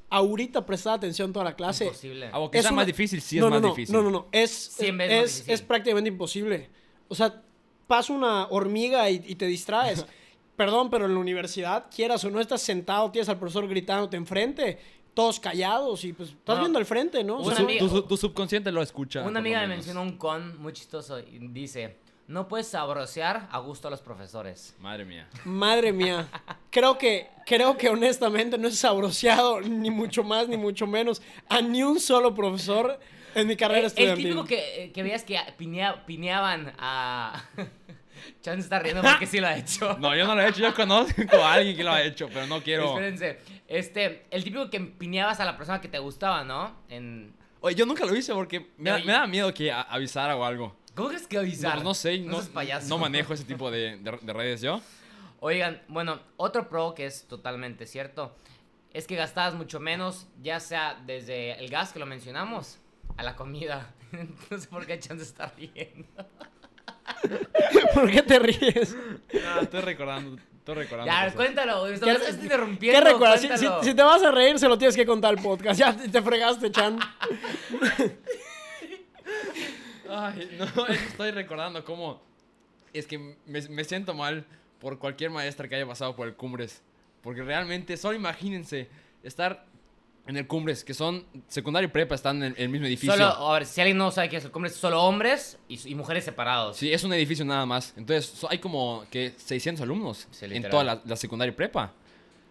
ahorita 0.09 0.65
prestar 0.65 0.93
atención 0.93 1.33
toda 1.33 1.45
la 1.45 1.55
clase. 1.55 1.85
Imposible. 1.85 2.29
Aunque 2.31 2.59
es 2.59 2.63
sea 2.63 2.71
una- 2.71 2.81
más 2.81 2.85
difícil, 2.87 3.21
sí 3.21 3.39
no, 3.39 3.45
es 3.45 3.49
no, 3.49 3.55
más 3.55 3.61
no, 3.63 3.69
difícil. 3.69 3.95
No, 3.95 4.01
no, 4.03 4.11
no. 4.11 4.27
Es, 4.31 4.79
es, 4.79 5.47
es 5.49 5.61
prácticamente 5.63 6.09
imposible. 6.09 6.69
O 7.07 7.15
sea, 7.15 7.41
pasa 7.87 8.13
una 8.13 8.45
hormiga 8.47 9.09
y, 9.09 9.23
y 9.25 9.35
te 9.35 9.47
distraes. 9.47 10.05
Perdón, 10.55 10.91
pero 10.91 11.05
en 11.07 11.15
la 11.15 11.19
universidad, 11.19 11.87
quieras 11.93 12.23
o 12.25 12.29
no, 12.29 12.39
estás 12.39 12.61
sentado, 12.61 13.09
tienes 13.09 13.27
al 13.29 13.39
profesor 13.39 13.67
gritándote 13.67 14.15
enfrente, 14.17 14.77
todos 15.13 15.39
callados 15.39 16.03
y 16.05 16.13
pues 16.13 16.29
estás 16.29 16.55
No. 16.55 16.61
viendo 16.61 16.79
al 16.79 16.85
frente, 16.85 17.23
¿no? 17.23 17.35
O 17.35 17.41
Tu, 17.41 17.43
Una 17.47 17.55
sea, 17.55 17.57
sub- 17.63 17.69
amiga- 17.69 17.87
tu- 17.87 18.01
tu 18.03 18.17
subconsciente 18.17 18.71
lo 18.71 18.81
escucha. 18.81 19.23
Una 19.23 19.39
amiga 19.39 19.61
me 19.61 19.67
mencionó 19.67 20.01
un 20.01 20.17
con 20.17 20.59
muy 20.61 20.73
chistoso 20.73 21.19
y 21.19 21.39
dice, 21.49 21.97
no 22.27 22.47
puedes 22.47 22.67
sabrosear 22.67 23.47
a 23.51 23.59
gusto 23.59 23.87
a 23.87 23.91
los 23.91 24.01
profesores. 24.01 24.75
Madre 24.79 25.05
mía. 25.05 25.27
Madre 25.45 25.91
mía. 25.93 26.27
Creo 26.71 26.97
que, 26.97 27.27
creo 27.45 27.77
que 27.77 27.89
honestamente 27.89 28.57
no 28.57 28.67
he 28.67 28.71
sabroseado 28.71 29.61
ni 29.61 29.89
mucho 29.91 30.23
más 30.23 30.47
ni 30.47 30.57
mucho 30.57 30.87
menos 30.87 31.21
a 31.49 31.61
ni 31.61 31.83
un 31.83 31.99
solo 31.99 32.33
profesor 32.33 32.97
en 33.35 33.47
mi 33.47 33.55
carrera 33.55 33.79
Eh, 33.79 33.81
el 33.81 33.87
estudiantil. 33.87 34.25
típico 34.25 34.45
que, 34.45 34.83
eh, 34.85 34.91
que 34.91 35.03
veías 35.03 35.23
que 35.23 35.37
pinea- 35.57 36.05
pineaban 36.05 36.73
a... 36.79 37.43
Chan 38.41 38.55
se 38.57 38.61
está 38.63 38.79
riendo 38.79 39.01
porque 39.01 39.25
sí 39.25 39.39
lo 39.39 39.47
ha 39.47 39.57
hecho. 39.57 39.95
No, 39.99 40.15
yo 40.15 40.25
no 40.27 40.35
lo 40.35 40.41
he 40.41 40.49
hecho. 40.49 40.59
Yo 40.61 40.73
conozco 40.73 41.37
a 41.43 41.53
alguien 41.53 41.75
que 41.75 41.83
lo 41.83 41.91
ha 41.91 42.01
hecho, 42.01 42.27
pero 42.33 42.45
no 42.47 42.61
quiero. 42.61 42.89
Espérense. 42.97 43.39
Este, 43.67 44.25
el 44.31 44.43
típico 44.43 44.69
que 44.69 44.79
pineabas 44.79 45.39
a 45.39 45.45
la 45.45 45.57
persona 45.57 45.79
que 45.81 45.87
te 45.87 45.99
gustaba, 45.99 46.43
¿no? 46.43 46.75
En... 46.89 47.33
Oye, 47.61 47.75
yo 47.75 47.85
nunca 47.85 48.05
lo 48.05 48.15
hice 48.15 48.33
porque 48.33 48.67
me, 48.77 48.89
da- 48.91 48.99
me 48.99 49.11
da 49.13 49.25
miedo 49.27 49.53
que 49.53 49.71
avisara 49.71 50.35
o 50.35 50.43
algo. 50.43 50.75
¿Cómo 50.95 51.07
crees 51.09 51.25
que 51.27 51.37
No, 51.37 51.41
avisar? 51.41 51.83
no 51.83 51.93
sé, 51.93 52.19
no, 52.19 52.41
payaso. 52.41 52.87
no 52.89 52.97
manejo 52.97 53.33
ese 53.33 53.45
tipo 53.45 53.71
de, 53.71 53.97
de- 53.97 54.19
de 54.21 54.33
redes 54.33 54.61
yo. 54.61 54.81
Oigan, 55.39 55.81
bueno, 55.87 56.19
otro 56.37 56.69
pro 56.69 56.93
que 56.93 57.05
es 57.05 57.27
totalmente 57.27 57.85
cierto 57.85 58.35
es 58.93 59.07
que 59.07 59.15
gastabas 59.15 59.55
mucho 59.55 59.79
menos, 59.79 60.27
ya 60.41 60.59
sea 60.59 61.01
desde 61.05 61.53
el 61.53 61.69
gas 61.69 61.91
que 61.93 61.99
lo 61.99 62.05
mencionamos 62.05 62.77
a 63.17 63.23
la 63.23 63.35
comida. 63.35 63.91
no 64.51 64.57
sé 64.59 64.67
por 64.67 64.85
qué 64.85 64.99
Chan 64.99 65.17
se 65.17 65.23
está 65.23 65.47
riendo. 65.57 66.05
¿Por 67.93 68.09
qué 68.11 68.21
te 68.21 68.39
ríes? 68.39 68.95
Ah, 69.45 69.59
estoy 69.61 69.81
recordando, 69.81 70.37
estoy 70.57 70.75
recordando. 70.75 71.11
Ya, 71.11 71.19
cosas. 71.23 71.35
cuéntalo, 71.35 71.83
¿Qué- 71.85 71.93
estás 71.93 72.09
estás 72.21 72.43
interrumpiendo. 72.43 72.99
¿Qué 72.99 73.11
recuerdas? 73.11 73.41
Si, 73.41 73.47
si- 73.47 73.53
cuéntalo. 73.57 73.83
si 73.83 73.93
te 73.93 74.03
vas 74.03 74.23
a 74.23 74.31
reír, 74.31 74.59
se 74.59 74.67
lo 74.67 74.77
tienes 74.77 74.95
que 74.95 75.05
contar 75.05 75.31
al 75.35 75.41
podcast. 75.43 75.79
Ya 75.79 75.95
te, 75.95 76.07
te 76.09 76.21
fregaste, 76.21 76.71
Chan. 76.71 76.99
Ay, 80.09 80.49
no, 80.57 80.85
estoy 80.87 81.31
recordando 81.31 81.83
cómo 81.83 82.21
es 82.93 83.07
que 83.07 83.17
me, 83.17 83.61
me 83.61 83.83
siento 83.83 84.13
mal 84.13 84.45
por 84.79 84.99
cualquier 84.99 85.29
maestra 85.31 85.67
que 85.67 85.75
haya 85.75 85.87
pasado 85.87 86.15
por 86.15 86.27
el 86.27 86.35
Cumbres. 86.35 86.81
Porque 87.21 87.41
realmente, 87.41 87.95
solo 87.97 88.15
imagínense 88.15 88.89
estar 89.23 89.65
en 90.25 90.37
el 90.37 90.47
Cumbres, 90.47 90.83
que 90.85 90.93
son 90.93 91.25
secundaria 91.47 91.87
y 91.87 91.91
prepa, 91.91 92.15
están 92.15 92.41
en 92.43 92.55
el 92.57 92.69
mismo 92.69 92.87
edificio. 92.87 93.13
Solo, 93.13 93.25
a 93.27 93.53
ver, 93.53 93.65
si 93.65 93.81
alguien 93.81 93.97
no 93.97 94.09
sabe 94.11 94.29
qué 94.29 94.37
es 94.37 94.45
el 94.45 94.51
cumbre, 94.51 94.69
es 94.71 94.77
solo 94.77 95.01
hombres 95.03 95.57
y, 95.67 95.89
y 95.89 95.95
mujeres 95.95 96.23
separados. 96.23 96.77
Sí, 96.77 96.93
es 96.93 97.03
un 97.03 97.11
edificio 97.13 97.43
nada 97.43 97.65
más. 97.65 97.93
Entonces, 97.97 98.25
so- 98.25 98.49
hay 98.49 98.59
como 98.59 99.05
que 99.11 99.33
600 99.37 99.81
alumnos 99.83 100.27
Sí, 100.31 100.45
en 100.49 100.69
toda 100.69 100.83
la, 100.83 101.01
la 101.05 101.15
secundaria 101.17 101.51
y 101.51 101.55
prepa. 101.55 101.91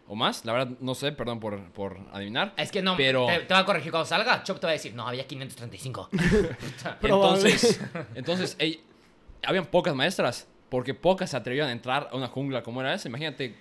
O 0.09 0.15
más, 0.15 0.45
la 0.45 0.53
verdad 0.53 0.73
no 0.81 0.95
sé, 0.95 1.13
perdón 1.13 1.41
por, 1.41 1.63
por 1.73 1.97
adivinar. 2.13 2.53
Es 2.59 2.71
que 2.71 2.83
no, 2.83 2.97
Pero- 2.97 3.25
te, 3.27 3.39
te 3.41 3.55
va 3.55 3.61
a 3.61 3.65
corregir 3.65 3.91
cuando 3.91 4.05
salga. 4.07 4.43
Chop 4.43 4.59
te 4.61 4.67
va 4.67 4.71
a 4.71 4.75
decir, 4.75 4.93
no, 4.95 5.09
había 5.09 5.27
535. 5.27 6.11
Probable. 7.01 7.51
Entonces, 7.51 7.81
entonces 8.15 8.57
ey, 8.59 8.83
habían 9.43 9.65
pocas 9.67 9.95
maestras, 9.95 10.47
porque 10.69 10.93
pocas 10.93 11.31
se 11.31 11.37
atrevieron 11.37 11.71
a 11.71 11.73
entrar 11.73 12.09
a 12.13 12.17
una 12.17 12.29
jungla 12.29 12.63
como 12.63 12.81
era 12.81 12.93
esa. 12.95 13.09
Imagínate, 13.09 13.55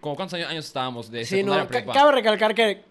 como 0.00 0.16
cuántos 0.16 0.34
años, 0.34 0.50
años 0.50 0.66
estábamos 0.66 1.10
de 1.10 1.24
Sí, 1.24 1.36
secundaria 1.36 1.62
no, 1.64 1.68
prepa. 1.68 1.92
cabe 1.94 2.12
recalcar 2.12 2.54
que, 2.54 2.84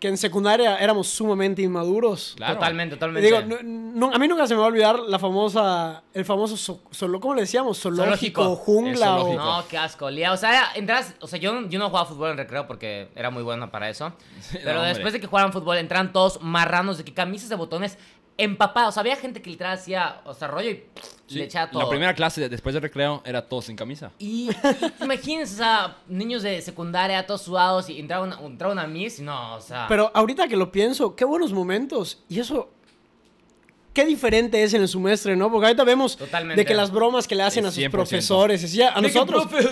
que 0.00 0.08
en 0.08 0.16
secundaria 0.18 0.76
éramos 0.76 1.08
sumamente 1.08 1.62
inmaduros. 1.62 2.34
Claro. 2.36 2.54
Totalmente, 2.54 2.96
totalmente. 2.96 3.26
Digo, 3.26 3.40
no- 3.42 3.62
no- 3.62 4.14
a 4.14 4.18
mí 4.18 4.28
nunca 4.28 4.46
se 4.46 4.54
me 4.54 4.60
va 4.60 4.66
a 4.66 4.68
olvidar 4.68 4.98
la 4.98 5.18
famosa, 5.18 6.02
el 6.12 6.24
famoso, 6.24 6.80
solo, 6.90 7.20
¿cómo 7.20 7.34
le 7.34 7.42
decíamos? 7.42 7.80
Zoológico, 7.80 8.42
Zoológico. 8.42 8.56
jungla 8.56 9.16
o... 9.16 9.34
No, 9.34 9.64
qué 9.68 9.78
asco. 9.78 10.10
Lía. 10.10 10.32
O 10.32 10.36
sea, 10.36 10.72
entras, 10.74 11.14
o 11.20 11.26
sea, 11.26 11.38
yo, 11.38 11.66
yo 11.68 11.78
no 11.78 11.88
jugaba 11.88 12.06
fútbol 12.06 12.32
en 12.32 12.36
recreo 12.36 12.66
porque 12.66 13.08
era 13.14 13.30
muy 13.30 13.42
bueno 13.42 13.70
para 13.70 13.88
eso. 13.88 14.12
Sí, 14.40 14.58
Pero 14.62 14.74
no, 14.80 14.82
después 14.82 15.12
de 15.12 15.20
que 15.20 15.26
jugaran 15.26 15.52
fútbol, 15.52 15.78
entran 15.78 16.12
todos 16.12 16.40
marranos 16.42 16.98
de 16.98 17.04
que 17.04 17.14
camisas 17.14 17.48
de 17.48 17.56
botones 17.56 17.96
empapado. 18.36 18.88
O 18.88 18.92
sea, 18.92 19.00
había 19.00 19.16
gente 19.16 19.40
que 19.42 19.50
literal 19.50 19.74
hacía, 19.74 20.20
o 20.24 20.34
sea, 20.34 20.48
rollo 20.48 20.70
y 20.70 20.74
pff, 20.74 21.04
Sí, 21.26 21.36
le 21.38 21.44
echaba 21.44 21.70
todo. 21.70 21.82
La 21.82 21.88
primera 21.88 22.14
clase 22.14 22.42
de- 22.42 22.48
después 22.50 22.74
del 22.74 22.82
recreo 22.82 23.22
era 23.24 23.48
todos 23.48 23.64
sin 23.64 23.76
camisa. 23.76 24.12
Y, 24.18 24.50
y 24.50 25.04
imagínense, 25.04 25.54
o 25.54 25.56
sea, 25.56 25.96
niños 26.06 26.42
de 26.42 26.60
secundaria, 26.60 27.26
todos 27.26 27.40
sudados, 27.40 27.88
y 27.88 27.98
entraba 27.98 28.24
una, 28.24 28.38
entraba 28.40 28.72
una 28.74 28.86
miss, 28.86 29.20
y 29.20 29.22
no, 29.22 29.54
o 29.54 29.60
sea... 29.60 29.86
Pero 29.88 30.10
ahorita 30.14 30.46
que 30.48 30.56
lo 30.56 30.70
pienso, 30.70 31.16
qué 31.16 31.24
buenos 31.24 31.50
momentos. 31.52 32.22
Y 32.28 32.40
eso, 32.40 32.68
qué 33.94 34.04
diferente 34.04 34.62
es 34.62 34.74
en 34.74 34.82
el 34.82 34.88
semestre, 34.88 35.36
¿no? 35.36 35.50
Porque 35.50 35.66
ahorita 35.68 35.84
vemos 35.84 36.16
Totalmente. 36.16 36.60
de 36.60 36.66
que 36.66 36.74
las 36.74 36.90
bromas 36.90 37.26
que 37.26 37.34
le 37.34 37.42
hacen 37.44 37.64
a 37.64 37.70
sus 37.70 37.78
100%. 37.82 37.90
profesores, 37.90 38.74
y 38.74 38.82
a 38.82 39.00
nosotros... 39.00 39.46
profe. 39.46 39.68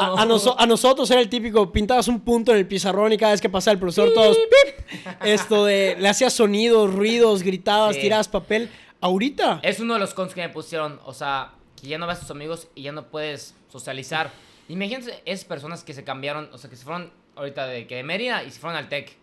A, 0.00 0.22
a 0.22 0.26
noso- 0.26 0.56
a 0.58 0.66
nosotros 0.66 1.10
era 1.10 1.20
el 1.20 1.28
típico, 1.28 1.70
pintabas 1.70 2.08
un 2.08 2.20
punto 2.20 2.52
en 2.52 2.58
el 2.58 2.66
pizarrón 2.66 3.12
y 3.12 3.16
cada 3.18 3.32
vez 3.32 3.40
que 3.40 3.48
pasaba 3.48 3.72
el 3.74 3.78
profesor 3.78 4.12
todos, 4.12 4.36
¡pip! 4.36 4.86
esto 5.24 5.64
de, 5.64 5.96
le 5.98 6.08
hacías 6.08 6.32
sonidos, 6.32 6.92
ruidos, 6.92 7.42
gritabas, 7.42 7.94
Sí. 7.96 8.00
tirabas 8.02 8.28
papel. 8.28 8.70
Ahorita, 9.00 9.60
Es 9.62 9.80
uno 9.80 9.94
de 9.94 10.00
los 10.00 10.14
cons 10.14 10.32
que 10.32 10.40
me 10.40 10.48
pusieron, 10.48 10.98
o 11.04 11.12
sea, 11.12 11.52
que 11.80 11.86
ya 11.88 11.98
no 11.98 12.06
ves 12.06 12.16
a 12.16 12.20
tus 12.22 12.30
amigos 12.30 12.68
y 12.74 12.82
ya 12.82 12.92
no 12.92 13.04
puedes 13.08 13.54
socializar. 13.70 14.30
Imagínense 14.68 15.20
esas 15.26 15.44
personas 15.44 15.84
que 15.84 15.92
se 15.92 16.04
cambiaron, 16.04 16.48
o 16.54 16.56
sea, 16.58 16.70
que 16.70 16.76
se 16.76 16.84
fueron 16.84 17.12
ahorita 17.36 17.66
de, 17.66 17.86
que 17.86 17.96
de 17.96 18.02
Mérida 18.02 18.42
y 18.44 18.50
se 18.50 18.58
fueron 18.60 18.78
al 18.78 18.88
TEC. 18.88 19.14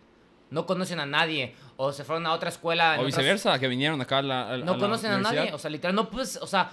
No 0.52 0.66
conocen 0.66 1.00
a 1.00 1.06
nadie, 1.06 1.54
o 1.76 1.92
se 1.92 2.04
fueron 2.04 2.26
a 2.26 2.32
otra 2.32 2.48
escuela. 2.50 2.90
O 2.90 2.92
otras- 3.00 3.06
viceversa, 3.06 3.58
que 3.58 3.68
vinieron 3.68 4.00
acá 4.00 4.18
a 4.18 4.22
la. 4.22 4.52
a 4.52 4.56
No 4.58 4.72
a 4.72 4.74
la 4.76 4.78
conocen 4.80 5.10
a 5.12 5.18
nadie, 5.18 5.52
o 5.52 5.58
sea, 5.58 5.70
literal, 5.70 5.94
no 5.96 6.10
puedes, 6.10 6.36
o 6.36 6.46
sea, 6.46 6.70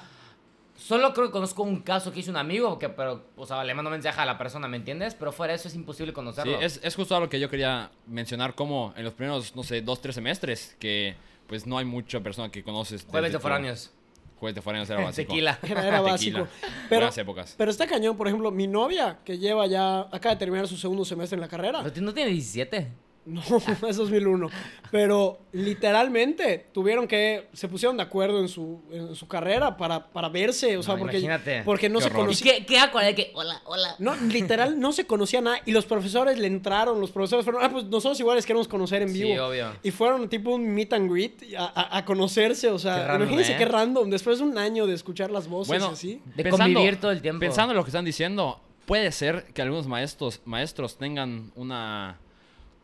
solo 0.77 1.13
creo 1.13 1.27
que 1.27 1.31
conozco 1.31 1.63
un 1.63 1.81
caso 1.81 2.11
que 2.11 2.19
hizo 2.21 2.31
un 2.31 2.37
amigo, 2.37 2.77
que, 2.79 2.89
pero, 2.89 3.25
o 3.35 3.45
sea, 3.45 3.63
le 3.63 3.73
mando 3.73 3.89
mensaje 3.91 4.19
a 4.21 4.25
la 4.25 4.37
persona, 4.37 4.67
¿me 4.67 4.77
entiendes? 4.77 5.15
Pero 5.15 5.31
fuera 5.31 5.51
de 5.53 5.57
eso 5.59 5.67
es 5.67 5.75
imposible 5.75 6.11
Sí, 6.11 6.15
conocerlo. 6.15 6.59
es, 6.61 6.79
es 6.83 6.95
justo 6.95 7.15
algo 7.15 7.29
que 7.29 7.39
yo 7.39 7.49
quería 7.49 7.91
mencionar, 8.07 8.55
como 8.55 8.93
en 8.95 9.03
los 9.03 9.13
primeros, 9.13 9.55
no 9.55 9.63
sé, 9.63 9.81
dos, 9.81 10.01
tres 10.01 10.15
semestres, 10.15 10.75
que 10.79 11.15
pues 11.47 11.65
no 11.65 11.77
hay 11.77 11.85
mucha 11.85 12.19
persona 12.21 12.49
que 12.51 12.63
conoces. 12.63 13.05
Jueves 13.09 13.29
desde 13.31 13.37
de 13.37 13.41
foráneos. 13.41 13.91
Jueves 14.39 14.55
de 14.55 14.61
foráneos 14.61 14.89
era 14.89 15.03
básico. 15.05 15.29
Tequila. 15.33 15.59
era, 15.63 15.71
era 15.71 15.81
Tequila. 16.03 16.11
básico. 16.11 16.47
Pero, 16.87 16.99
Buenas 17.01 17.17
épocas. 17.17 17.55
pero 17.57 17.71
está 17.71 17.87
cañón, 17.87 18.15
por 18.15 18.27
ejemplo, 18.27 18.51
mi 18.51 18.67
novia, 18.67 19.19
que 19.25 19.37
lleva 19.37 19.65
ya, 19.67 20.01
acaba 20.11 20.35
de 20.35 20.39
terminar 20.39 20.67
su 20.67 20.77
segundo 20.77 21.03
semestre 21.05 21.35
en 21.35 21.41
la 21.41 21.47
carrera. 21.47 21.81
¿No, 21.81 21.89
no 22.01 22.13
tiene 22.13 22.29
17? 22.31 22.91
No, 23.29 23.41
es 23.88 23.97
2001. 23.97 24.49
Pero 24.91 25.39
literalmente 25.51 26.67
tuvieron 26.73 27.08
que, 27.08 27.47
se 27.53 27.67
pusieron 27.67 27.95
de 27.97 28.03
acuerdo 28.03 28.39
en 28.39 28.47
su, 28.47 28.82
en 28.91 29.15
su 29.15 29.27
carrera 29.27 29.77
para, 29.77 30.08
para 30.12 30.29
verse, 30.29 30.77
o 30.77 30.84
sea, 30.84 30.95
No, 30.95 31.01
porque, 31.01 31.17
imagínate. 31.19 31.62
porque 31.63 31.89
no 31.89 31.99
Qué 31.99 32.05
se 32.05 32.10
horror. 32.10 32.21
¿Y 32.21 32.25
conocían. 32.25 32.55
qué, 32.65 32.65
qué 32.65 33.15
que, 33.15 33.32
hola, 33.36 33.62
hola. 33.65 33.95
No, 33.99 34.15
literal, 34.15 34.79
no 34.79 34.91
se 34.93 35.05
conocía 35.05 35.41
nada. 35.41 35.60
Y 35.65 35.71
los 35.71 35.86
profesores 35.86 36.39
le 36.39 36.47
entraron, 36.47 36.99
los 36.99 37.12
profesores 37.12 37.45
fueron, 37.45 37.63
ah, 37.63 37.69
pues 37.69 37.86
nosotros 37.86 38.19
iguales 38.19 38.45
queremos 38.45 38.67
conocer 38.67 39.03
en 39.03 39.10
Sí, 39.10 39.21
vivo. 39.23 39.45
obvio. 39.45 39.73
Y 39.84 39.91
fueron 39.91 40.27
tipo 40.27 40.55
un 40.55 40.67
meet 40.73 40.91
and 40.93 41.12
greet 41.12 41.43
a, 41.58 41.65
a- 41.65 41.97
a 41.97 42.05
conocerse, 42.05 42.69
o 42.69 42.79
sea, 42.79 42.95
Qué 42.95 43.01
random, 43.03 43.21
imagínense 43.21 43.53
¿eh? 43.53 43.58
qué 43.58 43.65
random, 43.65 44.10
después 44.10 44.39
de 44.39 44.45
un 44.45 44.58
año 44.58 44.88
de 44.88 44.95
escuchar 44.95 45.29
las 45.29 45.47
voces 45.47 45.67
Bueno, 45.67 45.89
y 45.91 45.93
así. 45.93 46.21
De 46.36 46.49
convivir 46.49 46.99
todo 46.99 47.12
el 47.12 47.21
tiempo. 47.21 47.39
Pensando 47.41 47.73
en 47.73 47.77
lo 47.77 47.84
que 47.84 47.89
están 47.89 48.05
diciendo, 48.05 48.60
puede 48.86 49.12
ser 49.12 49.45
que 49.53 49.62
algunos 49.62 49.86
maestros, 49.88 50.41
maestros 50.45 50.97
tengan 50.97 51.51
una, 51.55 52.17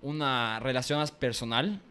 una 0.05 0.59
relación 0.59 0.99
más 0.99 1.11
personal 1.11 1.81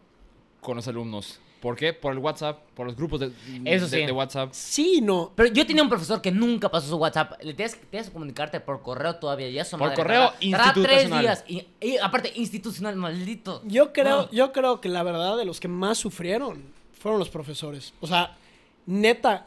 con 0.60 0.76
los 0.76 0.86
alumnos. 0.88 1.40
¿Por 1.60 1.76
qué? 1.76 1.94
Por 1.94 2.12
el 2.12 2.18
WhatsApp, 2.18 2.58
por 2.74 2.86
los 2.86 2.94
grupos 2.94 3.20
de, 3.20 3.32
Eso 3.64 3.88
de- 3.88 4.00
sí. 4.00 4.06
de 4.06 4.12
WhatsApp. 4.12 4.50
Sí, 4.52 5.00
no. 5.02 5.32
Pero 5.34 5.50
yo 5.50 5.66
tenía 5.66 5.82
un 5.82 5.88
profesor 5.88 6.20
que 6.20 6.30
nunca 6.30 6.68
pasó 6.70 6.88
su 6.88 6.96
WhatsApp. 6.96 7.42
Le 7.42 7.54
tienes, 7.54 7.80
tienes 7.90 8.08
que 8.08 8.12
comunicarte 8.12 8.60
por 8.60 8.82
correo 8.82 9.16
todavía. 9.16 9.48
Ya 9.50 9.64
Por 9.64 9.80
madre, 9.80 9.94
correo 9.96 10.30
tarda- 10.32 10.50
tarda 10.50 10.72
tres 10.74 10.84
institucional. 11.04 11.20
días. 11.22 11.44
Y, 11.48 11.66
y 11.80 11.96
aparte, 11.96 12.32
institucional, 12.36 12.96
maldito. 12.96 13.62
Yo 13.64 13.92
creo, 13.94 14.30
yo 14.30 14.52
creo 14.52 14.80
que 14.82 14.90
la 14.90 15.02
verdad 15.02 15.38
de 15.38 15.46
los 15.46 15.58
que 15.58 15.68
más 15.68 15.96
sufrieron 15.96 16.62
fueron 17.00 17.18
los 17.18 17.30
profesores. 17.30 17.94
O 18.00 18.06
sea, 18.06 18.36
neta. 18.84 19.46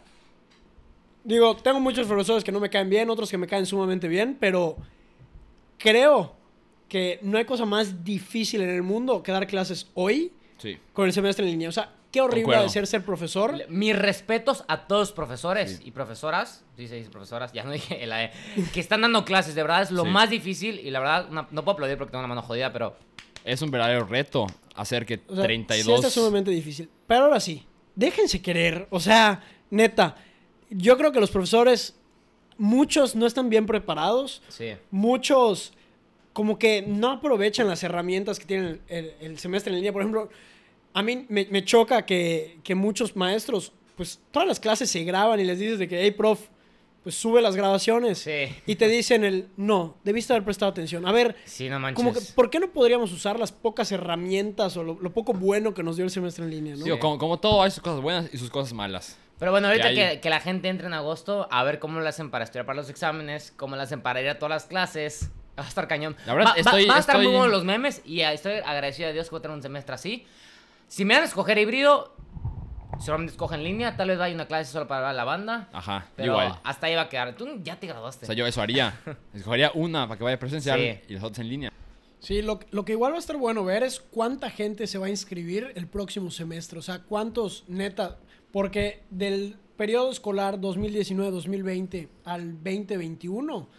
Digo, 1.24 1.56
tengo 1.58 1.80
muchos 1.80 2.08
profesores 2.08 2.44
que 2.44 2.52
no 2.52 2.60
me 2.60 2.70
caen 2.72 2.90
bien, 2.90 3.10
otros 3.12 3.30
que 3.30 3.38
me 3.38 3.46
caen 3.48 3.66
sumamente 3.68 4.08
bien, 4.08 4.38
pero 4.40 4.76
creo 5.78 6.34
que 6.88 7.20
no 7.22 7.38
hay 7.38 7.46
cosa 7.46 7.66
más 7.66 8.04
difícil 8.04 8.62
en 8.62 8.70
el 8.70 8.84
mundo 8.84 9.22
que 9.24 9.32
dar 9.32 9.46
clases 9.48 9.88
hoy 9.94 10.32
Sí. 10.58 10.78
con 10.94 11.06
el 11.06 11.14
semestre 11.14 11.46
en 11.46 11.52
línea. 11.52 11.70
O 11.70 11.72
sea, 11.72 11.94
qué 12.12 12.22
horrible 12.22 12.58
de 12.58 12.70
ser 12.70 12.88
ser 12.88 13.04
profesor. 13.04 13.54
Mis 13.70 13.96
respetos 13.96 14.64
a 14.68 14.88
todos 14.88 15.02
los 15.10 15.12
profesores 15.12 15.78
Sí. 15.78 15.84
y 15.86 15.92
profesoras, 15.92 16.64
sí 16.76 16.88
se 16.88 16.96
dice 16.96 17.10
profesoras, 17.10 17.52
ya 17.54 17.64
no 17.64 17.72
dije 17.72 18.06
la 18.08 18.24
E, 18.26 18.32
que 18.74 18.80
están 18.80 19.02
dando 19.02 19.24
clases, 19.26 19.54
de 19.56 19.62
verdad 19.62 19.84
es 19.84 19.92
lo 19.92 20.04
Sí. 20.04 20.10
más 20.10 20.30
difícil 20.30 20.80
y 20.80 20.90
la 20.90 21.00
verdad 21.00 21.28
una- 21.30 21.48
no 21.52 21.64
puedo 21.64 21.74
aplaudir 21.74 21.98
porque 21.98 22.12
tengo 22.12 22.22
una 22.22 22.28
mano 22.30 22.42
jodida, 22.42 22.72
pero 22.74 22.96
Es 23.44 23.62
un 23.62 23.72
verdadero 23.72 24.06
reto 24.06 24.48
hacer 24.76 25.06
que 25.06 25.22
O 25.28 25.36
sea, 25.36 25.44
32... 25.44 25.86
Sí 25.86 25.94
está 25.94 26.10
sumamente 26.10 26.52
difícil. 26.52 26.90
Pero 27.08 27.26
ahora 27.26 27.40
sí, 27.40 27.66
déjense 27.96 28.42
querer. 28.42 28.88
O 28.90 29.00
sea, 29.00 29.42
neta, 29.70 30.16
yo 30.70 30.98
creo 30.98 31.12
que 31.14 31.20
los 31.22 31.30
profesores, 31.32 31.98
muchos 32.58 33.16
no 33.16 33.26
están 33.26 33.50
bien 33.50 33.66
preparados. 33.66 34.42
sí. 34.50 34.74
Muchos 34.92 35.72
como 36.38 36.60
que 36.60 36.84
no 36.86 37.14
aprovechan 37.14 37.68
las 37.68 37.82
herramientas 37.82 38.38
que 38.38 38.46
tienen 38.46 38.80
el, 38.90 38.98
el- 38.98 39.14
el 39.22 39.40
semestre 39.40 39.72
en 39.72 39.78
línea. 39.78 39.92
Por 39.92 40.04
ejemplo, 40.04 40.30
a 40.94 41.02
mí 41.02 41.26
me, 41.30 41.48
me 41.50 41.66
choca 41.66 42.06
que, 42.06 42.60
que 42.64 42.76
muchos 42.76 43.16
maestros, 43.16 43.72
pues 43.96 44.20
todas 44.30 44.48
las 44.48 44.60
clases 44.60 44.88
se 44.92 45.04
graban 45.04 45.40
y 45.40 45.46
les 45.46 45.58
dices 45.58 45.80
de 45.80 45.88
que, 45.88 46.00
hey, 46.04 46.12
prof, 46.12 46.40
pues 47.02 47.16
sube 47.16 47.42
las 47.42 47.56
grabaciones. 47.56 48.20
Sí. 48.20 48.54
Y 48.68 48.76
te 48.76 48.88
dicen 48.88 49.24
el, 49.24 49.48
no, 49.58 49.98
debiste 50.04 50.32
haber 50.34 50.44
prestado 50.44 50.70
atención. 50.70 51.08
A 51.08 51.12
ver, 51.12 51.36
Sí, 51.46 51.70
no 51.70 51.80
manches. 51.80 51.96
como 51.96 52.14
que, 52.14 52.20
¿por 52.36 52.52
qué 52.52 52.60
no 52.60 52.70
podríamos 52.70 53.12
usar 53.12 53.40
las 53.40 53.52
pocas 53.52 53.92
herramientas 53.92 54.78
o 54.78 54.84
lo, 54.84 55.00
lo 55.02 55.12
poco 55.14 55.34
bueno 55.34 55.74
que 55.74 55.82
nos 55.82 55.96
dio 55.96 56.06
el 56.06 56.12
semestre 56.12 56.44
en 56.46 56.52
línea, 56.52 56.76
no? 56.76 56.84
Digo, 56.84 57.00
como, 57.00 57.18
como 57.18 57.40
todo, 57.40 57.64
hay 57.64 57.72
sus 57.72 57.82
cosas 57.82 58.02
buenas 58.02 58.30
y 58.32 58.38
sus 58.38 58.52
cosas 58.52 58.74
malas. 58.74 59.18
Pero 59.40 59.50
bueno, 59.52 59.70
ahorita 59.70 59.92
que, 59.96 60.20
que 60.22 60.30
la 60.30 60.40
gente 60.40 60.68
entre 60.70 60.86
en 60.86 60.94
agosto, 60.94 61.48
a 61.50 61.64
ver 61.64 61.80
cómo 61.80 62.00
lo 62.00 62.08
hacen 62.08 62.30
para 62.30 62.44
estudiar 62.44 62.68
para 62.68 62.78
los 62.78 62.90
exámenes, 62.92 63.52
cómo 63.58 63.76
lo 63.76 63.82
hacen 63.82 64.02
para 64.02 64.22
ir 64.22 64.30
a 64.30 64.38
todas 64.38 64.50
las 64.52 64.66
clases. 64.66 65.32
Va 65.58 65.64
a 65.64 65.68
estar 65.68 65.88
cañón. 65.88 66.16
La 66.26 66.34
verdad, 66.34 66.52
Va- 66.66 66.96
a 66.96 67.00
estar 67.00 67.18
muy 67.18 67.28
buenos 67.28 67.50
los 67.50 67.64
memes 67.64 68.02
y 68.06 68.22
estoy 68.22 68.54
agradecido 68.66 69.10
a 69.10 69.12
Dios 69.12 69.28
que 69.28 69.32
voy 69.32 69.40
a 69.40 69.42
tener 69.42 69.56
un 69.58 69.64
semestre 69.64 69.96
así. 69.96 70.26
Si 70.88 71.04
me 71.04 71.16
van 71.16 71.24
a 71.24 71.26
escoger 71.26 71.58
híbrido, 71.58 72.16
solamente 73.00 73.32
escoge 73.32 73.56
en 73.56 73.64
línea. 73.64 73.98
Tal 73.98 74.08
vez 74.10 74.18
vaya 74.20 74.34
una 74.36 74.46
clase 74.48 74.72
solo 74.72 74.88
para 74.88 75.12
la 75.14 75.24
banda. 75.24 75.68
Ajá, 75.74 76.08
Pero 76.16 76.34
igual. 76.34 76.60
hasta 76.64 76.88
ahí 76.88 76.96
va 76.96 77.02
a 77.02 77.10
quedar. 77.10 77.36
Tú 77.36 77.48
ya 77.64 77.80
te 77.80 77.88
graduaste. 77.88 78.26
O 78.26 78.28
sea, 78.28 78.36
yo 78.36 78.46
eso 78.46 78.62
haría. 78.62 79.00
Escogería 79.34 79.72
una 79.74 80.08
para 80.08 80.18
que 80.18 80.24
vaya 80.24 80.40
presencial 80.40 80.80
Sí. 80.80 81.00
y 81.10 81.14
las 81.16 81.24
otras 81.24 81.40
en 81.40 81.50
línea. 81.50 81.74
Sí, 82.20 82.42
lo, 82.42 82.60
lo 82.72 82.84
que 82.86 82.94
igual 82.94 83.12
va 83.14 83.18
a 83.18 83.20
estar 83.20 83.38
bueno 83.38 83.64
ver 83.64 83.84
es 83.84 84.00
cuánta 84.00 84.50
gente 84.50 84.88
se 84.88 84.98
va 84.98 85.06
a 85.08 85.10
inscribir 85.10 85.72
el 85.76 85.88
próximo 85.88 86.32
semestre. 86.32 86.80
O 86.80 86.82
sea, 86.82 87.00
cuántos, 87.04 87.64
neta, 87.68 88.18
porque 88.52 89.04
del 89.12 89.56
periodo 89.76 90.10
escolar 90.12 90.60
2019-2020 90.60 92.08
al 92.26 92.54
2021 92.64 93.70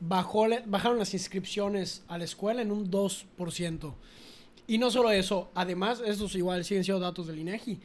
bajó, 0.00 0.46
bajaron 0.66 0.98
las 0.98 1.14
inscripciones 1.14 2.04
a 2.08 2.18
la 2.18 2.24
escuela 2.24 2.62
en 2.62 2.70
un 2.72 2.90
2%. 2.90 3.94
Y 4.66 4.78
no 4.78 4.90
solo 4.90 5.10
eso, 5.10 5.50
además, 5.54 6.02
estos 6.04 6.34
igual 6.34 6.64
siguen 6.64 6.84
siendo 6.84 7.00
datos 7.00 7.26
del 7.26 7.38
INEGI. 7.38 7.80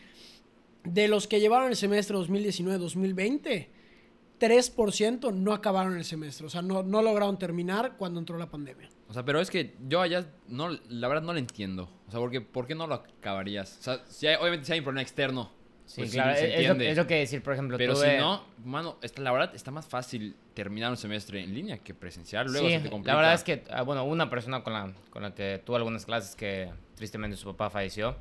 De 0.84 1.08
los 1.08 1.28
que 1.28 1.40
llevaron 1.40 1.70
el 1.70 1.76
semestre 1.76 2.16
2019-2020, 2.18 3.68
3% 4.40 5.34
no 5.34 5.54
acabaron 5.54 5.98
el 5.98 6.06
semestre. 6.06 6.48
O 6.48 6.50
sea, 6.50 6.62
no, 6.62 6.84
no 6.84 7.02
lograron 7.02 7.38
terminar 7.38 7.98
cuando 7.98 8.20
entró 8.20 8.38
la 8.38 8.50
pandemia. 8.50 8.90
O 9.10 9.14
sea, 9.14 9.26
pero 9.26 9.42
es 9.42 9.50
que 9.50 9.76
yo 9.88 10.02
allá, 10.02 10.32
no, 10.48 10.70
la 10.88 11.08
verdad 11.08 11.24
no 11.24 11.34
lo 11.34 11.40
entiendo. 11.40 11.90
O 12.08 12.12
sea, 12.12 12.20
porque, 12.20 12.40
¿por 12.40 12.66
qué 12.66 12.76
no 12.76 12.88
lo 12.88 12.96
acabarías? 12.96 13.78
O 13.80 13.84
sea, 13.84 14.06
si 14.08 14.28
obviamente 14.28 14.66
si 14.66 14.74
hay 14.74 14.80
un 14.80 14.86
problema 14.86 15.02
externo, 15.02 15.52
Sí, 15.90 16.02
pues 16.02 16.12
claro. 16.12 16.36
se 16.38 16.62
es, 16.62 16.68
lo, 16.70 16.84
es 16.84 16.98
lo 16.98 17.08
que 17.08 17.16
decir, 17.16 17.42
por 17.42 17.54
ejemplo, 17.54 17.76
Pero 17.76 17.96
tuve- 17.96 18.12
si 18.12 18.18
no, 18.22 18.44
mano, 18.64 18.98
está, 19.02 19.24
la 19.24 19.32
verdad 19.32 19.56
está 19.56 19.72
más 19.72 19.88
fácil 19.88 20.36
terminar 20.54 20.92
un 20.92 20.98
semestre 20.98 21.44
en 21.44 21.52
línea 21.56 21.80
que 21.80 21.96
presencial. 21.96 22.46
Luego 22.46 22.68
sí, 22.68 22.76
se 22.76 22.80
te 22.82 22.90
complica. 22.92 23.14
la 23.14 23.18
verdad 23.18 23.34
es 23.34 23.44
que, 23.44 23.64
ah, 23.72 23.82
bueno, 23.82 24.04
una 24.04 24.30
persona 24.30 24.62
con 24.64 24.74
la, 24.74 24.94
con 25.10 25.24
la 25.24 25.34
que 25.34 25.60
tuve 25.66 25.78
algunas 25.78 26.06
clases 26.06 26.36
que 26.36 26.70
tristemente 26.96 27.36
su 27.38 27.48
papá 27.48 27.72
falleció 27.72 28.18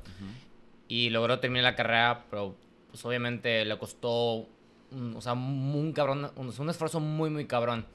y 0.87 1.11
logró 1.11 1.39
terminar 1.39 1.63
la 1.65 1.75
carrera, 1.75 2.23
pero 2.31 2.55
pues 2.89 3.05
obviamente 3.05 3.63
le 3.63 3.77
costó, 3.77 4.47
un, 4.89 5.15
o 5.15 5.21
sea, 5.21 5.33
un 5.33 5.93
cabrón, 5.93 6.31
un, 6.37 6.51
un 6.57 6.69
esfuerzo 6.71 6.99
muy, 6.99 7.29
muy 7.29 7.45
cabrón. 7.45 7.85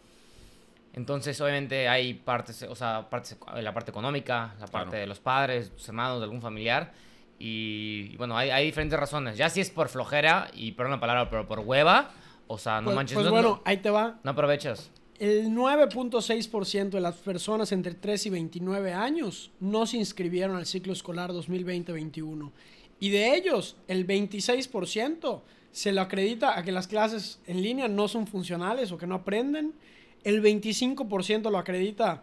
Entonces, 0.92 1.40
obviamente 1.40 1.88
hay 1.88 2.14
partes, 2.14 2.62
o 2.62 2.76
sea, 2.76 3.08
partes, 3.10 3.36
la 3.60 3.74
parte 3.74 3.90
económica, 3.90 4.54
la 4.60 4.66
parte 4.68 4.90
Claro. 4.90 5.00
de 5.00 5.06
los 5.08 5.18
padres, 5.18 5.72
tus 5.74 5.88
hermanos, 5.88 6.18
de 6.20 6.24
algún 6.26 6.40
familiar. 6.40 6.92
Y, 7.38 8.10
y 8.12 8.16
bueno, 8.16 8.36
hay, 8.36 8.50
hay 8.50 8.66
diferentes 8.66 8.98
razones. 8.98 9.36
Ya 9.36 9.50
si 9.50 9.60
es 9.60 9.70
por 9.70 9.88
flojera, 9.88 10.50
y 10.54 10.72
perdón 10.72 10.92
la 10.92 11.00
palabra, 11.00 11.28
pero 11.30 11.46
por 11.46 11.60
hueva, 11.60 12.10
o 12.46 12.58
sea, 12.58 12.80
no 12.80 12.86
pues, 12.86 12.96
manches. 12.96 13.14
pues 13.14 13.26
no- 13.26 13.32
bueno, 13.32 13.48
no- 13.48 13.62
ahí 13.64 13.78
te 13.78 13.90
va. 13.90 14.18
no 14.22 14.30
aprovechas. 14.30 14.90
El 15.18 15.50
9.6% 15.50 16.90
de 16.90 17.00
las 17.00 17.14
personas 17.16 17.70
entre 17.72 17.94
3 17.94 18.26
y 18.26 18.30
29 18.30 18.92
años 18.92 19.52
no 19.60 19.86
se 19.86 19.96
inscribieron 19.96 20.56
al 20.56 20.66
ciclo 20.66 20.92
escolar 20.92 21.32
2020-21. 21.32 22.50
Y 23.00 23.10
de 23.10 23.34
ellos, 23.36 23.76
el 23.88 24.06
26% 24.06 25.42
se 25.72 25.92
lo 25.92 26.00
acredita 26.00 26.58
a 26.58 26.62
que 26.62 26.72
las 26.72 26.86
clases 26.88 27.40
en 27.46 27.62
línea 27.62 27.88
no 27.88 28.08
son 28.08 28.26
funcionales 28.26 28.92
o 28.92 28.98
que 28.98 29.06
no 29.06 29.16
aprenden. 29.16 29.72
El 30.24 30.42
25% 30.42 31.50
lo 31.50 31.58
acredita 31.58 32.22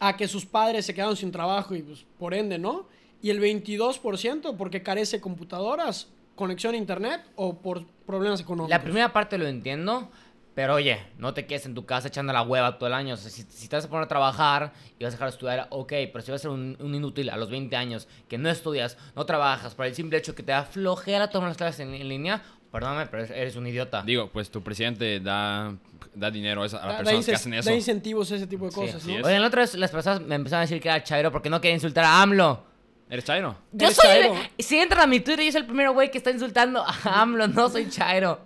a 0.00 0.16
que 0.16 0.26
sus 0.28 0.44
padres 0.46 0.86
se 0.86 0.94
quedaron 0.94 1.16
sin 1.16 1.30
trabajo 1.30 1.74
y 1.74 1.82
pues, 1.82 2.04
por 2.18 2.34
ende, 2.34 2.58
¿no? 2.58 2.86
Y 3.22 3.30
el 3.30 3.40
22% 3.40 4.56
porque 4.56 4.82
carece 4.82 5.16
de 5.18 5.20
computadoras, 5.22 6.08
conexión 6.34 6.74
a 6.74 6.76
internet 6.78 7.22
o 7.36 7.58
por 7.58 7.84
problemas 8.06 8.40
económicos. 8.40 8.70
La 8.70 8.82
primera 8.82 9.12
parte 9.12 9.38
lo 9.38 9.46
entiendo, 9.46 10.10
pero 10.54 10.74
oye, 10.74 10.98
no 11.18 11.32
te 11.32 11.46
quedes 11.46 11.66
en 11.66 11.74
tu 11.74 11.84
casa 11.86 12.08
echando 12.08 12.32
la 12.32 12.42
hueva 12.42 12.78
todo 12.78 12.88
el 12.88 12.94
año. 12.94 13.14
O 13.14 13.16
sea, 13.16 13.30
si, 13.30 13.42
si 13.42 13.68
te 13.68 13.76
vas 13.76 13.84
a 13.84 13.88
poner 13.88 14.04
a 14.04 14.08
trabajar 14.08 14.72
y 14.98 15.04
vas 15.04 15.12
a 15.12 15.16
dejar 15.16 15.28
de 15.28 15.34
estudiar, 15.34 15.66
ok, 15.70 15.92
pero 16.12 16.20
si 16.20 16.30
vas 16.30 16.40
a 16.40 16.42
ser 16.42 16.50
un, 16.50 16.76
un 16.80 16.94
inútil 16.94 17.30
a 17.30 17.36
los 17.36 17.48
20 17.50 17.74
años, 17.76 18.08
que 18.28 18.38
no 18.38 18.50
estudias, 18.50 18.98
no 19.14 19.24
trabajas, 19.24 19.74
por 19.74 19.86
el 19.86 19.94
simple 19.94 20.18
hecho 20.18 20.34
que 20.34 20.42
te 20.42 20.52
da 20.52 20.64
flojera 20.64 21.30
tomar 21.30 21.48
las 21.48 21.56
clases 21.56 21.80
en, 21.80 21.94
en 21.94 22.08
línea, 22.08 22.42
perdóname, 22.70 23.06
pero 23.06 23.24
eres 23.24 23.54
un 23.56 23.66
idiota. 23.66 24.02
Digo, 24.02 24.30
pues 24.32 24.50
tu 24.50 24.62
presidente 24.62 25.20
da, 25.20 25.74
da 26.14 26.30
dinero 26.30 26.62
a, 26.62 26.64
las 26.64 26.72
Da- 26.72 26.78
da, 26.80 26.96
personas 26.98 27.24
que 27.26 27.32
inces- 27.32 27.34
hacen 27.36 27.54
eso. 27.54 27.70
da 27.70 27.76
incentivos 27.76 28.32
a 28.32 28.36
ese 28.36 28.46
tipo 28.46 28.64
de 28.64 28.70
Sí. 28.72 28.80
cosas, 28.80 28.96
Así 28.96 29.14
¿no? 29.16 29.26
Oigan, 29.26 29.40
la 29.42 29.48
otra 29.48 29.60
vez 29.62 29.74
las 29.74 29.90
personas 29.90 30.20
me 30.22 30.34
empezaron 30.34 30.60
a 30.60 30.62
decir 30.62 30.80
que 30.80 30.88
era 30.88 31.02
chairo 31.04 31.30
porque 31.30 31.50
no 31.50 31.60
quería 31.60 31.74
insultar 31.76 32.04
a 32.04 32.20
AMLO. 32.22 32.71
¿Eres 33.12 33.26
chairo? 33.26 33.58
Yo 33.72 33.88
Eres 33.88 33.96
soy. 33.96 34.06
chairo. 34.06 34.34
Si 34.58 34.78
entran 34.78 35.02
a 35.02 35.06
mi 35.06 35.20
Twitter, 35.20 35.44
yo 35.44 35.52
soy 35.52 35.60
el 35.60 35.66
primer 35.66 35.90
güey 35.90 36.10
que 36.10 36.16
está 36.16 36.30
insultando 36.30 36.82
a 36.82 37.20
AMLO, 37.20 37.46
no 37.46 37.68
soy 37.68 37.90
chairo. 37.90 38.40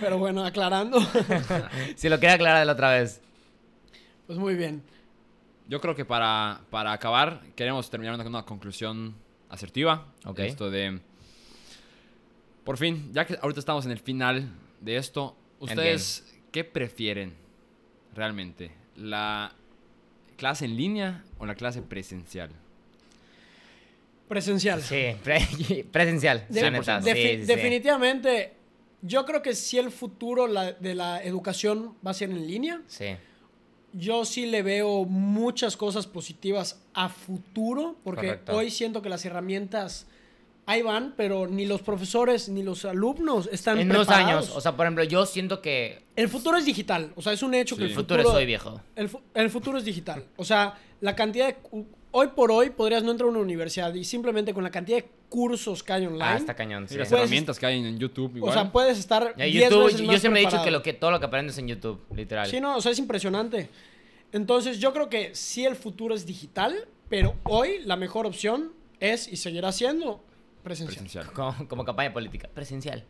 Pero 0.00 0.18
bueno, 0.18 0.44
aclarando, 0.44 0.98
si 1.94 2.08
lo 2.08 2.18
quería 2.18 2.34
aclarar 2.34 2.58
de 2.58 2.64
la 2.66 2.72
otra 2.72 2.90
vez. 2.90 3.20
pues 4.26 4.40
muy 4.40 4.56
bien. 4.56 4.82
Yo 5.68 5.80
creo 5.80 5.94
que 5.94 6.04
para, 6.04 6.62
para 6.68 6.90
acabar, 6.90 7.42
queremos 7.54 7.88
terminar 7.88 8.16
con 8.16 8.26
una 8.26 8.44
conclusión 8.44 9.14
asertiva. 9.50 10.08
Ok. 10.24 10.40
Esto 10.40 10.68
de. 10.68 10.98
Por 12.64 12.78
fin, 12.78 13.12
ya 13.12 13.24
que 13.24 13.38
ahorita 13.40 13.60
estamos 13.60 13.86
en 13.86 13.92
el 13.92 14.00
final 14.00 14.50
de 14.80 14.96
esto, 14.96 15.36
¿ustedes 15.60 16.34
qué 16.50 16.64
prefieren 16.64 17.34
realmente? 18.16 18.72
¿La 18.96 19.52
clase 20.36 20.64
en 20.64 20.76
línea 20.76 21.22
o 21.38 21.46
la 21.46 21.54
clase 21.54 21.82
presencial? 21.82 22.50
Presencial. 24.28 24.82
Sí, 24.82 25.14
pre- 25.22 25.46
presencial. 25.92 26.44
De- 26.48 26.62
la 26.62 26.70
neta, 26.70 27.00
sí, 27.02 27.08
defi- 27.10 27.30
sí, 27.36 27.40
sí. 27.40 27.46
Definitivamente, 27.46 28.54
yo 29.02 29.24
creo 29.24 29.42
que 29.42 29.54
si 29.54 29.78
el 29.78 29.90
futuro 29.90 30.46
la- 30.46 30.72
de 30.72 30.94
la 30.94 31.22
educación 31.22 31.94
va 32.04 32.10
a 32.10 32.14
ser 32.14 32.30
en 32.30 32.46
línea. 32.46 32.82
Sí. 32.86 33.06
Yo 33.92 34.24
sí 34.24 34.46
le 34.46 34.62
veo 34.62 35.04
muchas 35.04 35.76
cosas 35.76 36.06
positivas 36.06 36.82
a 36.92 37.08
futuro, 37.08 37.96
porque 38.04 38.26
Correcto. 38.26 38.56
hoy 38.56 38.70
siento 38.70 39.00
que 39.00 39.08
las 39.08 39.24
herramientas 39.24 40.06
ahí 40.66 40.82
van, 40.82 41.14
pero 41.16 41.46
ni 41.46 41.64
los 41.64 41.80
profesores 41.80 42.48
ni 42.48 42.62
los 42.64 42.84
alumnos 42.84 43.48
están 43.52 43.78
En 43.78 43.88
dos 43.88 44.06
preparados. 44.06 44.44
años, 44.48 44.56
o 44.56 44.60
sea, 44.60 44.76
por 44.76 44.84
ejemplo, 44.84 45.04
yo 45.04 45.24
siento 45.24 45.62
que 45.62 46.02
el 46.16 46.28
futuro 46.28 46.58
es 46.58 46.64
digital, 46.66 47.12
o 47.14 47.22
sea, 47.22 47.32
es 47.32 47.42
un 47.42 47.54
hecho 47.54 47.76
que 47.76 47.82
Sí. 47.82 47.84
el 47.84 47.90
el 47.92 47.96
futuro, 47.96 48.22
futuro 48.22 48.36
soy 48.36 48.46
viejo. 48.46 48.80
el, 48.96 49.08
fu- 49.08 49.20
el 49.32 49.48
futuro 49.48 49.78
es 49.78 49.84
digital. 49.84 50.24
O 50.36 50.44
sea, 50.44 50.74
la 51.00 51.14
cantidad 51.14 51.46
de... 51.46 51.56
Hoy 52.18 52.28
por 52.28 52.50
hoy 52.50 52.70
podrías 52.70 53.02
no 53.02 53.10
entrar 53.10 53.26
a 53.28 53.30
una 53.30 53.40
universidad 53.40 53.92
y 53.92 54.02
simplemente 54.02 54.54
con 54.54 54.64
la 54.64 54.70
cantidad 54.70 54.96
de 54.96 55.06
cursos 55.28 55.82
que 55.82 55.92
hay 55.92 56.06
online, 56.06 56.24
Ah, 56.24 56.36
está 56.38 56.54
cañón. 56.54 56.86
Y 56.90 56.94
las 56.94 57.10
Puedes- 57.10 57.24
herramientas 57.24 57.58
que 57.58 57.66
hay 57.66 57.78
en 57.78 57.98
YouTube 57.98 58.32
o 58.32 58.36
igual. 58.38 58.54
sea, 58.54 58.72
puedes 58.72 58.98
estar 58.98 59.34
Ya, 59.36 59.44
10 59.44 59.64
YouTube, 59.64 59.84
veces 59.84 60.00
yo 60.00 60.06
más 60.06 60.20
siempre 60.22 60.40
he 60.42 60.46
dicho 60.46 60.62
que, 60.64 60.70
lo 60.70 60.82
que 60.82 60.94
todo 60.94 61.10
lo 61.10 61.20
que 61.20 61.26
aprendes 61.26 61.58
en 61.58 61.68
YouTube, 61.68 62.00
literal. 62.14 62.46
Sí, 62.48 62.58
no, 62.58 62.74
o 62.78 62.80
sea, 62.80 62.92
es 62.92 62.98
impresionante. 62.98 63.68
Entonces, 64.32 64.78
yo 64.78 64.94
creo 64.94 65.10
que 65.10 65.34
sí 65.34 65.66
el 65.66 65.76
futuro 65.76 66.14
es 66.14 66.24
digital, 66.24 66.88
pero 67.10 67.34
hoy 67.44 67.80
la 67.84 67.96
mejor 67.96 68.24
opción 68.24 68.72
es 68.98 69.30
y 69.30 69.36
seguirá 69.36 69.70
siendo 69.72 70.24
presencial. 70.62 71.04
presencial. 71.04 71.32
Como, 71.34 71.68
como 71.68 71.84
campaña 71.84 72.14
política. 72.14 72.48
Presencial. 72.54 73.04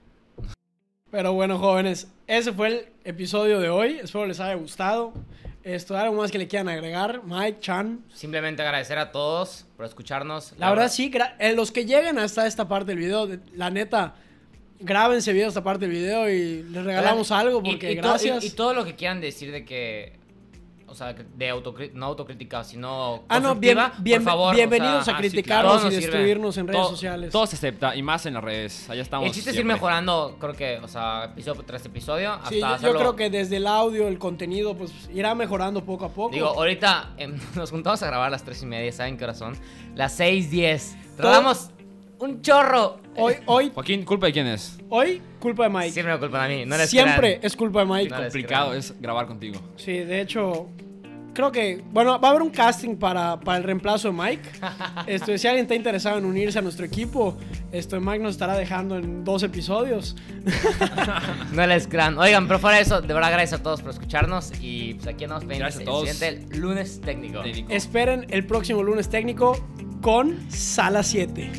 Pero 1.13 1.33
bueno, 1.33 1.59
jóvenes, 1.61 2.09
ese 2.27 2.53
fue 2.53 2.67
el 2.69 2.89
episodio 3.05 3.61
de 3.61 3.69
hoy. 3.69 4.01
Espero 4.03 4.27
les 4.27 4.41
haya 4.41 4.55
gustado. 4.55 5.13
Esto, 5.67 5.97
algo 5.99 6.15
más 6.15 6.31
que 6.31 6.39
le 6.39 6.47
quieran 6.47 6.69
agregar, 6.69 7.23
Mike, 7.25 7.59
Chan. 7.59 8.05
Simplemente 8.15 8.63
agradecer 8.63 8.99
a 8.99 9.11
todos 9.11 9.67
por 9.77 9.85
escucharnos. 9.85 10.53
La 10.59 10.71
verdad, 10.71 10.89
sí, 10.89 11.11
eh, 11.41 11.55
los 11.55 11.73
que 11.73 11.85
lleguen 11.85 12.21
hasta 12.21 12.47
esta 12.47 12.69
parte 12.69 12.93
del 12.93 12.99
video, 12.99 13.27
de- 13.27 13.41
la 13.53 13.69
neta, 13.69 14.15
grábense 14.79 15.33
video 15.33 15.49
esta 15.49 15.65
parte 15.65 15.87
del 15.89 15.97
video 15.97 16.31
y 16.31 16.63
les 16.71 16.85
regalamos 16.85 17.33
algo 17.33 17.65
porque 17.65 17.91
y, 17.91 17.95
gracias. 17.97 18.45
y, 18.45 18.47
y 18.47 18.51
todo 18.51 18.75
lo 18.75 18.85
que 18.85 18.95
quieran 18.95 19.21
decir 19.21 19.51
de 19.51 19.65
que. 19.65 20.16
O 20.89 20.95
sea, 20.95 21.13
de 21.15 21.53
autocri- 21.53 21.93
no 21.95 22.07
autocrítica, 22.07 22.63
sino. 22.63 23.25
ah, 23.29 23.41
no, 23.41 23.57
bien, 23.57 23.77
bien- 23.99 24.23
por 24.23 24.31
favor. 24.33 24.53
o 24.55 24.57
bienvenidos 24.57 25.05
sea, 25.05 25.15
a 25.15 25.19
ah, 25.19 25.21
sí, 25.23 25.29
criticarnos 25.29 25.73
claro. 25.81 25.89
y 25.89 25.91
sirve. 25.91 26.07
destruirnos 26.07 26.57
en 26.59 26.67
redes 26.69 26.81
Todo- 26.81 26.91
sociales. 26.91 27.33
Todo 27.33 27.47
se 27.47 27.57
acepta 27.57 27.97
y 27.97 28.03
más 28.03 28.25
en 28.27 28.35
las 28.35 28.45
redes. 28.45 28.89
Allá 28.89 29.03
estamos. 29.03 29.27
El 29.27 29.33
chiste 29.35 29.51
es 29.51 29.57
ir 29.57 29.65
mejorando, 29.65 30.37
creo 30.39 30.53
que, 30.55 30.79
o 30.79 30.87
sea, 30.89 31.25
episodio 31.25 31.63
tras 31.65 31.85
episodio. 31.85 32.33
Hasta 32.35 32.49
Sí, 32.51 32.61
yo, 32.61 32.95
creo 32.95 33.17
que 33.17 33.31
desde 33.31 33.57
el 33.57 33.67
audio, 33.67 34.07
el 34.07 34.19
contenido, 34.19 34.77
pues 34.77 34.93
irá 35.13 35.35
mejorando 35.35 35.85
poco 35.85 36.05
a 36.05 36.09
poco. 36.11 36.33
Digo, 36.33 36.47
ahorita 36.49 37.15
em, 37.17 37.37
nos 37.57 37.71
juntamos 37.71 38.01
a 38.03 38.07
grabar 38.07 38.29
a 38.29 38.31
las 38.31 38.45
3 38.45 38.63
y 38.63 38.67
media, 38.67 38.93
¿saben 38.93 39.17
qué 39.19 39.25
hora 39.25 39.35
son? 39.35 39.57
Las 39.97 40.19
6:10. 40.21 40.95
Todo- 41.17 41.27
Tardamos 41.31 41.71
un 42.21 42.43
chorro. 42.43 43.01
Hoy, 43.19 43.35
hoy, 43.47 43.71
Joaquín, 43.75 44.05
¿culpa 44.05 44.27
de 44.27 44.33
quién 44.33 44.47
es? 44.47 44.79
hoy, 44.89 45.21
culpa 45.41 45.65
de 45.65 45.71
Mike. 45.71 45.91
Siempre 45.93 46.13
me 46.15 46.19
culpan 46.21 46.43
a 46.45 46.49
mí, 46.49 46.65
no 46.67 46.77
les 46.77 46.91
Siempre 46.91 47.17
crean. 47.35 47.41
es 47.43 47.57
culpa 47.57 47.81
de 47.81 47.87
Mike. 47.87 48.11
No 48.11 48.17
les 48.19 48.27
Complicado 48.33 48.67
crean. 48.69 48.79
es 48.79 49.01
grabar 49.01 49.27
contigo. 49.27 49.61
Sí, 49.77 49.93
de 49.99 50.21
hecho, 50.21 50.69
creo 51.37 51.53
que, 51.53 51.85
bueno, 51.93 52.19
va 52.19 52.29
a 52.29 52.31
haber 52.31 52.43
un 52.43 52.51
casting 52.51 52.97
para, 52.97 53.39
para 53.39 53.59
el 53.59 53.65
reemplazo 53.65 54.09
de 54.11 54.15
Mike. 54.15 54.49
Esto, 55.07 55.37
si 55.37 55.47
alguien 55.47 55.65
está 55.67 55.75
interesado 55.75 56.19
en 56.19 56.25
unirse 56.25 56.59
a 56.59 56.63
nuestro 56.63 56.87
equipo, 56.87 57.37
esto 57.71 58.01
Mike 58.01 58.21
nos 58.21 58.33
estará 58.33 58.55
dejando 58.57 58.97
en 58.97 59.23
dos 59.25 59.43
episodios. 59.43 60.17
No 61.53 61.67
les 61.67 61.87
crean. 61.89 62.19
Oigan, 62.19 62.47
pero 62.47 62.59
fuera 62.59 62.77
de 62.77 62.83
eso, 62.83 63.01
de 63.01 63.13
verdad, 63.15 63.31
gracias 63.33 63.61
a 63.61 63.63
todos 63.63 63.81
por 63.83 63.91
escucharnos. 63.91 64.53
Y 64.61 64.95
pues 64.95 65.07
aquí 65.09 65.25
andamos 65.25 65.45
pendientes 65.45 65.77
Gracias 65.77 65.79
a 65.79 65.83
el 65.83 65.87
todos. 65.87 66.09
siguiente 66.09 66.57
lunes 66.59 67.01
técnico. 67.01 67.43
Técnico. 67.43 67.73
Esperen 67.73 68.27
el 68.31 68.47
próximo 68.47 68.83
lunes 68.83 69.09
técnico 69.09 69.57
con 70.01 70.51
Sala 70.51 71.03
7. 71.03 71.53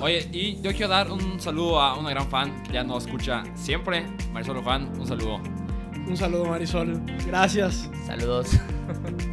Oye, 0.00 0.28
y 0.32 0.60
yo 0.60 0.72
quiero 0.72 0.88
dar 0.88 1.10
un 1.10 1.40
saludo 1.40 1.80
a 1.80 1.96
una 1.98 2.10
gran 2.10 2.28
fan 2.28 2.62
que 2.64 2.72
ya 2.72 2.82
nos 2.84 3.06
escucha 3.06 3.44
siempre, 3.54 4.04
Marisol 4.32 4.62
Fan, 4.64 4.92
un 4.98 5.06
saludo. 5.06 5.40
Un 6.12 6.18
saludo, 6.18 6.44
Marisol. 6.44 7.00
Gracias. 7.26 7.88
Saludos. 8.06 8.50